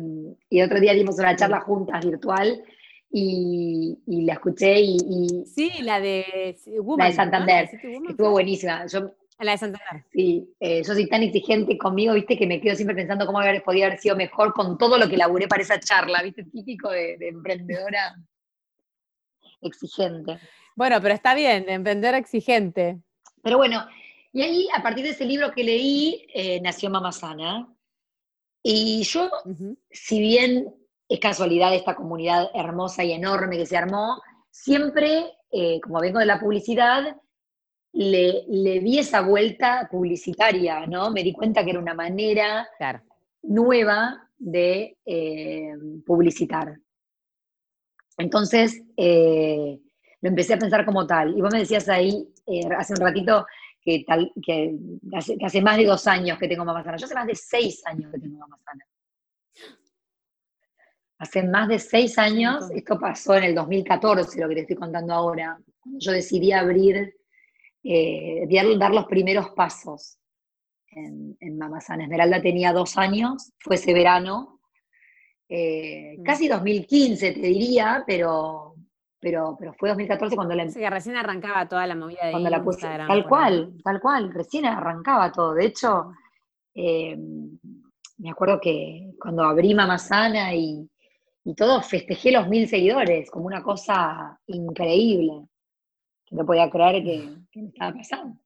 y, 0.50 0.62
otro 0.62 0.80
día 0.80 0.92
dimos 0.94 1.18
una 1.18 1.36
charla 1.36 1.60
juntas 1.60 2.04
virtual 2.04 2.62
y, 3.10 4.24
la 4.24 4.34
escuché 4.34 4.80
y, 4.80 5.44
Sí, 5.46 5.70
la 5.82 6.00
de 6.00 6.56
La 6.98 7.06
de 7.06 7.12
Santander. 7.12 7.70
Estuvo 8.08 8.30
buenísima. 8.30 8.86
Yo, 8.86 9.12
la 9.38 9.52
de 9.52 9.58
Santander. 9.58 10.04
Sí, 10.12 10.54
eh, 10.60 10.82
yo 10.82 10.94
soy 10.94 11.08
tan 11.08 11.22
exigente 11.22 11.76
conmigo, 11.76 12.14
viste, 12.14 12.38
que 12.38 12.46
me 12.46 12.60
quedo 12.60 12.74
siempre 12.74 12.96
pensando 12.96 13.26
cómo 13.26 13.40
haber, 13.40 13.62
podía 13.62 13.86
haber 13.86 13.98
sido 13.98 14.16
mejor 14.16 14.52
con 14.52 14.78
todo 14.78 14.98
lo 14.98 15.08
que 15.08 15.16
laburé 15.16 15.46
para 15.46 15.62
esa 15.62 15.78
charla, 15.78 16.22
viste, 16.22 16.44
típico 16.44 16.90
de, 16.90 17.16
emprendedora 17.20 18.16
exigente. 19.60 20.38
Bueno, 20.76 21.00
pero 21.00 21.14
está 21.14 21.34
bien, 21.34 21.64
de 21.64 21.72
emprendedora 21.72 22.18
exigente. 22.18 23.00
Pero 23.42 23.56
bueno, 23.56 23.84
y 24.32 24.42
ahí, 24.42 24.68
a 24.76 24.82
partir 24.82 25.04
de 25.04 25.10
ese 25.10 25.24
libro 25.24 25.50
que 25.50 25.64
leí, 25.64 26.26
eh, 26.34 26.60
nació 26.60 26.90
Mamá 26.90 27.10
Sana. 27.10 27.66
Y 28.62 29.02
yo, 29.04 29.30
si 29.90 30.20
bien 30.20 30.74
es 31.08 31.20
casualidad 31.20 31.74
esta 31.74 31.94
comunidad 31.94 32.50
hermosa 32.52 33.02
y 33.04 33.12
enorme 33.12 33.56
que 33.56 33.64
se 33.64 33.76
armó, 33.76 34.20
siempre, 34.50 35.32
eh, 35.50 35.80
como 35.80 36.00
vengo 36.00 36.18
de 36.18 36.26
la 36.26 36.38
publicidad, 36.38 37.16
le, 37.92 38.44
le, 38.48 38.80
di 38.80 38.98
esa 38.98 39.22
vuelta 39.22 39.88
publicitaria, 39.90 40.86
¿no? 40.86 41.10
Me 41.10 41.22
di 41.22 41.32
cuenta 41.32 41.64
que 41.64 41.70
era 41.70 41.78
una 41.78 41.94
manera 41.94 42.68
nueva 43.42 44.28
de 44.36 44.98
eh, 45.06 45.72
publicitar. 46.04 46.78
Entonces, 48.18 48.82
eh, 48.96 49.80
lo 50.22 50.28
empecé 50.28 50.54
a 50.54 50.58
pensar 50.58 50.84
como 50.84 51.06
tal. 51.06 51.36
Y 51.36 51.40
vos 51.40 51.52
me 51.52 51.60
decías 51.60 51.88
ahí, 51.88 52.28
hace 52.76 52.94
un 52.94 53.00
ratito, 53.00 53.46
que, 53.80 54.04
tal, 54.06 54.32
que 54.44 54.76
hace, 55.14 55.38
que, 55.38 55.46
hace, 55.46 55.62
más 55.62 55.76
de 55.76 55.84
dos 55.84 56.06
años 56.06 56.38
que 56.38 56.48
tengo 56.48 56.64
mamá 56.64 56.82
sana. 56.82 56.96
Yo 56.96 57.06
hace 57.06 57.14
más 57.14 57.26
de 57.26 57.34
seis 57.34 57.82
años 57.86 58.10
que 58.12 58.18
tengo 58.18 58.38
mamá 58.38 58.58
sana. 58.64 58.84
Hace 61.18 61.42
más 61.44 61.68
de 61.68 61.78
seis 61.78 62.18
años, 62.18 62.70
esto 62.72 62.98
pasó 62.98 63.36
en 63.36 63.44
el 63.44 63.54
2014, 63.54 64.40
lo 64.40 64.48
que 64.48 64.54
te 64.56 64.60
estoy 64.62 64.76
contando 64.76 65.14
ahora, 65.14 65.58
yo 65.84 66.12
decidí 66.12 66.52
abrir, 66.52 67.14
eh, 67.84 68.46
dar 68.78 68.90
los 68.90 69.06
primeros 69.06 69.50
pasos 69.50 70.18
en, 70.88 71.36
en 71.40 71.56
Mamazana. 71.56 72.04
Esmeralda 72.04 72.42
tenía 72.42 72.72
dos 72.72 72.98
años, 72.98 73.52
fue 73.60 73.76
ese 73.76 73.94
verano, 73.94 74.56
eh, 75.48 76.16
mm. 76.18 76.22
casi 76.24 76.48
2015 76.48 77.32
te 77.32 77.40
diría, 77.40 78.02
pero, 78.06 78.65
pero, 79.26 79.56
pero 79.58 79.74
fue 79.74 79.88
2014 79.88 80.36
cuando 80.36 80.54
la... 80.54 80.68
Sí, 80.68 80.78
que 80.78 80.88
recién 80.88 81.16
arrancaba 81.16 81.66
toda 81.66 81.84
la 81.86 81.96
movida 81.96 82.26
de 82.26 82.30
cuando 82.30 82.48
la 82.48 82.62
puse, 82.62 82.86
Tal 82.86 83.26
cual, 83.26 83.74
tal 83.82 84.00
cual, 84.00 84.32
recién 84.32 84.66
arrancaba 84.66 85.32
todo. 85.32 85.54
De 85.54 85.66
hecho, 85.66 86.12
eh, 86.74 87.18
me 88.18 88.30
acuerdo 88.30 88.60
que 88.60 89.14
cuando 89.18 89.42
abrí 89.42 89.74
Mamazana 89.74 90.54
y 90.54 90.88
y 91.46 91.54
todo 91.54 91.80
festejé 91.80 92.32
los 92.32 92.48
mil 92.48 92.68
seguidores, 92.68 93.30
como 93.30 93.46
una 93.46 93.62
cosa 93.62 94.36
increíble, 94.48 95.46
que 96.24 96.34
no 96.34 96.44
podía 96.44 96.68
creer 96.68 97.04
que, 97.04 97.60
me 97.60 97.68
estaba 97.68 97.96
pasando. 97.96 98.36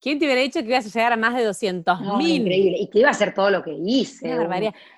¿Quién 0.00 0.18
te 0.18 0.24
hubiera 0.24 0.40
dicho 0.40 0.60
que 0.60 0.68
ibas 0.68 0.86
a 0.86 0.88
llegar 0.88 1.12
a 1.12 1.16
más 1.16 1.36
de 1.36 1.44
200 1.44 2.00
mil? 2.16 2.40
increíble, 2.40 2.78
y 2.80 2.88
que 2.88 3.00
iba 3.00 3.08
a 3.08 3.12
hacer 3.12 3.34
todo 3.34 3.50
lo 3.50 3.62
que 3.62 3.72
hice. 3.72 4.34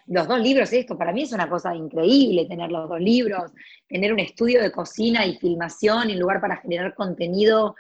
los 0.07 0.29
dos 0.29 0.41
libros, 0.41 0.73
esto 0.73 0.97
para 0.97 1.13
mí 1.13 1.23
es 1.23 1.33
una 1.33 1.49
cosa 1.49 1.75
increíble, 1.75 2.47
tener 2.47 2.71
los 2.71 2.89
dos 2.89 3.01
libros, 3.01 3.51
tener 3.89 4.13
un 4.13 4.21
estudio 4.21 4.63
de 4.63 4.71
cocina 4.71 5.27
y 5.27 5.37
filmación 5.39 6.11
en 6.11 6.21
lugar 6.21 6.41
para 6.41 6.57
generar 6.59 6.95
contenido 6.95 7.75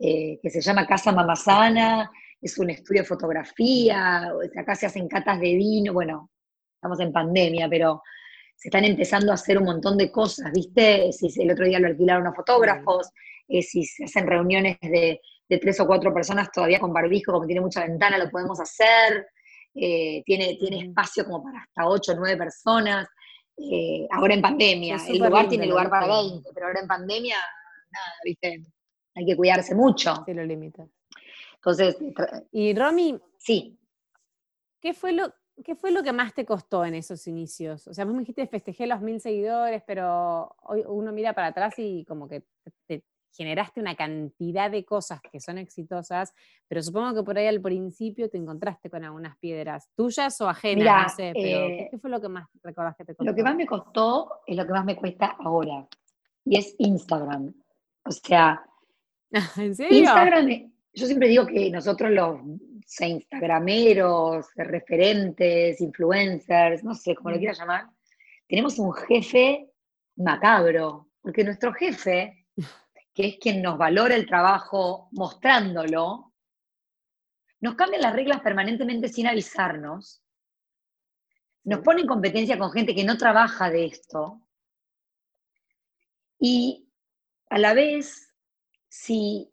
eh, 0.00 0.40
que 0.42 0.50
se 0.50 0.60
llama 0.60 0.86
Casa 0.86 1.12
Mamazana, 1.12 2.10
es 2.40 2.58
un 2.58 2.70
estudio 2.70 3.02
de 3.02 3.06
fotografía, 3.06 4.32
acá 4.56 4.74
se 4.74 4.86
hacen 4.86 5.06
catas 5.06 5.38
de 5.38 5.54
vino, 5.54 5.92
bueno, 5.92 6.30
estamos 6.74 6.98
en 6.98 7.12
pandemia, 7.12 7.68
pero 7.68 8.02
se 8.56 8.68
están 8.68 8.84
empezando 8.84 9.30
a 9.30 9.36
hacer 9.36 9.58
un 9.58 9.64
montón 9.64 9.96
de 9.96 10.10
cosas, 10.10 10.50
¿viste? 10.52 11.12
Si 11.12 11.40
el 11.40 11.52
otro 11.52 11.66
día 11.66 11.78
lo 11.78 11.86
alquilaron 11.86 12.26
a 12.26 12.34
fotógrafos, 12.34 13.10
eh, 13.46 13.62
si 13.62 13.84
se 13.84 14.04
hacen 14.04 14.26
reuniones 14.26 14.76
de, 14.80 15.20
tres 15.48 15.80
o 15.80 15.86
cuatro 15.86 16.12
personas 16.12 16.50
todavía 16.50 16.80
con 16.80 16.92
barbijo, 16.92 17.32
como 17.32 17.46
tiene 17.46 17.60
mucha 17.60 17.82
ventana, 17.82 18.18
lo 18.18 18.30
podemos 18.30 18.58
hacer. 18.60 19.26
Eh, 19.74 20.22
tiene, 20.24 20.56
tiene 20.58 20.86
espacio 20.86 21.24
como 21.24 21.42
para 21.42 21.60
hasta 21.60 21.86
ocho 21.86 22.12
o 22.12 22.16
nueve 22.16 22.36
personas. 22.36 23.08
Eh, 23.56 24.06
ahora 24.10 24.34
en 24.34 24.42
pandemia, 24.42 24.96
el 25.08 25.18
lugar 25.18 25.48
tiene 25.48 25.66
lugar 25.66 25.88
para 25.88 26.06
20, 26.06 26.50
pero 26.52 26.66
ahora 26.66 26.80
en 26.80 26.88
pandemia, 26.88 27.36
nada, 27.36 28.14
¿viste? 28.24 28.64
Hay 29.14 29.26
que 29.26 29.36
cuidarse 29.36 29.74
mucho. 29.74 30.24
Sí, 30.26 30.34
lo 30.34 30.44
limita. 30.44 30.86
Entonces. 31.54 31.96
Y 32.52 32.74
Romy. 32.74 33.18
Sí. 33.38 33.78
¿Qué 34.80 34.92
fue 34.92 35.12
lo, 35.12 35.32
¿Qué 35.62 35.76
fue 35.76 35.92
lo 35.92 36.02
que 36.02 36.12
más 36.12 36.34
te 36.34 36.44
costó 36.44 36.84
en 36.84 36.94
esos 36.94 37.26
inicios? 37.28 37.86
O 37.86 37.94
sea, 37.94 38.04
vos 38.04 38.14
me 38.14 38.20
dijiste 38.20 38.46
festejé 38.46 38.86
los 38.86 39.00
mil 39.00 39.20
seguidores, 39.20 39.82
pero 39.86 40.54
hoy 40.62 40.82
uno 40.86 41.12
mira 41.12 41.32
para 41.32 41.48
atrás 41.48 41.74
y 41.78 42.04
como 42.06 42.28
que 42.28 42.42
te 42.86 43.04
generaste 43.36 43.80
una 43.80 43.94
cantidad 43.94 44.70
de 44.70 44.84
cosas 44.84 45.20
que 45.20 45.40
son 45.40 45.58
exitosas, 45.58 46.32
pero 46.68 46.82
supongo 46.82 47.14
que 47.14 47.22
por 47.22 47.36
ahí 47.36 47.46
al 47.46 47.60
principio 47.60 48.30
te 48.30 48.38
encontraste 48.38 48.88
con 48.90 49.04
algunas 49.04 49.36
piedras 49.38 49.90
tuyas 49.94 50.40
o 50.40 50.48
ajenas, 50.48 51.12
no 51.12 51.16
sé, 51.16 51.32
pero 51.34 51.66
¿qué 51.66 51.90
eh, 51.92 51.98
fue 52.00 52.10
lo 52.10 52.20
que 52.20 52.28
más 52.28 52.48
recordás 52.62 52.96
que 52.96 53.04
te 53.04 53.14
costó? 53.14 53.30
Lo 53.30 53.36
que 53.36 53.42
más 53.42 53.56
me 53.56 53.66
costó 53.66 54.30
es 54.46 54.56
lo 54.56 54.66
que 54.66 54.72
más 54.72 54.84
me 54.84 54.96
cuesta 54.96 55.36
ahora, 55.40 55.86
y 56.44 56.58
es 56.58 56.74
Instagram. 56.78 57.54
O 58.04 58.10
sea, 58.10 58.64
¿En 59.56 59.74
serio? 59.74 59.98
Instagram, 59.98 60.72
yo 60.92 61.06
siempre 61.06 61.28
digo 61.28 61.46
que 61.46 61.70
nosotros 61.70 62.10
los 62.10 62.40
instagrameros, 63.00 64.46
referentes, 64.54 65.80
influencers, 65.80 66.84
no 66.84 66.94
sé 66.94 67.14
cómo 67.14 67.30
lo 67.30 67.38
quieras 67.38 67.58
llamar, 67.58 67.86
tenemos 68.46 68.78
un 68.78 68.92
jefe 68.92 69.70
macabro, 70.16 71.08
porque 71.20 71.42
nuestro 71.42 71.72
jefe, 71.72 72.43
que 73.14 73.28
es 73.28 73.38
quien 73.38 73.62
nos 73.62 73.78
valora 73.78 74.16
el 74.16 74.26
trabajo 74.26 75.08
mostrándolo, 75.12 76.32
nos 77.60 77.76
cambia 77.76 78.00
las 78.00 78.12
reglas 78.12 78.40
permanentemente 78.40 79.08
sin 79.08 79.28
avisarnos, 79.28 80.22
nos 81.62 81.80
pone 81.80 82.02
en 82.02 82.06
competencia 82.06 82.58
con 82.58 82.72
gente 82.72 82.94
que 82.94 83.04
no 83.04 83.16
trabaja 83.16 83.70
de 83.70 83.86
esto, 83.86 84.44
y 86.38 86.90
a 87.48 87.58
la 87.58 87.72
vez, 87.72 88.34
si 88.88 89.50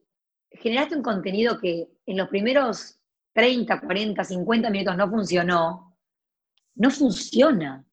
generaste 0.51 0.95
un 0.95 1.03
contenido 1.03 1.59
que 1.59 1.88
en 2.05 2.18
los 2.18 2.28
primeros 2.28 2.99
30, 3.34 3.80
40, 3.80 4.24
50 4.24 4.70
minutos 4.70 4.97
no 4.97 5.09
funcionó, 5.09 5.97
no 6.76 6.89
funciona. 6.89 7.86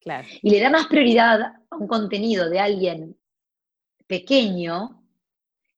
Claro. 0.00 0.28
Y 0.42 0.50
le 0.50 0.60
da 0.60 0.70
más 0.70 0.86
prioridad 0.86 1.40
a 1.70 1.76
un 1.76 1.86
contenido 1.86 2.50
de 2.50 2.60
alguien 2.60 3.19
pequeño 4.10 5.04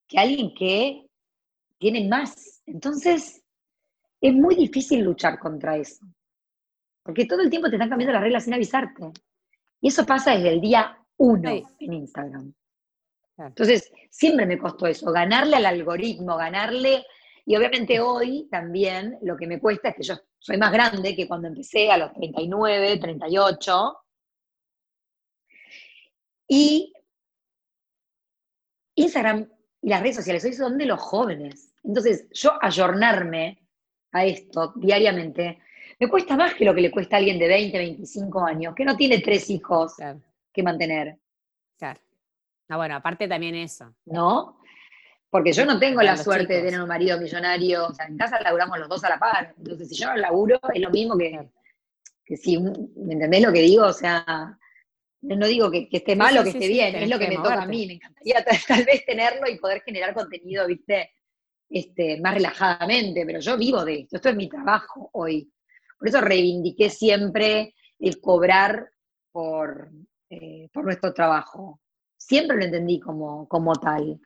que 0.09 0.19
alguien 0.19 0.55
que 0.55 1.07
tiene 1.77 2.09
más. 2.09 2.63
Entonces, 2.65 3.45
es 4.19 4.33
muy 4.33 4.55
difícil 4.55 5.01
luchar 5.01 5.39
contra 5.39 5.77
eso. 5.77 6.07
Porque 7.03 7.27
todo 7.27 7.43
el 7.43 7.51
tiempo 7.51 7.69
te 7.69 7.77
están 7.77 7.91
cambiando 7.91 8.15
las 8.15 8.23
reglas 8.23 8.45
sin 8.45 8.55
avisarte. 8.55 9.13
Y 9.83 9.89
eso 9.89 10.07
pasa 10.07 10.35
desde 10.35 10.49
el 10.49 10.63
día 10.63 10.99
uno 11.19 11.51
en 11.79 11.93
Instagram. 11.93 12.55
Entonces, 13.37 13.93
siempre 14.09 14.47
me 14.47 14.59
costó 14.59 14.87
eso, 14.87 15.13
ganarle 15.13 15.57
al 15.57 15.67
algoritmo, 15.67 16.37
ganarle 16.37 17.05
y 17.45 17.57
obviamente 17.57 18.01
hoy 18.01 18.49
también 18.51 19.19
lo 19.23 19.37
que 19.37 19.47
me 19.47 19.59
cuesta 19.59 19.89
es 19.89 19.97
que 19.97 20.03
yo 20.05 20.15
soy 20.39 20.57
más 20.57 20.73
grande 20.73 21.17
que 21.17 21.27
cuando 21.27 21.49
empecé 21.49 21.91
a 21.91 21.99
los 21.99 22.13
39, 22.13 22.99
38. 22.99 23.97
Y 26.49 26.93
Instagram 28.95 29.49
y 29.81 29.89
las 29.89 30.01
redes 30.01 30.17
sociales 30.17 30.45
hoy 30.45 30.53
son 30.53 30.79
de 30.79 30.87
los 30.87 31.01
jóvenes. 31.01 31.73
Entonces, 31.83 32.29
yo 32.33 32.53
ayornarme 32.61 33.59
a 34.13 34.25
esto 34.25 34.73
diariamente 34.77 35.59
me 35.99 36.09
cuesta 36.09 36.37
más 36.37 36.55
que 36.55 36.65
lo 36.65 36.75
que 36.75 36.81
le 36.81 36.91
cuesta 36.91 37.17
a 37.17 37.19
alguien 37.19 37.39
de 37.39 37.47
20, 37.47 37.79
25 37.79 38.45
años, 38.45 38.75
que 38.75 38.85
no 38.85 38.97
tiene 38.97 39.21
tres 39.21 39.49
hijos 39.51 39.95
que 40.53 40.63
mantener. 40.63 41.17
Claro. 41.79 42.01
Ah, 42.69 42.77
bueno, 42.77 42.97
aparte 42.97 43.29
también 43.29 43.55
eso. 43.55 43.95
¿No? 44.07 44.59
Porque 45.31 45.53
yo 45.53 45.65
no 45.65 45.79
tengo 45.79 46.03
la 46.03 46.17
suerte 46.17 46.55
de 46.55 46.63
tener 46.63 46.81
un 46.81 46.89
marido 46.89 47.21
millonario, 47.21 47.87
o 47.87 47.95
sea, 47.95 48.07
en 48.07 48.19
casa 48.19 48.41
laburamos 48.41 48.79
los 48.81 48.89
dos 48.89 49.05
a 49.05 49.11
la 49.11 49.19
par. 49.19 49.55
Entonces, 49.57 49.91
si 49.91 49.95
yo 49.95 50.09
no 50.09 50.17
laburo, 50.17 50.61
es 50.75 50.81
lo 50.81 50.91
mismo 50.91 51.17
que, 51.17 51.49
que 52.25 52.37
si, 52.37 52.59
¿me 52.59 53.13
entendés 53.13 53.43
lo 53.43 53.53
que 53.53 53.63
digo? 53.63 53.87
O 53.87 53.93
sea, 53.93 54.59
no 55.23 55.47
digo 55.47 55.71
que, 55.71 55.89
esté 55.91 56.17
mal 56.17 56.37
o 56.37 56.43
que 56.43 56.51
esté 56.51 56.69
bien, 56.69 56.95
es 56.97 57.09
lo 57.09 57.19
que, 57.19 57.29
me 57.29 57.37
toca 57.37 57.63
a 57.63 57.67
mí. 57.67 57.87
Me 57.87 57.95
encantaría 57.95 58.45
tal, 58.69 58.85
vez 58.85 59.05
tenerlo 59.07 59.49
y 59.49 59.59
poder 59.59 59.83
generar 59.83 60.15
contenido, 60.15 60.67
viste, 60.67 61.13
este, 61.71 62.21
más 62.21 62.35
relajadamente, 62.35 63.25
pero 63.25 63.41
yo 63.41 63.57
vivo 63.57 63.85
de 63.85 64.01
esto, 64.01 64.17
esto 64.17 64.29
es 64.29 64.37
mi 64.37 64.49
trabajo 64.49 65.11
hoy. 65.13 65.51
Por 65.99 66.09
eso 66.09 66.21
reivindiqué 66.21 66.91
siempre 66.91 67.75
el 67.99 68.21
cobrar 68.21 68.91
por, 69.31 69.91
eh, 70.29 70.69
por 70.73 70.85
nuestro 70.85 71.15
trabajo. 71.15 71.81
Siempre 72.17 72.57
lo 72.57 72.65
entendí 72.65 72.99
como, 72.99 73.47
como 73.49 73.75
tal. 73.77 74.21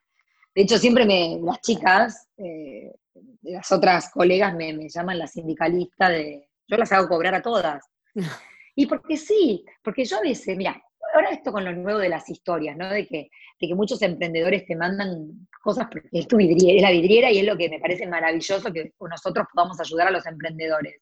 De 0.55 0.63
hecho, 0.63 0.79
siempre 0.79 1.05
me, 1.05 1.39
las 1.43 1.61
chicas, 1.61 2.29
eh, 2.39 2.95
las 3.43 3.71
otras 3.71 4.11
colegas 4.11 4.55
me, 4.55 4.89
llaman 4.89 5.19
la 5.19 5.27
sindicalista 5.27 6.09
de, 6.09 6.49
yo 6.67 6.77
las 6.79 6.91
hago 6.93 7.09
cobrar 7.09 7.35
a 7.35 7.43
todas. 7.43 7.85
Y 8.79 8.85
porque 8.85 9.17
sí, 9.17 9.65
porque 9.83 10.05
yo 10.05 10.19
a 10.19 10.21
veces, 10.21 10.55
mira, 10.55 10.86
ahora 11.17 11.31
esto 11.31 11.53
con 11.53 11.65
lo 11.65 11.73
nuevo 11.73 11.99
de 11.99 12.09
las 12.09 12.29
historias, 12.29 12.77
¿no? 12.77 12.89
De 12.89 13.07
que, 13.07 13.31
de 13.61 13.69
que 13.69 13.75
muchos 13.75 14.01
emprendedores 14.03 14.67
te 14.67 14.77
mandan 14.77 15.49
cosas 15.63 15.89
porque 15.91 16.09
es 16.13 16.29
tu 16.29 16.37
vidriera, 16.37 16.77
es 16.77 16.83
la 16.83 16.91
vidriera 16.91 17.31
y 17.31 17.39
es 17.39 17.45
lo 17.45 17.57
que 17.57 17.69
me 17.69 17.81
parece 17.81 18.07
maravilloso 18.07 18.73
que 18.73 18.93
nosotros 19.01 19.47
podamos 19.53 19.81
ayudar 19.81 20.09
a 20.09 20.11
los 20.11 20.27
emprendedores. 20.27 21.01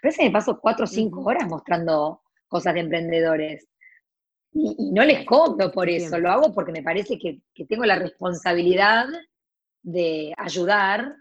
Pero 0.00 0.10
veces 0.10 0.24
me 0.26 0.30
paso 0.30 0.60
cuatro 0.60 0.84
o 0.84 0.88
cinco 0.88 1.22
horas 1.24 1.48
mostrando 1.48 2.22
cosas 2.48 2.74
de 2.74 2.80
emprendedores. 2.80 3.66
Y, 4.52 4.90
no 4.92 5.04
les 5.04 5.24
cobro 5.24 5.70
por 5.70 5.88
eso, 5.88 6.18
lo 6.18 6.30
hago 6.30 6.54
porque 6.54 6.72
me 6.72 6.82
parece 6.82 7.18
que, 7.18 7.40
tengo 7.66 7.84
la 7.84 7.98
responsabilidad 7.98 9.06
de 9.82 10.32
ayudar 10.36 11.14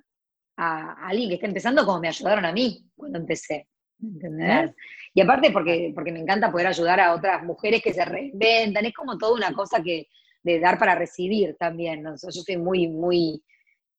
a, 0.57 1.07
alguien 1.07 1.29
que 1.29 1.35
está 1.35 1.47
empezando 1.47 1.85
como 1.85 1.99
me 1.99 2.07
ayudaron 2.07 2.45
a 2.45 2.51
mí 2.51 2.85
cuando 2.95 3.19
empecé. 3.19 3.67
¿Entendés? 4.01 4.71
Y 5.15 5.21
aparte 5.21 5.49
porque, 5.51 5.93
porque 5.95 6.11
me 6.11 6.19
encanta 6.19 6.51
poder 6.51 6.67
ayudar 6.67 6.99
a 6.99 7.15
otras 7.15 7.41
mujeres 7.41 7.81
que 7.81 7.93
se 7.93 8.03
reinventan, 8.03 8.85
es 8.85 8.93
como 8.93 9.17
toda 9.17 9.33
una 9.33 9.53
cosa 9.53 9.81
que 9.81 10.09
de 10.43 10.59
dar 10.59 10.77
para 10.77 10.93
recibir 10.93 11.55
también. 11.57 12.03
yo 12.03 12.31
soy 12.31 12.57
muy, 12.57 12.89
muy, 12.89 13.41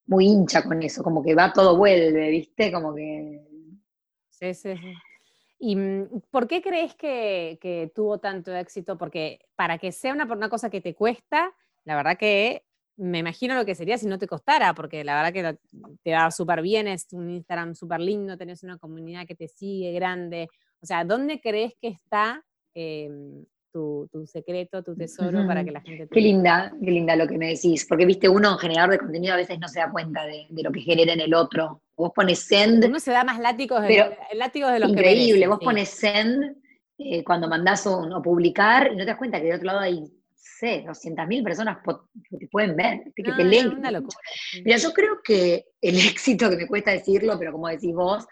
muy 0.07 0.27
hincha 0.27 0.63
con 0.63 0.83
eso, 0.83 1.03
como 1.03 1.25
que 1.25 1.35
va 1.35 1.55
todo 1.55 1.79
vuelve, 1.79 2.29
¿viste? 2.29 2.71
Como 2.71 2.95
que. 2.95 3.41
Sí, 4.29 4.53
sí, 4.53 4.77
sí. 4.77 4.93
¿Y 5.59 5.75
mm, 5.75 6.21
por 6.31 6.47
qué 6.47 6.61
crees 6.61 6.95
que, 6.95 7.91
tuvo 7.95 8.19
tanto 8.19 8.55
éxito? 8.55 8.99
Porque 8.99 9.41
para 9.57 9.79
que 9.79 9.93
sea 9.93 10.13
una, 10.13 10.25
una 10.25 10.51
cosa 10.51 10.69
que 10.69 10.83
te 10.83 10.95
cuesta, 10.95 11.51
la 11.85 11.97
verdad 11.97 12.19
que 12.19 12.67
me 12.97 13.21
imagino 13.21 13.55
lo 13.55 13.65
que 13.65 13.75
sería 13.75 13.97
si 13.97 14.07
no 14.07 14.19
te 14.19 14.27
costara, 14.27 14.75
porque 14.75 15.03
la 15.03 15.23
verdad 15.23 15.33
que 15.33 15.59
te 16.03 16.13
va 16.13 16.31
súper 16.31 16.61
bien, 16.61 16.89
es 16.89 17.07
un 17.13 17.31
Instagram 17.31 17.75
súper 17.75 18.01
lindo, 18.01 18.37
tenés 18.37 18.63
una 18.63 18.77
comunidad 18.77 19.27
que 19.27 19.35
te 19.35 19.49
sigue 19.49 19.93
grande. 19.93 20.49
O 20.81 20.87
sea, 20.87 21.05
¿dónde 21.05 21.41
crees 21.41 21.75
que 21.81 21.89
está 21.89 22.45
em, 22.75 23.45
tu, 23.73 24.09
secreto, 24.27 24.83
tu 24.83 24.97
tesoro 24.97 25.47
para 25.47 25.63
que 25.63 25.71
la 25.71 25.81
gente 25.83 26.07
te 26.07 26.15
Qué 26.15 26.21
linda, 26.21 26.73
qué 26.83 26.91
linda 26.91 27.15
lo 27.15 27.27
que 27.27 27.37
me 27.37 27.49
decís, 27.49 27.85
porque 27.87 28.07
viste, 28.07 28.29
uno 28.29 28.53
en 28.53 28.59
generador 28.59 28.93
de 28.93 28.99
contenido 28.99 29.35
a 29.35 29.37
veces 29.37 29.59
no 29.59 29.69
se 29.69 29.81
da 29.81 29.91
cuenta 29.91 30.25
de, 30.25 30.47
lo 30.51 30.73
que 30.73 30.81
genera 30.81 31.13
en 31.13 31.21
el 31.21 31.35
otro. 31.35 31.83
Vos 31.95 32.13
pones 32.15 32.41
send. 32.41 32.85
Uno 32.85 33.01
se 33.01 33.11
da 33.11 33.25
más 33.25 33.39
látigos 33.39 33.83
de, 33.83 34.17
látigos 34.35 34.73
de 34.73 34.81
los 34.81 34.91
increíble, 34.91 35.47
vos 35.47 35.59
pones 35.63 35.91
send 35.91 36.57
eh, 36.99 37.23
cuando 37.23 37.49
mandás 37.49 37.85
un, 37.87 38.13
o 38.13 38.23
publicar 38.23 38.91
y 38.93 38.97
no 38.97 39.01
te 39.01 39.07
das 39.07 39.19
cuenta 39.19 39.39
que 39.39 39.47
de 39.47 39.55
otro 39.55 39.67
lado 39.67 39.81
hay 39.81 40.11
sé, 40.59 40.85
200.000 40.87 41.45
personas 41.45 41.79
que 42.31 42.37
te 42.39 42.49
pueden 42.49 42.77
ver, 42.77 43.13
que 43.15 43.23
te 43.23 43.45
leen. 43.45 43.81
Mira, 44.65 44.79
yo 44.79 44.93
creo 44.93 45.21
que 45.23 45.67
el 45.81 45.97
éxito, 46.09 46.49
que 46.49 46.57
me 46.57 46.67
cuesta 46.67 46.93
decirlo, 46.93 47.39
pero 47.39 47.53
como 47.53 47.69
decís 47.69 47.95
vos, 47.95 48.27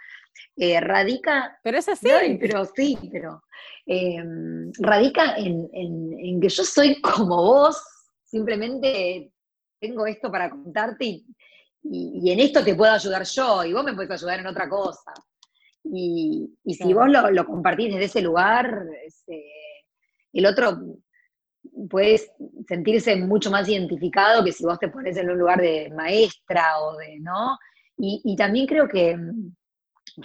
eh, 0.57 0.81
radica... 0.81 1.59
Pero 1.63 1.79
es 1.79 1.89
así. 1.89 2.09
pero 2.41 2.65
sí, 2.65 2.99
pero 3.13 3.43
em, 3.87 4.73
radica 4.79 5.37
en, 5.37 6.41
que 6.41 6.49
yo 6.49 6.65
soy 6.65 7.01
como 7.01 7.37
vos, 7.37 7.83
simplemente 8.25 9.33
tengo 9.81 10.07
esto 10.07 10.31
para 10.31 10.51
contarte 10.51 11.23
y, 11.83 12.31
en 12.31 12.41
esto 12.41 12.65
te 12.65 12.75
puedo 12.75 12.93
ayudar 12.93 13.25
yo 13.25 13.65
y 13.65 13.73
vos 13.73 13.85
me 13.85 13.95
puedes 13.95 14.11
ayudar 14.11 14.41
en 14.41 14.47
otra 14.47 14.69
cosa. 14.69 15.13
Y, 15.85 16.51
si 16.67 16.95
vos 16.95 17.09
lo, 17.09 17.45
compartís 17.45 17.93
desde 17.93 18.05
ese 18.05 18.23
lugar, 18.23 18.87
eh, 19.27 19.43
el 20.33 20.47
otro 20.47 20.99
puedes 21.89 22.31
sentirse 22.67 23.17
mucho 23.17 23.51
más 23.51 23.69
identificado 23.69 24.45
que 24.45 24.53
si 24.53 24.65
vos 24.65 24.79
te 24.79 24.89
pones 24.89 25.17
en 25.17 25.31
un 25.31 25.39
lugar 25.39 25.61
de 25.61 25.91
maestra 25.95 26.81
o 26.81 26.97
de, 26.97 27.19
¿no? 27.21 27.59
Y, 27.97 28.35
también 28.37 28.67
creo 28.67 28.89
que, 28.89 29.17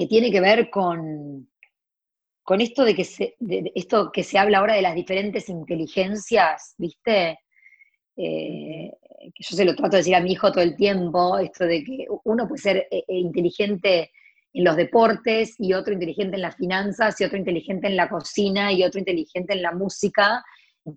tiene 0.08 0.32
que 0.32 0.42
ver 0.42 0.70
con, 0.70 1.50
con 2.44 2.62
esto 2.62 2.84
de 2.84 2.96
que 2.96 3.04
se, 3.04 3.36
esto 3.76 4.12
que 4.12 4.24
se 4.24 4.38
habla 4.38 4.60
ahora 4.60 4.76
de 4.76 4.82
las 4.82 4.96
diferentes 4.96 5.50
inteligencias, 5.50 6.76
¿viste? 6.78 7.40
Eh, 8.16 8.92
que 9.34 9.44
yo 9.44 9.56
se 9.56 9.66
lo 9.66 9.76
trato 9.76 9.92
de 9.92 9.98
decir 9.98 10.16
a 10.16 10.22
mi 10.22 10.34
hijo 10.34 10.52
todo 10.52 10.64
el 10.64 10.76
tiempo, 10.76 11.38
esto 11.38 11.66
de 11.66 11.84
que 11.84 12.06
uno 12.26 12.48
puede 12.48 12.62
ser 12.62 12.78
eh, 12.78 13.04
eh, 13.08 13.18
inteligente 13.18 14.12
en 14.54 14.64
los 14.64 14.76
deportes 14.76 15.56
y 15.60 15.74
otro 15.74 15.94
inteligente 15.94 16.36
en 16.36 16.42
las 16.42 16.56
finanzas 16.56 17.20
y 17.20 17.24
otro 17.24 17.38
inteligente 17.38 17.88
en 17.88 17.96
la 17.96 18.10
cocina 18.10 18.74
y 18.74 18.84
otro 18.84 19.00
inteligente 19.00 19.54
en 19.54 19.62
la 19.62 19.72
música 19.72 20.44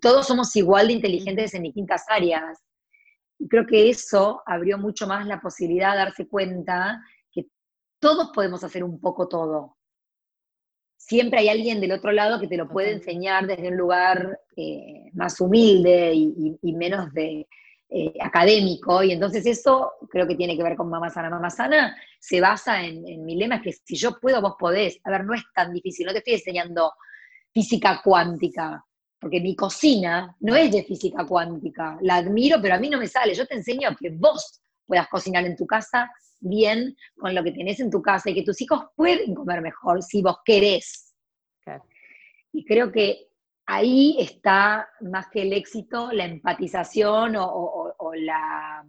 todos 0.01 0.27
somos 0.27 0.55
igual 0.55 0.87
de 0.87 0.93
inteligentes 0.93 1.53
en 1.53 1.63
distintas 1.63 2.05
áreas. 2.07 2.59
Y 3.39 3.47
creo 3.47 3.65
que 3.65 3.89
eso 3.89 4.41
abrió 4.45 4.77
mucho 4.77 5.07
más 5.07 5.25
la 5.27 5.41
posibilidad 5.41 5.91
de 5.91 5.97
darse 5.97 6.27
cuenta 6.27 7.01
que 7.22 7.22
todos 8.03 8.31
podemos 8.31 8.61
hacer 8.65 8.83
un 8.83 8.99
poco 8.99 9.29
todo. 9.29 9.77
Siempre 10.97 11.39
hay 11.39 11.47
alguien 11.47 11.79
del 11.79 11.93
otro 11.93 12.11
lado 12.11 12.37
que 12.37 12.49
te 12.49 12.57
lo 12.57 12.67
puede 12.67 12.91
enseñar 12.91 13.47
desde 13.47 13.69
un 13.69 13.77
lugar 13.77 14.41
eh, 14.57 15.09
más 15.13 15.39
humilde 15.39 16.11
y, 16.13 16.73
menos 16.73 17.13
de, 17.13 17.47
eh, 17.89 18.13
académico, 18.19 19.03
y 19.03 19.13
entonces 19.13 19.45
eso 19.45 19.93
creo 20.09 20.27
que 20.27 20.35
tiene 20.35 20.57
que 20.57 20.63
ver 20.63 20.75
con 20.75 20.89
Mamá 20.89 21.09
Sana. 21.09 21.29
Mamá 21.29 21.49
Sana 21.49 21.95
se 22.19 22.41
basa 22.41 22.83
en, 22.83 23.07
en 23.07 23.23
mi 23.23 23.37
lema, 23.37 23.55
es 23.55 23.61
que 23.61 23.71
si 23.71 23.95
yo 23.95 24.19
puedo, 24.19 24.41
vos 24.41 24.55
podés. 24.59 24.99
A 25.05 25.09
ver, 25.09 25.23
no 25.23 25.33
es 25.33 25.43
tan 25.55 25.71
difícil, 25.71 26.05
no 26.05 26.11
te 26.11 26.17
estoy 26.17 26.33
enseñando 26.33 26.91
física 27.53 28.01
cuántica, 28.03 28.83
porque 29.17 29.39
mi 29.39 29.55
cocina 29.55 30.35
no 30.41 30.57
es 30.57 30.69
de 30.73 30.83
física 30.83 31.25
cuántica, 31.25 31.97
la 32.01 32.17
admiro, 32.17 32.57
pero 32.61 32.75
a 32.75 32.79
mí 32.79 32.89
no 32.89 32.97
me 32.97 33.07
sale. 33.07 33.33
Yo 33.33 33.47
te 33.47 33.55
enseño 33.55 33.95
que 33.97 34.09
vos 34.09 34.62
puedas 34.85 35.07
cocinar 35.07 35.45
en 35.45 35.55
tu 35.55 35.65
casa 35.65 36.11
bien 36.39 36.95
con 37.15 37.33
lo 37.33 37.43
que 37.43 37.51
tenés 37.51 37.79
en 37.79 37.89
tu 37.89 38.01
casa 38.01 38.29
y 38.29 38.35
que 38.35 38.43
tus 38.43 38.61
hijos 38.61 38.85
pueden 38.95 39.33
comer 39.33 39.61
mejor 39.61 40.03
si 40.03 40.21
vos 40.21 40.37
querés. 40.43 41.13
Y 42.51 42.65
creo 42.65 42.91
que 42.91 43.29
ahí 43.65 44.17
está 44.19 44.87
más 45.01 45.27
que 45.29 45.43
el 45.43 45.53
éxito, 45.53 46.11
la 46.11 46.25
empatización 46.25 47.35
o, 47.37 48.11
la, 48.15 48.85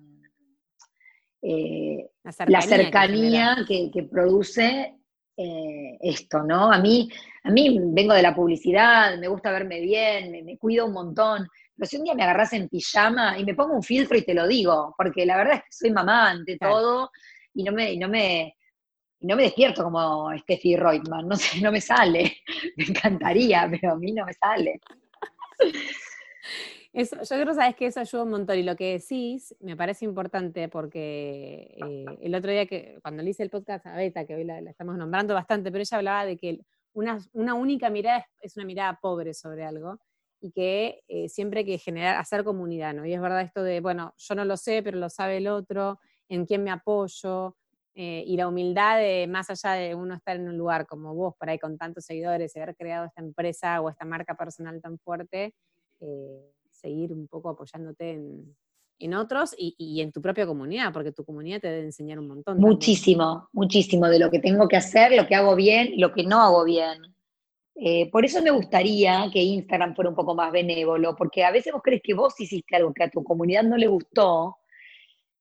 eh, 1.41 2.11
la 2.47 2.61
cercanía, 2.61 3.57
que, 3.67 4.09
produce 4.11 4.95
eh, 5.37 5.99
esto, 6.01 6.43
¿no? 6.43 6.71
A 6.71 6.79
mí, 6.79 7.09
a 7.43 7.51
mí 7.51 7.79
vengo 7.81 8.15
de 8.15 8.23
la 8.23 8.35
publicidad, 8.35 9.19
me 9.19 9.29
gusta 9.29 9.51
verme 9.51 9.81
bien, 9.81 10.45
me, 10.45 10.59
cuido 10.59 10.87
un 10.87 10.93
montón, 10.93 11.49
pero 11.77 11.87
si 11.87 11.97
un 11.97 12.05
día 12.05 12.15
me 12.15 12.23
agarras 12.23 12.53
en 12.53 12.69
pijama 12.69 13.39
y 13.39 13.45
me 13.45 13.55
pongo 13.55 13.75
un 13.75 13.83
filtro 13.83 14.17
y 14.17 14.23
te 14.23 14.35
lo 14.35 14.47
digo, 14.47 14.95
porque 14.97 15.27
la 15.27 15.37
verdad 15.37 15.55
es 15.57 15.61
que 15.63 15.73
soy 15.73 15.91
mamá 15.91 16.31
ante 16.31 16.59
todo 16.59 17.11
y 17.53 17.65
no 17.65 17.73
me, 17.73 17.97
no 17.97 18.09
me, 18.09 18.57
no 19.21 19.37
me 19.37 19.45
despierto 19.45 19.83
como 19.83 20.31
Steffi 20.39 20.77
Reutemann, 20.77 21.27
no 21.27 21.37
sé, 21.37 21.61
no 21.61 21.73
me 21.73 21.81
sale. 21.81 22.39
Me 22.77 22.85
encantaría, 22.85 23.69
pero 23.71 23.93
a 23.93 23.97
mí 23.97 24.13
no 24.13 24.27
me 24.27 24.33
sale. 24.35 24.81
Eso, 26.93 27.17
yo 27.17 27.43
creo, 27.43 27.55
sabes 27.55 27.75
que 27.75 27.87
eso 27.87 28.01
ayuda 28.01 28.23
un 28.23 28.31
montón. 28.31 28.59
Y 28.59 28.63
lo 28.63 28.77
que 28.77 28.93
decís 28.93 29.55
me 29.61 29.77
parece 29.77 30.05
importante 30.05 30.69
porque 30.69 31.75
eh, 31.77 32.05
el 32.23 32.35
otro 32.35 32.53
día 32.53 32.67
que 32.67 32.99
cuando 33.03 33.23
le 33.23 33.31
hice 33.31 33.43
el 33.43 33.51
podcast 33.51 33.87
a 33.87 33.97
Beta, 33.97 34.25
que 34.25 34.37
hoy 34.37 34.45
la, 34.45 34.59
estamos 34.61 34.97
nombrando 34.97 35.35
bastante, 35.35 35.73
pero 35.73 35.83
ella 35.83 35.97
hablaba 35.97 36.25
de 36.27 36.37
que 36.37 36.61
una, 36.93 37.19
única 37.33 37.91
mirada 37.91 38.27
es, 38.41 38.57
una 38.57 38.65
mirada 38.65 38.99
pobre 39.01 39.35
sobre 39.35 39.65
algo 39.65 39.99
y 40.45 40.51
que 40.53 41.01
eh, 41.09 41.31
siempre 41.31 41.61
hay 41.61 41.65
que 41.65 41.79
generar, 41.79 42.19
hacer 42.19 42.45
comunidad, 42.45 42.93
¿no? 42.93 43.07
Y 43.07 43.15
es 43.15 43.21
verdad 43.23 43.41
esto 43.41 43.63
de, 43.63 43.81
bueno, 43.81 44.13
yo 44.19 44.35
no 44.35 44.45
lo 44.45 44.59
sé, 44.59 44.83
pero 44.83 44.99
lo 44.99 45.09
sabe 45.09 45.39
el 45.39 45.47
otro, 45.47 45.99
en 46.29 46.45
quién 46.45 46.63
me 46.63 46.71
apoyo, 46.71 47.57
eh, 47.95 48.23
y 48.27 48.37
la 48.37 48.47
humildad 48.47 48.99
de, 48.99 49.27
más 49.27 49.49
allá 49.49 49.73
de 49.73 49.95
uno 49.95 50.15
estar 50.15 50.37
en 50.37 50.47
un 50.47 50.59
lugar 50.59 50.87
como 50.87 51.15
vos, 51.15 51.33
por 51.39 51.49
ahí 51.49 51.59
con 51.59 51.79
tantos 51.79 52.05
seguidores, 52.05 52.55
y 52.55 52.59
haber 52.59 52.77
creado 52.77 53.07
esta 53.07 53.23
empresa 53.23 53.81
o 53.81 53.89
esta 53.89 54.05
marca 54.05 54.37
personal 54.37 54.83
tan 54.83 54.99
fuerte, 54.99 55.55
seguir 56.69 57.15
un 57.15 57.27
poco 57.27 57.49
apoyándote 57.49 58.21
en, 58.99 59.15
otros 59.15 59.55
y, 59.57 60.03
en 60.03 60.13
tu 60.13 60.21
propia 60.21 60.47
comunidad, 60.47 60.93
porque 60.93 61.13
tu 61.13 61.25
comunidad 61.25 61.63
te 61.63 61.69
debe 61.69 61.87
enseñar 61.87 62.19
un 62.19 62.29
montón. 62.29 62.59
Muchísimo, 62.59 63.49
muchísimo 63.55 64.09
de 64.09 64.19
lo 64.19 64.31
que 64.31 64.41
tengo 64.41 64.69
que 64.69 64.77
hacer, 64.77 65.13
lo 65.13 65.27
que 65.27 65.37
hago 65.37 65.57
bien 65.57 65.95
y 65.95 66.01
lo 66.01 66.13
que 66.13 66.25
no 66.25 66.43
hago 66.43 66.65
bien. 66.65 67.14
Eh, 67.77 68.09
por 68.11 68.25
eso 68.25 68.41
me 68.41 68.51
gustaría 68.51 69.29
que 69.33 69.43
Instagram 69.43 69.95
fuera 69.95 70.11
un 70.11 70.17
poco 70.17 70.35
más 70.35 70.53
benévolo, 70.53 71.17
porque 71.17 71.45
a 71.45 71.51
veces 71.51 71.73
vos 71.73 71.83
crees 71.83 72.03
que 72.03 72.15
vos 72.15 72.39
hiciste 72.39 72.77
algo 72.77 72.93
que 72.95 73.05
a 73.05 73.11
tu 73.11 73.25
comunidad 73.25 73.65
no 73.65 73.77
le 73.77 73.89
gustó, 73.89 74.59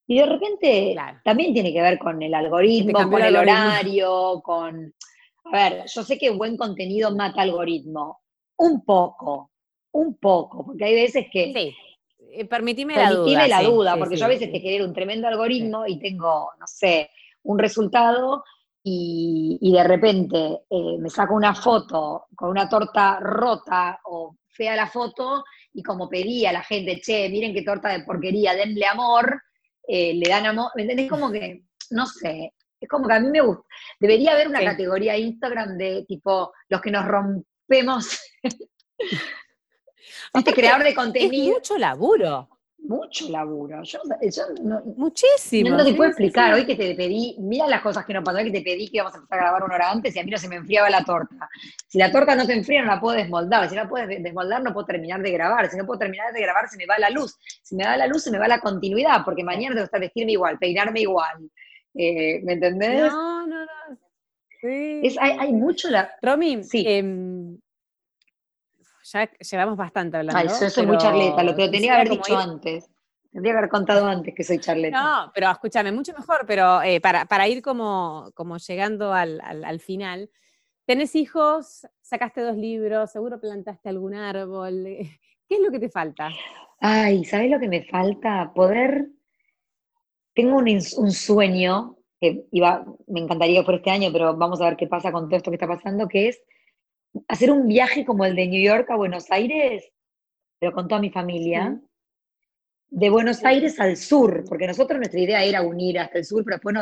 y 0.07 0.17
de 0.17 0.25
repente 0.25 0.95
también 1.23 1.53
tiene 1.53 1.71
que 1.71 1.81
ver 1.81 1.97
con 1.97 2.21
el 2.21 2.33
algoritmo, 2.33 3.09
con 3.09 3.21
el, 3.21 3.35
horario, 3.35 4.41
con... 4.43 4.93
A 5.45 5.51
ver, 5.51 5.85
yo 5.87 6.03
sé 6.03 6.17
que 6.17 6.29
buen 6.29 6.57
contenido 6.57 7.15
mata 7.15 7.41
algoritmo, 7.41 8.21
un 8.57 8.83
poco, 8.83 9.51
un 9.91 10.17
poco, 10.17 10.65
porque 10.65 10.85
hay 10.85 10.95
veces 10.95 11.27
que... 11.31 11.53
Sí. 11.53 11.75
Eh, 12.35 12.45
permitime 12.45 12.95
la 12.95 13.11
duda. 13.11 13.47
la 13.47 13.61
duda, 13.61 13.97
porque 13.97 14.17
yo 14.17 14.25
a 14.25 14.29
veces 14.29 14.51
te 14.51 14.59
quiero 14.59 14.85
un 14.85 14.93
tremendo 14.93 15.27
algoritmo 15.27 15.85
y 15.85 15.99
tengo, 15.99 16.49
no 16.59 16.65
sé, 16.65 17.11
un 17.43 17.59
resultado 17.59 18.43
y, 18.83 19.71
de 19.71 19.83
repente 19.83 20.37
eh, 20.69 20.97
me 20.99 21.09
saco 21.09 21.35
una 21.35 21.55
foto 21.55 22.27
con 22.35 22.49
una 22.49 22.67
torta 22.67 23.19
rota 23.19 23.99
o 24.05 24.35
fea 24.49 24.75
la 24.75 24.87
foto 24.87 25.45
y 25.73 25.81
como 25.81 26.09
pedí 26.09 26.45
a 26.45 26.51
la 26.51 26.61
gente, 26.61 26.99
che, 27.01 27.29
miren 27.29 27.53
qué 27.53 27.63
torta 27.63 27.89
de 27.89 28.03
porquería, 28.03 28.53
denle 28.53 28.85
amor, 28.85 29.41
eh, 29.87 30.13
le 30.13 30.29
dan 30.29 30.45
amor, 30.45 30.71
¿me 30.75 30.83
entendés? 30.83 31.09
Como 31.09 31.31
que, 31.31 31.63
no 31.91 32.05
sé, 32.05 32.53
es 32.79 32.89
como 32.89 33.07
que 33.07 33.13
a 33.13 33.19
mí 33.19 33.29
me 33.29 33.41
gusta. 33.41 33.63
Debería 33.99 34.33
haber 34.33 34.49
una 34.49 34.63
categoría 34.63 35.17
Instagram 35.17 35.77
de 35.77 36.05
tipo 36.05 36.53
los 36.67 36.81
que 36.81 36.91
nos 36.91 37.05
rompemos. 37.05 38.19
este 40.33 40.53
creador 40.53 40.83
de 40.83 40.93
contenido. 40.93 41.53
Es 41.53 41.59
mucho 41.59 41.77
laburo 41.77 42.49
mucho 42.93 43.29
laburo. 43.29 43.81
Yo, 43.83 43.99
Muchísimo. 44.95 45.69
No 45.69 45.83
te 45.83 45.93
puedo 45.93 46.09
explicar. 46.09 46.53
Hoy 46.53 46.65
que 46.65 46.75
te 46.75 46.95
pedí, 46.95 47.35
mira 47.39 47.67
las 47.67 47.81
cosas 47.81 48.05
que 48.05 48.13
no 48.13 48.23
pasó, 48.23 48.37
que 48.39 48.51
te 48.51 48.61
pedí 48.61 48.89
que 48.89 48.97
íbamos 48.97 49.13
a 49.13 49.17
empezar 49.17 49.39
a 49.39 49.41
grabar 49.41 49.63
una 49.63 49.75
hora 49.75 49.91
antes 49.91 50.15
y 50.15 50.19
a 50.19 50.23
mí 50.23 50.31
no 50.31 50.37
se 50.37 50.47
me 50.47 50.55
enfriaba 50.55 50.89
la 50.89 51.03
torta. 51.03 51.49
Si 51.87 51.97
la 51.97 52.11
torta 52.11 52.35
no 52.35 52.45
se 52.45 52.53
enfría, 52.53 52.81
no 52.81 52.87
la 52.87 52.99
puedo 52.99 53.17
desmoldar. 53.17 53.67
Si 53.69 53.75
no 53.75 53.83
la 53.83 53.89
puedo 53.89 54.07
desmoldar, 54.07 54.61
no 54.63 54.73
puedo 54.73 54.85
terminar 54.85 55.21
de 55.21 55.31
grabar. 55.31 55.69
Si 55.69 55.77
no 55.77 55.85
puedo 55.85 55.99
terminar 55.99 56.33
de 56.33 56.41
grabar, 56.41 56.69
se 56.69 56.77
me 56.77 56.85
va 56.85 56.97
la 56.97 57.09
luz. 57.09 57.37
Si 57.61 57.75
me 57.75 57.85
va 57.85 57.97
la 57.97 58.07
luz, 58.07 58.23
se 58.23 58.31
me 58.31 58.39
va 58.39 58.47
la 58.47 58.59
continuidad, 58.59 59.23
porque 59.25 59.43
mañana 59.43 59.75
que 59.75 59.81
estar 59.81 59.99
vestirme 59.99 60.33
igual, 60.33 60.57
peinarme 60.59 61.01
igual. 61.01 61.49
Eh, 61.95 62.41
¿Me 62.43 62.53
entendés? 62.53 63.11
No, 63.11 63.47
no, 63.47 63.65
no. 63.65 63.97
Sí. 64.61 65.17
hay, 65.19 65.51
mucho 65.51 65.89
la. 65.89 66.09
Romy, 66.21 66.63
sí. 66.63 66.85
Em, 66.87 67.57
ya 69.13 69.29
llevamos 69.39 69.77
bastante 69.77 70.17
hablando. 70.17 70.39
Ay, 70.39 70.47
yo 70.47 70.69
soy 70.69 70.85
muy 70.85 70.97
charleta, 70.97 71.43
lo, 71.43 71.55
que 71.55 71.69
tenía 71.69 71.93
que 71.93 72.01
haber 72.01 72.09
dicho 72.09 72.37
antes. 72.37 72.89
Tendría 73.31 73.53
que 73.53 73.57
haber 73.59 73.69
contado 73.69 74.05
antes 74.05 74.33
que 74.35 74.43
soy 74.43 74.59
charleta. 74.59 75.01
No, 75.01 75.31
pero 75.33 75.49
escúchame, 75.49 75.91
mucho 75.91 76.13
mejor, 76.13 76.45
pero 76.45 76.81
eh, 76.81 76.99
para, 77.01 77.47
ir 77.47 77.61
como, 77.61 78.29
como 78.35 78.57
llegando 78.57 79.13
al, 79.13 79.79
final, 79.79 80.29
tenés 80.85 81.15
hijos, 81.15 81.87
sacaste 82.01 82.41
dos 82.41 82.57
libros, 82.57 83.11
seguro 83.11 83.39
plantaste 83.39 83.89
algún 83.89 84.13
árbol. 84.15 84.83
¿Qué 85.47 85.55
es 85.55 85.61
lo 85.61 85.71
que 85.71 85.79
te 85.79 85.89
falta? 85.89 86.29
Ay, 86.79 87.23
¿sabes 87.25 87.49
lo 87.49 87.59
que 87.59 87.67
me 87.67 87.83
falta? 87.83 88.51
Poder. 88.53 89.07
Tengo 90.33 90.57
un, 90.57 90.67
un 90.67 91.11
sueño 91.11 91.97
que 92.19 92.45
iba, 92.51 92.85
me 93.07 93.19
encantaría 93.19 93.63
por 93.63 93.75
este 93.75 93.91
año, 93.91 94.09
pero 94.11 94.35
vamos 94.35 94.61
a 94.61 94.65
ver 94.65 94.77
qué 94.77 94.87
pasa 94.87 95.11
con 95.11 95.27
todo 95.27 95.37
esto 95.37 95.51
que 95.51 95.55
está 95.55 95.67
pasando, 95.67 96.07
que 96.07 96.29
es 96.29 96.41
hacer 97.27 97.51
un 97.51 97.67
viaje 97.67 98.05
como 98.05 98.25
el 98.25 98.35
de 98.35 98.47
New 98.47 98.61
York 98.61 98.89
a 98.89 98.95
Buenos 98.95 99.31
Aires, 99.31 99.91
pero 100.59 100.71
con 100.73 100.87
toda 100.87 101.01
mi 101.01 101.09
familia, 101.09 101.79
de 102.89 103.09
Buenos 103.09 103.43
Aires 103.43 103.79
al 103.79 103.97
sur, 103.97 104.43
porque 104.47 104.67
nosotros 104.67 104.97
nuestra 104.97 105.19
idea 105.19 105.43
era 105.43 105.61
unir 105.61 105.99
hasta 105.99 106.19
el 106.19 106.25
sur, 106.25 106.43
pero 106.43 106.57
después 106.57 106.75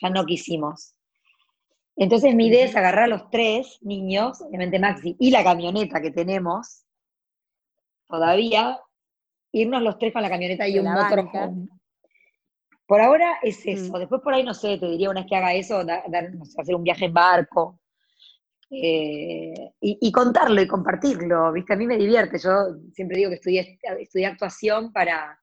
ya 0.00 0.10
no 0.10 0.24
quisimos. 0.24 0.94
Entonces 1.96 2.34
mi 2.34 2.46
idea 2.48 2.64
es 2.64 2.74
agarrar 2.74 3.04
a 3.04 3.08
los 3.08 3.30
tres 3.30 3.78
niños, 3.82 4.40
obviamente 4.40 4.78
Maxi, 4.78 5.16
y 5.18 5.30
la 5.30 5.44
camioneta 5.44 6.00
que 6.00 6.10
tenemos 6.10 6.84
todavía, 8.08 8.80
irnos 9.52 9.82
los 9.82 9.98
tres 9.98 10.12
con 10.12 10.22
la 10.22 10.30
camioneta 10.30 10.66
y 10.66 10.78
un 10.78 10.92
motorhome. 10.92 11.68
Por 12.86 13.00
ahora 13.00 13.38
es 13.42 13.66
eso. 13.66 13.98
Después 13.98 14.20
por 14.22 14.34
ahí, 14.34 14.42
no 14.42 14.54
sé, 14.54 14.78
te 14.78 14.86
diría 14.86 15.10
una 15.10 15.20
vez 15.20 15.28
que 15.28 15.36
haga 15.36 15.54
eso, 15.54 15.82
hacer 16.58 16.74
un 16.74 16.82
viaje 16.82 17.06
en 17.06 17.14
barco, 17.14 17.80
eh, 18.82 19.72
y, 19.80 20.12
contarlo 20.12 20.60
y 20.60 20.66
compartirlo, 20.66 21.52
¿viste? 21.52 21.74
A 21.74 21.76
mí 21.76 21.86
me 21.86 21.96
divierte, 21.96 22.38
yo 22.38 22.76
siempre 22.92 23.18
digo 23.18 23.30
que 23.30 23.36
estudié, 23.36 23.78
estudié 24.00 24.26
actuación 24.26 24.92
para, 24.92 25.38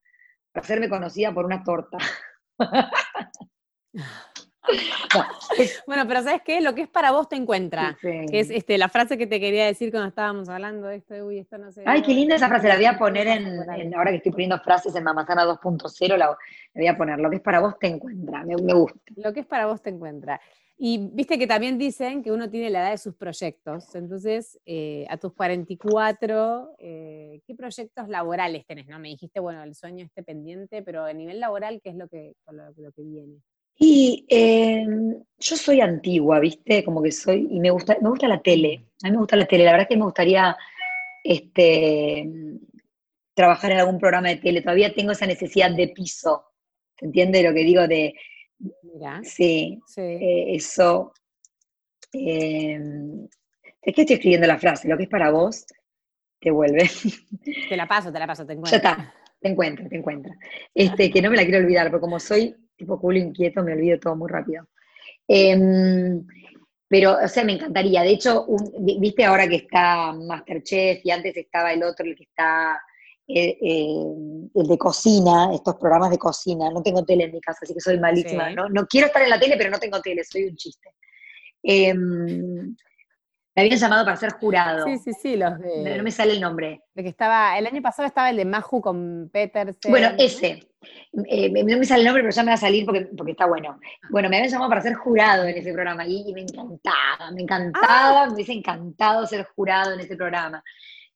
hacerme 0.54 0.90
conocida 0.90 1.34
por 1.34 1.46
una 1.46 1.64
torta. 1.64 1.98
Bueno, 5.86 6.08
pero 6.08 6.22
¿sabes 6.22 6.42
qué? 6.46 6.62
Lo 6.62 6.74
que 6.74 6.84
es 6.84 6.88
para 6.88 7.12
vos 7.12 7.28
te 7.28 7.36
encuentra. 7.36 7.98
Que 8.02 8.40
es 8.40 8.50
este, 8.50 8.78
la 8.78 8.88
frase 8.88 9.18
que 9.18 9.28
te 9.28 9.40
quería 9.40 9.66
decir 9.66 9.92
cuando 9.92 10.08
estábamos 10.08 10.48
hablando 10.50 10.88
de 10.88 10.98
esto, 10.98 11.16
uy, 11.26 11.40
esto 11.40 11.58
no 11.58 11.72
sé. 11.72 11.84
Ay, 11.86 12.02
qué 12.02 12.14
linda 12.14 12.36
esa 12.36 12.48
frase, 12.48 12.68
la 12.68 12.76
voy 12.76 12.86
a 12.86 12.98
poner 12.98 13.28
en, 13.28 13.94
ahora 13.96 14.12
que 14.12 14.18
estoy 14.18 14.32
poniendo 14.32 14.60
frases 14.60 14.96
en 14.96 15.04
Mamazana 15.04 15.46
2.0, 15.46 16.16
la, 16.16 16.38
voy 16.74 16.88
a 16.88 16.98
poner, 16.98 17.20
lo 17.20 17.30
que 17.30 17.38
es 17.38 17.42
para 17.42 17.60
vos 17.60 17.78
te 17.80 17.88
encuentra, 17.88 18.46
me, 18.46 18.56
me 18.56 18.74
gusta. 18.74 19.00
Lo 19.18 19.34
que 19.34 19.42
es 19.42 19.46
para 19.46 19.66
vos 19.66 19.82
te 19.82 19.90
encuentra. 19.90 20.40
Y 20.84 20.98
viste 20.98 21.38
que 21.38 21.46
también 21.46 21.78
dicen 21.78 22.24
que 22.24 22.32
uno 22.32 22.50
tiene 22.50 22.72
la 22.72 22.80
edad 22.80 22.92
de 22.92 22.98
sus 22.98 23.14
proyectos. 23.14 23.94
Entonces, 23.94 24.60
eh, 24.66 25.06
a 25.10 25.18
tus 25.18 25.32
44, 25.34 26.72
eh, 26.80 27.40
¿qué 27.46 27.54
proyectos 27.54 28.10
laborales 28.10 28.66
tenés? 28.66 28.88
¿no? 28.88 28.98
Me 28.98 29.10
dijiste, 29.10 29.40
bueno, 29.40 29.62
el 29.62 29.76
sueño 29.76 30.04
esté 30.04 30.24
pendiente, 30.24 30.82
pero 30.82 31.04
a 31.04 31.14
nivel 31.14 31.40
laboral, 31.40 31.82
¿qué 31.84 31.92
es 31.92 31.96
lo 31.96 32.08
que, 32.08 32.34
lo, 32.52 32.92
que 32.94 33.04
viene? 33.04 33.44
Y 33.78 34.26
em, 34.28 35.24
yo 35.38 35.56
soy 35.56 35.82
antigua, 35.82 36.40
¿viste? 36.40 36.84
Como 36.84 37.04
que 37.04 37.12
soy, 37.12 37.48
y 37.52 37.60
me 37.60 37.70
gusta, 37.70 38.00
me 38.02 38.10
gusta 38.10 38.28
la 38.28 38.42
tele. 38.42 38.88
A 39.04 39.08
mí 39.08 39.12
me 39.12 39.20
gusta 39.20 39.36
la 39.36 39.46
tele. 39.46 39.66
La 39.66 39.74
verdad 39.74 39.84
es 39.84 39.90
que 39.90 39.98
me 39.98 40.06
gustaría 40.06 40.58
este, 41.24 42.28
trabajar 43.36 43.72
en 43.74 43.78
algún 43.78 44.00
programa 44.00 44.30
de 44.30 44.38
tele. 44.38 44.64
Todavía 44.64 44.96
tengo 44.96 45.12
esa 45.12 45.28
necesidad 45.28 45.70
de 45.70 45.90
piso. 45.90 46.44
¿Se 46.98 47.06
entiende 47.06 47.44
lo 47.44 47.54
que 47.54 47.64
digo? 47.64 47.88
De, 47.88 48.16
Sí, 49.24 49.80
eh, 49.98 50.56
eso. 50.56 51.14
Em, 52.14 53.28
es 53.82 53.96
que 53.96 54.02
estoy 54.02 54.16
escribiendo 54.16 54.48
la 54.48 54.60
frase, 54.60 54.88
lo 54.88 54.98
que 54.98 55.04
es 55.04 55.10
para 55.10 55.32
vos, 55.32 55.66
te 56.40 56.52
vuelve. 56.52 56.90
Te 57.70 57.78
la 57.78 57.88
paso, 57.88 58.12
te 58.12 58.20
la 58.20 58.28
paso, 58.28 58.46
te 58.46 58.54
encuentro. 58.54 58.72
Ya 58.72 58.78
está, 58.78 59.14
te 59.40 59.50
encuentra, 59.50 59.88
te 59.88 59.96
encuentra. 59.96 60.36
Este, 60.74 61.10
que 61.10 61.22
no 61.22 61.30
me 61.30 61.38
la 61.38 61.44
quiero 61.44 61.60
olvidar, 61.60 61.90
porque 61.90 62.02
como 62.02 62.20
soy 62.20 62.56
tipo 62.76 63.00
culo 63.00 63.20
inquieto, 63.20 63.64
me 63.64 63.74
olvido 63.74 64.00
todo 64.00 64.16
muy 64.16 64.30
rápido. 64.30 64.68
Em, 65.28 66.26
pero, 66.88 67.18
o 67.24 67.28
sea, 67.28 67.44
me 67.44 67.54
encantaría. 67.54 68.02
De 68.02 68.10
hecho, 68.10 68.46
viste 68.80 69.24
ahora 69.24 69.48
que 69.48 69.56
está 69.56 70.12
Masterchef 70.14 71.06
y 71.06 71.12
antes 71.12 71.38
estaba 71.38 71.72
el 71.72 71.84
otro, 71.84 72.06
el 72.06 72.16
que 72.16 72.24
está 72.24 72.82
eh, 73.36 73.58
eh, 73.62 74.50
el 74.56 74.68
de 74.68 74.78
cocina, 74.78 75.54
estos 75.54 75.76
programas 75.76 76.10
de 76.12 76.18
cocina. 76.18 76.70
No 76.70 76.82
tengo 76.82 77.04
tele 77.04 77.26
en 77.26 77.32
mi 77.32 77.42
casa, 77.42 77.60
así 77.62 77.74
que 77.74 77.82
soy 77.82 78.00
malísima. 78.00 78.50
¿no? 78.52 78.70
no 78.70 78.86
quiero 78.88 79.08
estar 79.08 79.22
en 79.22 79.30
la 79.30 79.40
tele, 79.40 79.56
pero 79.58 79.70
no 79.70 79.80
tengo 79.80 80.00
tele, 80.02 80.24
soy 80.24 80.46
un 80.46 80.56
chiste. 80.56 80.90
Em, 81.64 82.76
me 83.54 83.64
habían 83.64 83.78
llamado 83.78 84.06
para 84.06 84.18
ser 84.18 84.32
jurado. 84.32 84.86
Sí, 84.86 84.98
sí, 84.98 85.12
sí, 85.14 85.36
los 85.36 85.60
de. 85.60 85.98
No 85.98 86.04
me 86.04 86.12
sale 86.12 86.34
el 86.34 86.42
nombre. 86.42 86.84
De 86.94 87.04
que 87.04 87.10
estaba, 87.10 87.58
el 87.58 87.68
año 87.68 87.82
pasado 87.82 88.08
estaba 88.08 88.30
el 88.30 88.38
de 88.38 88.46
Maju 88.46 88.82
con 88.82 89.30
Petersen. 89.32 89.92
Bueno, 89.92 90.10
ese. 90.18 90.68
Eh, 91.28 91.50
no 91.50 91.78
me 91.78 91.86
sale 91.86 92.02
el 92.02 92.06
nombre, 92.08 92.24
pero 92.24 92.34
ya 92.34 92.44
me 92.44 92.52
va 92.52 92.56
a 92.56 92.58
salir 92.58 92.86
porque, 92.86 93.02
porque 93.16 93.34
está 93.34 93.46
bueno. 93.46 93.78
Bueno, 94.10 94.30
me 94.30 94.38
habían 94.38 94.52
llamado 94.52 94.70
para 94.70 94.82
ser 94.82 94.96
jurado 94.96 95.44
en 95.44 95.58
ese 95.58 95.74
programa 95.74 96.08
y, 96.08 96.34
me 96.34 96.42
encantaba, 96.42 97.32
me 97.34 97.42
encantaba, 97.42 98.24
ah. 98.24 98.26
me 98.28 98.34
hubiese 98.34 98.54
encantado 98.54 99.28
ser 99.28 99.46
jurado 99.56 99.94
en 99.94 100.00
ese 100.00 100.16
programa. 100.16 100.64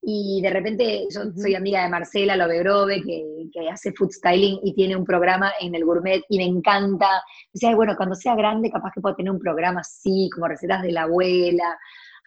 Y 0.08 0.40
de 0.40 0.52
repente 0.52 1.08
yo 1.10 1.22
soy 1.36 1.56
amiga 1.56 1.82
de 1.82 1.90
Marcela 1.90 2.38
Lovegrove, 2.38 3.02
que, 3.02 3.26
que 3.52 3.70
hace 3.70 3.92
food 3.92 4.12
styling 4.12 4.60
y 4.64 4.76
tiene 4.76 4.96
un 4.96 5.04
programa 5.04 5.54
en 5.60 5.74
el 5.74 5.84
gourmet 5.84 6.22
y 6.30 6.38
me 6.38 6.46
encanta. 6.46 7.24
Decía, 7.52 7.76
bueno, 7.76 7.96
cuando 7.98 8.14
sea 8.14 8.36
grande 8.36 8.70
capaz 8.70 8.92
que 8.94 9.02
puedo 9.02 9.16
tener 9.16 9.32
un 9.32 9.40
programa 9.40 9.82
así, 9.82 10.30
como 10.32 10.48
recetas 10.48 10.84
de 10.84 10.92
la 10.92 11.04
abuela. 11.04 11.76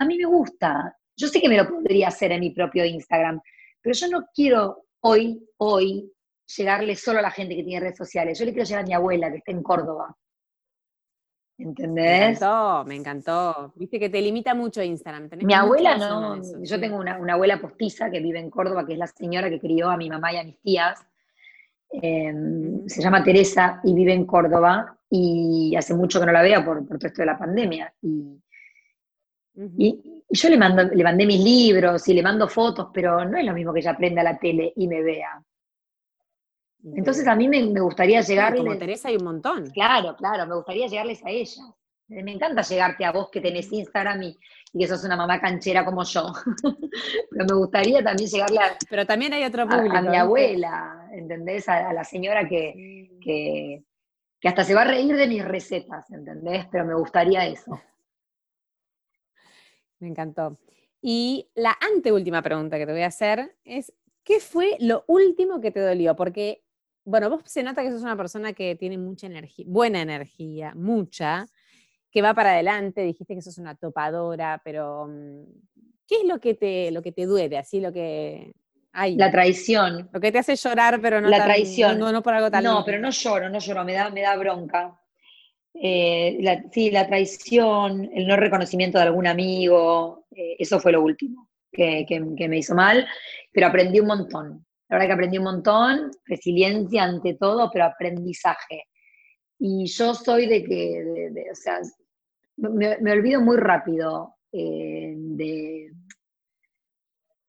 A 0.01 0.05
mí 0.05 0.19
me 0.19 0.25
gusta. 0.25 0.97
Yo 1.17 1.29
sé 1.29 1.41
que 1.41 1.49
me 1.49 1.57
lo 1.57 1.69
podría 1.69 2.09
hacer 2.09 2.33
en 2.33 2.41
mi 2.41 2.51
propio 2.51 2.85
Instagram, 2.85 3.41
pero 3.81 3.95
yo 3.95 4.09
no 4.09 4.27
quiero 4.35 4.85
hoy, 5.01 5.41
hoy, 5.59 6.13
llegarle 6.57 6.97
solo 6.97 7.21
a 7.21 7.23
la 7.23 7.31
gente 7.31 7.55
que 7.55 7.63
tiene 7.63 7.81
redes 7.81 7.99
sociales. 7.99 8.39
Yo 8.39 8.45
le 8.45 8.53
quiero 8.53 8.67
llegar 8.67 8.85
a 8.85 8.87
mi 8.87 8.95
abuela, 8.95 9.31
que 9.31 9.39
está 9.39 9.53
en 9.53 9.63
Córdoba. 9.63 10.17
¿Entendés? 11.59 12.05
Me 12.05 12.27
encantó, 12.31 12.85
me 12.85 12.95
encantó. 12.95 13.73
Viste 13.75 13.99
que 13.99 14.09
te 14.09 14.23
limita 14.23 14.55
mucho 14.55 14.81
Instagram. 14.81 15.29
mi 15.43 15.55
abuela 15.55 15.97
no, 15.97 16.41
yo 16.63 16.79
tengo 16.79 16.97
una, 16.99 17.17
abuela 17.33 17.61
postiza 17.61 18.11
que 18.11 18.21
vive 18.21 18.39
en 18.39 18.49
Córdoba, 18.49 18.87
que 18.87 18.93
es 18.93 18.99
la 18.99 19.09
señora 19.09 19.51
que 19.51 19.59
crió 19.59 19.91
a 19.91 19.97
mi 19.97 20.09
mamá 20.09 20.33
y 20.33 20.37
a 20.37 20.45
mis 20.45 20.61
tías. 20.61 21.05
Em, 21.91 22.87
se 22.87 23.03
llama 23.03 23.25
Teresa 23.25 23.81
y 23.83 23.93
vive 23.93 24.13
en 24.13 24.25
Córdoba 24.25 24.99
y 25.11 25.75
hace 25.77 25.95
mucho 25.95 26.21
que 26.21 26.27
no 26.27 26.33
la 26.33 26.43
veo 26.43 26.65
por, 26.65 26.87
por 26.87 26.99
todo 26.99 27.09
esto 27.09 27.23
de 27.23 27.27
la 27.27 27.39
pandemia. 27.39 27.93
Y, 28.03 28.41
y, 29.79 30.23
yo 30.31 30.49
le, 30.51 30.59
mando, 30.59 30.85
le 30.85 31.03
mandé 31.03 31.27
mis 31.27 31.43
libros 31.43 32.07
y 32.07 32.15
le 32.15 32.23
mando 32.23 32.47
fotos, 32.47 32.89
pero 32.95 33.25
no 33.25 33.37
es 33.37 33.45
lo 33.45 33.53
mismo 33.53 33.73
que 33.73 33.81
ella 33.81 33.93
aprenda 33.93 34.23
la 34.23 34.39
tele 34.39 34.73
y 34.77 34.87
me 34.87 35.03
vea. 35.03 35.43
Entonces 36.85 37.27
a 37.27 37.35
mí 37.35 37.49
me, 37.49 37.81
gustaría 37.81 38.21
llegarles. 38.21 38.63
Como 38.63 38.79
Teresa 38.79 39.09
hay 39.09 39.17
un 39.17 39.25
montón. 39.25 39.71
Claro, 39.71 40.15
claro, 40.17 40.47
me 40.47 40.55
gustaría 40.55 40.87
llegarles 40.87 41.25
a 41.25 41.31
ella. 41.31 41.63
Me 42.09 42.33
encanta 42.33 42.63
llegarte 42.63 43.05
a 43.05 43.13
vos 43.13 43.29
que 43.31 43.41
tenés 43.41 43.71
Instagram 43.71 44.23
y, 44.23 44.39
que 44.79 44.87
sos 44.87 45.05
una 45.05 45.17
mamá 45.17 45.41
canchera 45.41 45.85
como 45.85 46.05
yo. 46.05 46.33
Pero 47.31 47.45
me 47.45 47.55
gustaría 47.55 48.03
también 48.03 48.31
llegarle 48.31 48.59
a. 48.59 48.79
Pero 48.89 49.07
también 49.07 49.35
hay 49.35 49.45
otro 49.45 49.69
público. 49.69 49.97
A, 49.97 50.03
mi 50.03 50.17
abuela, 50.17 51.09
¿entendés? 51.13 51.69
A, 51.69 51.93
la 51.93 52.05
señora 52.05 52.49
que, 52.49 53.11
que, 53.21 53.85
que 54.41 54.49
hasta 54.49 54.65
se 54.65 54.75
va 54.75 54.83
a 54.83 54.87
reír 54.87 55.17
de 55.17 55.27
mis 55.27 55.45
recetas, 55.45 56.11
¿entendés? 56.11 56.67
Pero 56.71 56.87
me 56.87 56.95
gustaría 56.95 57.47
eso. 57.47 57.79
Me 60.01 60.09
encantó. 60.09 60.57
Y 61.03 61.51
la 61.55 61.77
anteúltima 61.95 62.41
pregunta 62.41 62.79
que 62.79 62.87
te 62.87 62.93
voy 62.93 63.03
a 63.03 63.09
hacer 63.09 63.57
es, 63.65 63.93
¿qué 64.25 64.41
fue 64.41 64.77
lo 64.81 65.05
último 65.09 65.61
que 65.61 65.71
te 65.71 65.81
dolió? 65.81 66.17
Porque 66.17 66.63
bueno, 67.09 67.31
vos 67.31 67.43
se 67.47 67.63
nota 67.63 67.83
que 67.83 67.91
sos 67.91 68.03
una 68.03 68.17
persona 68.17 68.53
que 68.53 68.77
tiene 68.77 68.99
mucha 68.99 69.27
energía, 69.27 69.65
buena 69.69 70.03
energía, 70.03 70.75
mucha, 70.75 71.47
que 72.11 72.23
va 72.23 72.35
para 72.35 72.53
adelante, 72.53 73.03
dijiste 73.03 73.35
que 73.35 73.43
sos 73.43 73.59
una 73.59 73.75
topadora, 73.75 74.61
pero 74.63 75.07
mm, 75.09 75.43
¿qué 76.07 76.17
es 76.17 76.25
lo 76.25 76.39
que 76.39 76.55
te, 76.55 76.91
lo 76.91 77.03
que 77.03 77.13
te 77.13 77.27
duele, 77.27 77.59
así 77.59 77.81
lo 77.81 77.93
que 77.93 78.53
hay? 78.93 79.17
La 79.17 79.31
traición. 79.31 80.09
Lo 80.13 80.21
que 80.21 80.31
te 80.31 80.39
hace 80.39 80.55
llorar, 80.55 81.01
pero 81.01 81.21
no 81.21 81.29
La 81.29 81.45
traición. 81.45 81.99
No, 81.99 82.13
no, 82.13 82.23
por 82.23 82.35
algo 82.35 82.51
tal. 82.51 82.65
No, 82.65 82.85
pero 82.85 82.99
no 82.99 83.11
lloro, 83.11 83.49
no 83.49 83.59
lloro, 83.59 83.85
me 83.85 83.95
da, 83.95 84.11
me 84.11 84.23
da 84.23 84.37
bronca. 84.37 85.01
Eh, 85.73 86.39
la, 86.41 86.63
sí, 86.71 86.91
la 86.91 87.07
traición, 87.07 88.11
el 88.13 88.27
no 88.27 88.37
reconocimiento 88.37 88.99
de 88.99 89.05
algún 89.05 89.27
amigo, 89.27 90.27
eh, 90.35 90.57
eso 90.59 90.81
fue 90.81 90.93
lo 90.93 91.03
último 91.03 91.49
que, 91.73 92.49
me 92.49 92.59
hizo 92.59 92.75
mal, 92.75 93.07
pero 93.53 93.67
aprendí 93.69 94.01
un 94.01 94.07
montón. 94.07 94.67
La 94.89 94.97
verdad 94.97 95.09
que 95.09 95.13
aprendí 95.15 95.39
un 95.39 95.45
montón, 95.45 96.11
resiliencia 96.25 97.05
ante 97.05 97.35
todo, 97.35 97.71
pero 97.73 97.85
aprendizaje. 97.85 98.85
Y 99.59 99.87
yo 99.87 100.15
soy 100.15 100.47
de 100.47 100.65
que, 100.65 101.31
o 101.51 101.55
sea, 101.55 101.81
me, 102.57 103.13
olvido 103.13 103.41
muy 103.41 103.57
rápido 103.57 104.37
eh, 104.53 105.15
de, 105.17 105.93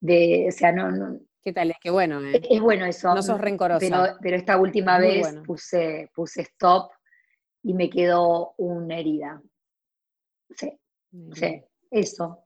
de, 0.01 0.45
o 0.49 0.51
sea, 0.51 0.71
no, 0.71 1.19
¿Qué 1.41 1.53
tal? 1.53 1.71
Es 1.71 1.77
que 1.81 1.89
bueno. 1.89 2.19
Es 2.19 2.59
bueno 2.59 2.85
eso. 2.85 3.15
No 3.15 3.21
sos 3.21 3.39
rencorosa. 3.39 3.79
Pero, 3.79 4.17
pero 4.21 4.35
esta 4.35 4.57
última 4.57 4.99
vez 4.99 5.35
puse, 5.45 6.09
puse 6.13 6.41
stop 6.41 6.91
y 7.63 7.73
me 7.73 7.89
quedó 7.89 8.53
una 8.57 8.99
herida. 8.99 9.41
Sí, 10.55 10.77
sí, 11.33 11.63
eso. 11.91 12.45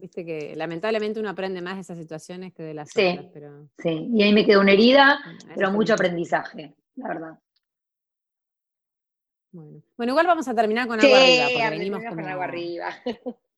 Viste 0.00 0.24
que 0.24 0.54
lamentablemente 0.56 1.20
uno 1.20 1.30
aprende 1.30 1.60
más 1.60 1.74
de 1.74 1.80
esas 1.82 1.98
situaciones 1.98 2.52
que 2.52 2.62
de 2.62 2.74
las 2.74 2.90
sí, 2.90 3.06
otras. 3.06 3.26
Pero... 3.32 3.68
Sí, 3.78 4.08
y 4.12 4.22
ahí 4.22 4.32
me 4.32 4.44
quedó 4.44 4.60
una 4.60 4.72
herida, 4.72 5.18
pero 5.54 5.70
mucho 5.72 5.94
aprendizaje, 5.94 6.74
la 6.96 7.08
verdad. 7.08 7.38
Bueno. 9.50 9.82
bueno, 9.96 10.12
igual 10.12 10.26
vamos 10.26 10.46
a 10.46 10.54
terminar 10.54 10.86
con 10.86 11.00
algo 11.00 11.14
arriba, 11.14 11.46
porque 11.52 11.70
venimos 11.70 12.02
con 12.04 12.20
algo 12.20 12.42
arriba. 12.42 12.90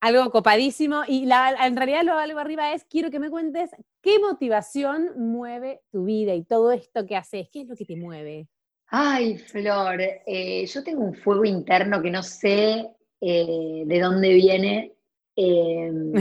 algo 0.00 0.30
copadísimo. 0.30 1.02
Y 1.06 1.26
la, 1.26 1.66
en 1.66 1.76
realidad 1.76 2.02
lo 2.04 2.18
algo 2.18 2.38
arriba 2.38 2.72
es, 2.72 2.84
quiero 2.84 3.10
que 3.10 3.18
me 3.18 3.30
cuentes 3.30 3.70
qué 4.02 4.18
motivación 4.18 5.12
mueve 5.16 5.82
tu 5.90 6.04
vida 6.04 6.34
y 6.34 6.44
todo 6.44 6.72
esto 6.72 7.06
que 7.06 7.16
haces. 7.16 7.48
¿Qué 7.52 7.62
es 7.62 7.68
lo 7.68 7.76
que 7.76 7.84
te 7.84 7.96
mueve? 7.96 8.48
Ay, 8.86 9.38
Flor, 9.38 10.00
eh, 10.00 10.66
yo 10.66 10.82
tengo 10.82 11.04
un 11.04 11.14
fuego 11.14 11.44
interno 11.44 12.02
que 12.02 12.10
no 12.10 12.22
sé 12.22 12.90
eh, 13.20 13.82
de 13.86 14.00
dónde 14.00 14.32
viene, 14.32 14.94
em, 15.40 16.12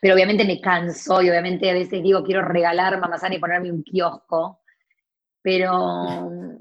pero 0.00 0.14
obviamente 0.14 0.44
me 0.44 0.60
canso 0.60 1.22
y 1.22 1.30
obviamente 1.30 1.70
a 1.70 1.74
veces 1.74 2.02
digo 2.02 2.22
quiero 2.22 2.42
regalar 2.42 3.00
mamazana 3.00 3.34
y 3.34 3.38
ponerme 3.40 3.72
un 3.72 3.82
kiosco, 3.82 4.60
pero 5.42 6.58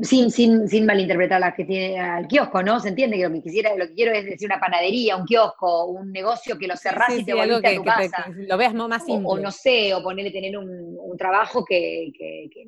sin, 0.00 0.30
sin, 0.30 0.68
sin 0.68 0.86
malinterpretar 0.86 1.40
la 1.40 1.54
que 1.54 1.64
tiene 1.64 2.00
al 2.00 2.26
kiosco, 2.26 2.62
¿no? 2.62 2.80
Se 2.80 2.88
entiende 2.88 3.16
que 3.16 3.24
lo 3.24 3.32
que 3.32 3.42
quisiera, 3.42 3.76
lo 3.76 3.86
que 3.88 3.94
quiero 3.94 4.12
es 4.12 4.24
decir 4.24 4.46
una 4.46 4.58
panadería, 4.58 5.16
un 5.16 5.26
kiosco, 5.26 5.86
un 5.86 6.10
negocio 6.10 6.58
que 6.58 6.66
lo 6.66 6.76
cerrás 6.76 7.16
y 7.18 7.24
te 7.24 7.34
volviste 7.34 7.68
a 7.68 7.74
tu 7.74 7.84
casa. 7.84 8.26
lo 8.34 8.56
veas 8.56 8.74
más 8.74 9.04
simple. 9.04 9.26
O, 9.28 9.38
no 9.38 9.50
sé, 9.50 9.92
o 9.94 10.02
ponerle 10.02 10.30
tener 10.30 10.56
un, 10.56 11.16
trabajo 11.18 11.64
que, 11.64 12.10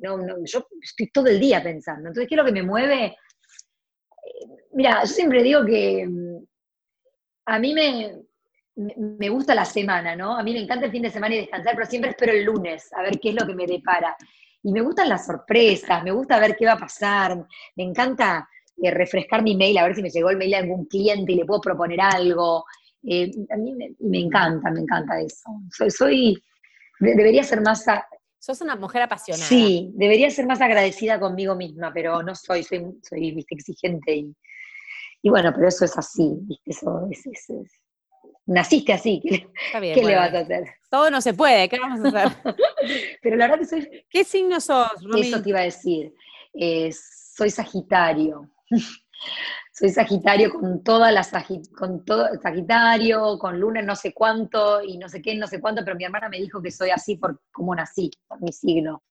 no, 0.01 0.17
yo 0.45 0.67
estoy 0.81 1.09
todo 1.09 1.27
el 1.27 1.39
día 1.39 1.61
pensando. 1.63 2.07
Entonces, 2.07 2.29
¿qué 2.29 2.35
es 2.35 2.37
lo 2.37 2.45
que 2.45 2.51
me 2.51 2.63
mueve? 2.63 3.05
Eh, 3.05 3.15
mira, 4.73 5.01
yo 5.01 5.07
siempre 5.07 5.41
digo 5.41 5.65
que 5.65 6.05
mm, 6.07 6.24
a 7.45 7.59
mí 7.59 7.73
me, 7.73 8.25
me 8.75 9.29
gusta 9.29 9.55
la 9.55 9.65
semana, 9.65 10.15
¿no? 10.15 10.37
A 10.37 10.43
mí 10.43 10.53
me 10.53 10.59
encanta 10.59 10.85
el 10.85 10.91
fin 10.91 11.03
de 11.03 11.09
semana 11.09 11.35
y 11.35 11.39
descansar, 11.39 11.75
pero 11.75 11.87
siempre 11.87 12.11
espero 12.11 12.33
el 12.33 12.43
lunes 12.43 12.91
a 12.93 13.01
ver 13.01 13.19
qué 13.19 13.29
es 13.29 13.35
lo 13.35 13.47
que 13.47 13.55
me 13.55 13.65
depara. 13.65 14.15
Y 14.63 14.71
me 14.71 14.81
gustan 14.81 15.09
las 15.09 15.25
sorpresas, 15.25 16.03
me 16.03 16.11
gusta 16.11 16.39
ver 16.39 16.55
qué 16.57 16.65
va 16.65 16.73
a 16.73 16.79
pasar, 16.79 17.37
me 17.75 17.83
encanta 17.83 18.49
eh, 18.81 18.91
refrescar 18.91 19.43
mi 19.43 19.55
mail, 19.55 19.77
a 19.77 19.83
ver 19.83 19.95
si 19.95 20.01
me 20.01 20.09
llegó 20.09 20.29
el 20.29 20.37
mail 20.37 20.51
de 20.51 20.57
algún 20.57 20.85
cliente 20.85 21.31
y 21.31 21.35
le 21.35 21.45
puedo 21.45 21.61
proponer 21.61 22.01
algo. 22.01 22.65
Eh, 23.03 23.31
a 23.51 23.57
mí 23.57 23.73
me, 23.73 24.19
encanta, 24.19 24.71
me 24.71 24.81
encanta 24.81 25.21
eso. 25.21 25.49
Soy, 25.71 25.91
soy 25.91 26.43
debería 26.99 27.43
ser 27.43 27.61
más... 27.61 27.85
Sos 28.39 28.61
una 28.61 28.75
mujer 28.75 29.01
apasionada. 29.01 29.47
Sí, 29.47 29.91
debería 29.95 30.29
ser 30.29 30.45
más 30.45 30.61
agradecida 30.61 31.19
conmigo 31.19 31.55
misma, 31.55 31.91
pero 31.91 32.21
no 32.21 32.35
soy, 32.35 32.63
soy, 32.63 32.99
soy 33.01 33.45
exigente 33.49 34.15
y, 34.15 34.35
y, 35.25 35.29
bueno, 35.29 35.51
pero 35.55 35.67
eso 35.67 35.85
es 35.85 35.97
así, 35.97 36.37
¿viste? 36.41 36.69
Eso 36.69 37.07
es, 37.09 37.25
es, 37.25 37.81
naciste 38.45 38.93
así, 38.93 39.21
¿qué, 39.23 39.49
le 40.03 40.15
vas 40.15 40.33
a 40.33 40.39
hacer? 40.39 40.65
Todo 40.89 41.09
no 41.09 41.19
se 41.19 41.33
puede, 41.33 41.67
¿qué 41.67 41.79
vamos 41.79 41.99
a 42.05 42.19
hacer? 42.25 42.37
Pero 43.23 43.35
la 43.35 43.47
verdad 43.47 43.59
que 43.59 43.65
soy... 43.65 44.05
¿Qué 44.07 44.23
signo 44.23 44.61
sos, 44.61 44.91
Eso 45.17 45.41
te 45.41 45.49
iba 45.49 45.61
a 45.61 45.63
decir. 45.63 46.13
Eh, 46.53 46.91
soy 46.93 47.49
Sagitario. 47.49 48.51
soy 49.73 49.89
Sagitario 49.89 50.53
con 50.53 50.83
toda 50.83 51.11
la 51.11 51.27
con 51.75 52.05
todo 52.05 52.27
Sagitario, 52.41 53.39
con 53.39 53.59
Luna 53.59 53.81
no 53.81 53.95
sé 53.95 54.13
cuánto 54.13 54.83
y 54.83 54.99
no 54.99 55.09
sé 55.09 55.23
qué, 55.23 55.33
no 55.33 55.47
sé 55.47 55.59
cuánto, 55.59 55.83
pero 55.83 55.97
mi 55.97 56.05
hermana 56.05 56.29
me 56.29 56.37
dijo 56.37 56.61
que 56.61 56.69
soy 56.69 56.91
así 56.91 57.17
por 57.17 57.41
cómo 57.51 57.73
nací, 57.73 58.11
por 58.27 58.39
mi 58.41 58.53
signo. 58.53 59.03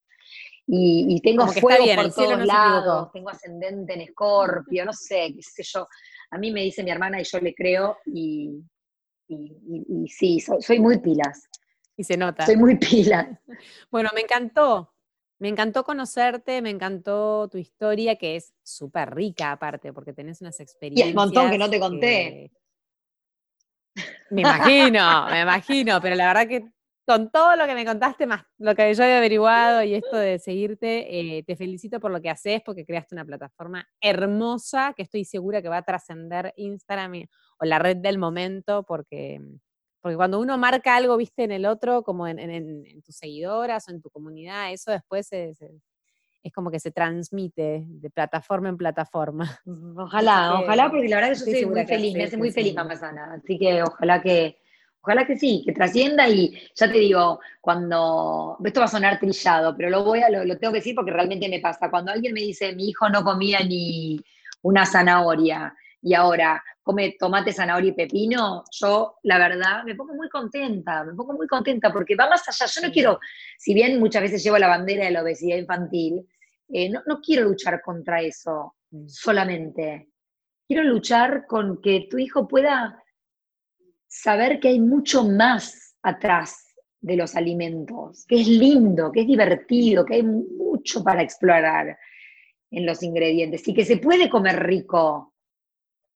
Y, 0.67 1.21
tengo 1.23 1.47
fuego 1.49 1.85
por 1.95 2.15
todos 2.15 2.47
lados, 2.47 3.13
tengo 3.13 3.29
ascendente 3.29 3.95
en 3.95 4.01
Escorpio, 4.01 4.85
no 4.85 4.93
sé, 4.93 5.33
qué 5.35 5.43
sé 5.43 5.63
yo. 5.63 5.87
A 6.31 6.39
mí 6.39 6.51
me 6.51 6.63
dice 6.63 6.83
mi 6.83 6.91
hermana 6.91 7.21
y 7.21 7.25
yo 7.25 7.39
le 7.39 7.55
creo 7.55 7.99
y, 8.07 8.63
y, 9.29 10.09
sí, 10.09 10.41
soy, 10.41 10.79
muy 10.79 10.99
pilas. 10.99 11.49
Y 11.97 12.05
se 12.05 12.17
nota. 12.17 12.47
Soy 12.47 12.57
muy 12.57 12.77
pilas. 12.77 13.29
bueno, 13.91 14.11
me 14.15 14.23
encantó. 14.23 14.91
Me 15.39 15.49
encantó 15.49 15.85
conocerte, 15.85 16.63
me 16.63 16.71
encantó 16.71 17.49
tu 17.49 17.59
historia, 17.59 18.17
que 18.17 18.37
es 18.37 18.55
súper 18.63 19.15
rica 19.15 19.53
aparte, 19.53 19.93
porque 19.93 20.13
tenés 20.13 20.41
unas 20.41 20.59
experiencias. 20.61 21.07
Y 21.07 21.11
el 21.11 21.15
montón 21.15 21.51
que 21.51 21.59
no 21.59 21.69
te 21.69 21.81
conté. 21.81 22.53
Me 24.31 24.41
imagino, 24.41 25.27
me 25.27 25.43
imagino, 25.43 26.01
pero 26.01 26.17
la 26.17 26.29
verdad 26.29 26.49
que 26.49 26.65
con 27.07 27.31
todo 27.31 27.57
lo 27.57 27.67
que 27.67 27.75
me 27.75 27.85
contaste, 27.85 28.27
más 28.27 28.45
lo 28.59 28.75
que 28.75 28.95
yo 28.95 29.05
he 29.05 29.17
averiguado 29.17 29.83
y 29.83 29.95
esto 29.95 30.17
de 30.17 30.39
seguirte, 30.39 31.39
eh, 31.39 31.43
te 31.43 31.57
felicito 31.57 32.01
por 32.01 32.11
lo 32.11 32.21
que 32.21 32.31
haces, 32.31 32.63
porque 32.65 32.85
creaste 32.85 33.15
una 33.15 33.25
plataforma 33.25 33.87
hermosa 34.01 34.95
que 34.97 35.03
estoy 35.03 35.25
segura 35.25 35.61
que 35.63 35.69
va 35.69 35.79
a 35.79 35.83
trascender 35.83 36.53
Instagram 36.57 37.27
o 37.59 37.65
la 37.65 37.79
red 37.79 37.99
del 37.99 38.19
momento, 38.19 38.85
porque, 38.85 39.41
porque 40.01 40.17
cuando 40.17 40.41
uno 40.41 40.57
marca 40.57 40.97
algo, 40.97 41.17
viste, 41.17 41.45
en 41.45 41.53
el 41.53 41.67
otro, 41.67 42.03
como 42.03 42.27
en, 42.27 43.03
tus 43.03 43.17
seguidoras 43.17 43.89
o 43.89 43.93
en 43.93 44.01
tu 44.01 44.11
comunidad, 44.11 44.73
eso 44.73 44.91
después 44.91 45.29
es 45.33 46.53
como 46.53 46.71
que 46.71 46.79
se 46.79 46.91
transmite 46.91 47.85
de 47.87 48.11
plataforma 48.11 48.69
en 48.69 48.77
plataforma. 48.77 49.61
Ojalá, 49.97 50.61
ojalá, 50.61 50.91
porque 50.91 51.09
la 51.09 51.17
verdad 51.17 51.33
que 51.33 51.53
yo 51.53 51.59
soy 51.59 51.67
muy 51.67 51.87
feliz, 51.87 52.15
me 52.15 52.25
hace 52.25 52.37
muy 52.37 52.51
feliz 52.51 52.75
Mamá 52.75 52.97
Sana, 52.97 53.35
así 53.35 53.59
que 53.59 53.83
ojalá 53.83 54.23
que 54.23 54.59
Ojalá 55.05 55.27
que 55.27 55.37
sí, 55.37 55.63
que 55.67 55.73
trascienda 55.73 56.27
y 56.31 56.59
ya 56.75 56.91
te 56.91 56.99
digo, 56.99 57.39
cuando, 57.61 58.57
esto 58.65 58.81
va 58.81 58.87
a 58.87 58.89
sonar 58.89 59.21
trillado, 59.21 59.77
pero 59.77 59.91
lo 59.91 60.03
voy 60.03 60.23
a, 60.23 60.31
lo, 60.31 60.57
tengo 60.57 60.73
que 60.73 60.79
decir 60.79 60.95
porque 60.95 61.11
realmente 61.11 61.47
me 61.47 61.61
pasa. 61.61 61.91
Cuando 61.91 62.11
alguien 62.11 62.33
me 62.33 62.41
dice, 62.41 62.75
mi 62.75 62.89
hijo 62.89 63.11
no 63.11 63.23
comía 63.23 63.61
ni 63.61 64.19
una 64.63 64.87
zanahoria 64.87 65.75
y 66.01 66.15
ahora 66.15 66.65
come 66.83 67.17
tomate, 67.19 67.53
zanahoria 67.53 67.91
y 67.91 67.95
pepino, 67.95 68.65
yo 68.71 69.19
la 69.25 69.37
verdad 69.37 69.85
me 69.85 69.95
pongo 69.95 70.15
muy 70.15 70.31
contenta, 70.31 71.05
me 71.05 71.13
pongo 71.13 71.35
muy 71.35 71.49
contenta 71.49 71.93
porque 71.93 72.17
va 72.17 72.31
más 72.31 72.49
allá. 72.49 72.65
Yo 72.65 72.87
no 72.87 72.91
quiero, 72.91 73.21
si 73.59 73.75
bien 73.75 74.01
muchas 74.01 74.23
veces 74.23 74.43
llevo 74.43 74.57
la 74.57 74.69
bandera 74.69 75.05
de 75.05 75.11
la 75.11 75.21
obesidad 75.21 75.59
infantil, 75.59 76.27
eh, 76.73 76.89
no, 76.89 77.03
no 77.07 77.21
quiero 77.21 77.45
luchar 77.45 77.83
contra 77.83 78.23
eso 78.23 78.77
mm. 78.91 79.07
solamente. 79.07 80.09
Quiero 80.67 80.83
luchar 80.85 81.45
con 81.47 81.83
que 81.83 82.07
tu 82.11 82.17
hijo 82.17 82.49
pueda 82.49 83.04
saber 84.15 84.61
que 84.61 84.69
hay 84.69 84.81
mucho 84.81 85.25
más 85.25 85.97
atrás 86.03 86.73
de 87.01 87.17
los 87.17 87.35
alimentos, 87.35 88.25
que 88.27 88.41
es 88.41 88.47
lindo, 88.47 89.11
que 89.11 89.23
es 89.23 89.27
divertido, 89.27 90.05
que 90.05 90.15
hay 90.15 90.23
mucho 90.23 91.03
para 91.03 91.21
explorar 91.21 91.99
en 92.71 92.87
los 92.87 93.03
ingredientes 93.03 93.67
y 93.67 93.75
que 93.75 93.85
se 93.85 93.97
puede 93.97 94.31
comer 94.31 94.63
rico 94.63 95.35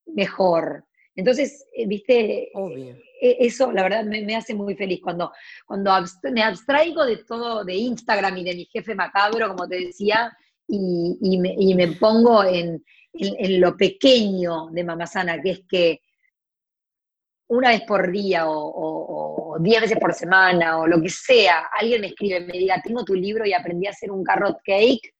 mejor. 0.07 0.85
Entonces, 1.17 1.67
eh, 1.75 1.87
viste, 1.89 2.45
eh, 2.45 2.97
eso 3.21 3.73
la 3.73 3.83
verdad 3.83 4.05
me, 4.05 4.37
hace 4.37 4.55
muy 4.55 4.77
feliz 4.77 5.01
cuando, 5.03 5.33
cuando 5.67 5.93
me 6.33 6.43
abstraigo 6.43 7.05
de 7.05 7.17
todo, 7.25 7.65
de 7.65 7.75
Instagram 7.75 8.39
y 8.39 8.45
de 8.45 8.55
mi 8.55 8.65
jefe 8.67 8.95
macabro, 8.95 9.49
como 9.49 9.69
te 9.69 9.87
decía, 9.87 10.33
y, 10.69 11.75
me, 11.75 11.89
pongo 11.99 12.45
en, 12.45 12.85
en, 13.13 13.61
lo 13.61 13.77
pequeño 13.77 14.69
de 14.71 14.85
Mamasana, 14.85 15.43
que 15.43 15.51
es 15.51 15.61
que 15.69 16.01
una 17.49 17.71
vez 17.71 17.83
por 17.83 18.11
día 18.11 18.45
o, 18.47 19.57
diez 19.61 19.81
veces 19.81 19.99
por 19.99 20.13
semana 20.15 20.79
o 20.79 20.87
lo 20.87 21.01
que 21.01 21.09
sea, 21.09 21.69
alguien 21.79 22.03
me 22.03 22.09
escribe 22.09 22.39
y 22.39 22.45
me 22.45 22.53
diga, 22.53 22.81
tengo 22.83 23.05
tu 23.05 23.15
libro 23.15 23.45
y 23.45 23.53
aprendí 23.53 23.87
a 23.87 23.91
hacer 23.91 24.11
un 24.11 24.23
carrot 24.23 24.59
cake, 24.65 25.15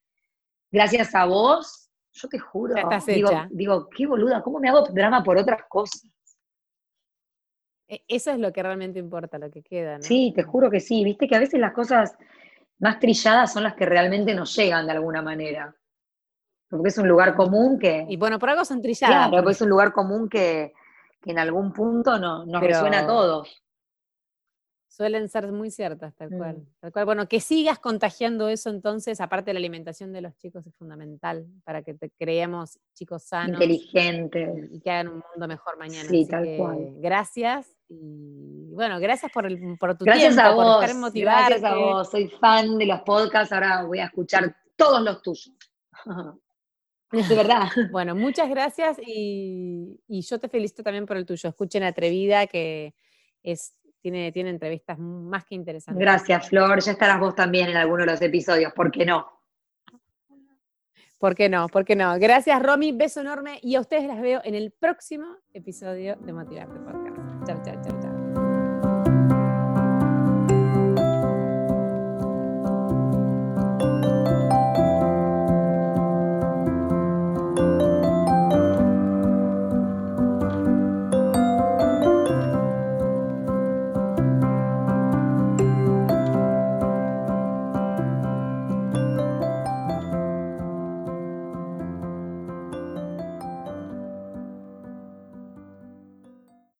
gracias 0.71 1.13
a 1.15 1.25
vos, 1.25 1.89
yo 2.13 2.27
te 2.29 2.39
juro, 2.39 2.75
digo, 3.07 3.31
digo, 3.49 3.89
qué 3.89 4.05
boluda, 4.05 4.41
¿cómo 4.41 4.59
me 4.59 4.69
hago 4.69 4.83
drama 4.89 5.23
por 5.23 5.37
otras 5.37 5.63
cosas? 5.67 6.03
E, 7.87 8.03
eso 8.07 8.31
es 8.31 8.39
lo 8.39 8.53
que 8.53 8.61
realmente 8.61 8.99
importa, 8.99 9.39
lo 9.39 9.49
que 9.49 9.63
queda, 9.63 9.97
¿no? 9.97 10.03
Sí, 10.03 10.31
te 10.35 10.43
juro 10.43 10.69
que 10.69 10.79
sí, 10.79 11.03
viste 11.03 11.27
que 11.27 11.35
a 11.35 11.39
veces 11.39 11.59
las 11.59 11.73
cosas 11.73 12.15
más 12.77 12.99
trilladas 12.99 13.51
son 13.51 13.63
las 13.63 13.73
que 13.73 13.85
realmente 13.85 14.33
nos 14.35 14.55
llegan 14.55 14.85
de 14.85 14.93
alguna 14.93 15.21
manera. 15.21 15.75
Porque 16.69 16.89
es 16.89 16.97
un 16.99 17.07
lugar 17.07 17.35
común 17.35 17.79
que... 17.79 18.05
Y 18.07 18.15
bueno, 18.15 18.37
por 18.37 18.51
algo 18.51 18.63
son 18.63 18.79
trilladas. 18.79 19.29
Claro, 19.29 19.43
porque 19.43 19.53
es 19.53 19.61
un 19.61 19.69
lugar 19.69 19.91
común 19.91 20.29
que, 20.29 20.71
que 21.21 21.31
en 21.31 21.39
algún 21.39 21.73
punto 21.73 22.17
no, 22.17 22.45
nos 22.45 22.61
resuena 22.61 22.99
a 23.01 23.07
todos. 23.07 23.63
Suelen 24.87 25.29
ser 25.29 25.49
muy 25.53 25.71
ciertas, 25.71 26.13
tal 26.15 26.29
cual, 26.29 26.57
mm. 26.57 26.67
tal 26.81 26.91
cual. 26.91 27.05
Bueno, 27.05 27.27
que 27.27 27.39
sigas 27.39 27.79
contagiando 27.79 28.49
eso 28.49 28.69
entonces, 28.69 29.21
aparte 29.21 29.49
de 29.49 29.53
la 29.53 29.59
alimentación 29.59 30.11
de 30.11 30.19
los 30.19 30.35
chicos, 30.35 30.67
es 30.67 30.75
fundamental 30.75 31.45
para 31.63 31.83
que 31.83 31.93
te 31.93 32.09
creemos 32.09 32.79
chicos 32.95 33.23
sanos. 33.23 33.61
Inteligentes. 33.61 34.69
Y, 34.71 34.81
que 34.81 34.91
hagan 34.91 35.07
un 35.07 35.23
mundo 35.31 35.47
mejor 35.47 35.77
mañana. 35.77 36.09
Sí, 36.09 36.27
tal 36.27 36.45
cual. 36.57 36.95
Gracias. 36.97 37.77
Y 37.87 38.73
bueno, 38.73 38.99
gracias 38.99 39.31
por, 39.31 39.45
el, 39.45 39.77
por 39.79 39.97
tu 39.97 40.03
gracias 40.03 40.35
tiempo, 40.35 40.51
a 40.51 40.53
vos, 40.53 40.75
por 40.75 40.83
estar 40.83 40.99
motivada. 40.99 41.47
Gracias 41.47 41.71
a 41.71 41.75
vos, 41.75 42.11
soy 42.11 42.27
fan 42.27 42.77
de 42.77 42.85
los 42.85 42.99
podcasts, 43.01 43.53
ahora 43.53 43.85
voy 43.85 43.99
a 43.99 44.05
escuchar 44.05 44.53
todos 44.75 45.01
los 45.01 45.21
tuyos. 45.21 45.53
De 47.11 47.35
verdad. 47.35 47.67
bueno, 47.91 48.15
muchas 48.15 48.49
gracias 48.49 48.97
y, 49.05 49.99
y 50.07 50.21
yo 50.21 50.39
te 50.39 50.47
felicito 50.47 50.83
también 50.83 51.05
por 51.05 51.17
el 51.17 51.25
tuyo. 51.25 51.49
Escuchen 51.49 51.83
Atrevida, 51.83 52.47
que 52.47 52.93
es 53.41 53.73
tiene, 54.01 54.31
tiene 54.31 54.49
entrevistas 54.49 54.97
más 54.97 55.45
que 55.45 55.55
interesantes. 55.55 55.99
Gracias, 55.99 56.49
Flor. 56.49 56.81
Ya 56.81 56.91
estarás 56.91 57.19
vos 57.19 57.35
también 57.35 57.69
en 57.69 57.77
alguno 57.77 58.05
de 58.05 58.11
los 58.11 58.21
episodios, 58.21 58.73
¿por 58.73 58.91
qué 58.91 59.05
no? 59.05 59.27
¿Por 61.17 61.35
qué 61.35 61.49
no? 61.49 61.67
¿Por 61.67 61.83
qué 61.83 61.97
no? 61.97 62.17
Gracias, 62.17 62.61
Romy. 62.63 62.93
Beso 62.93 63.19
enorme 63.19 63.59
y 63.61 63.75
a 63.75 63.81
ustedes 63.81 64.05
las 64.05 64.21
veo 64.21 64.41
en 64.45 64.55
el 64.55 64.71
próximo 64.71 65.25
episodio 65.53 66.15
de 66.15 66.31
Motivarte 66.31 66.79
Podcast. 66.79 67.45
Chao, 67.45 67.61
chao, 67.61 67.81
chao. 67.83 67.98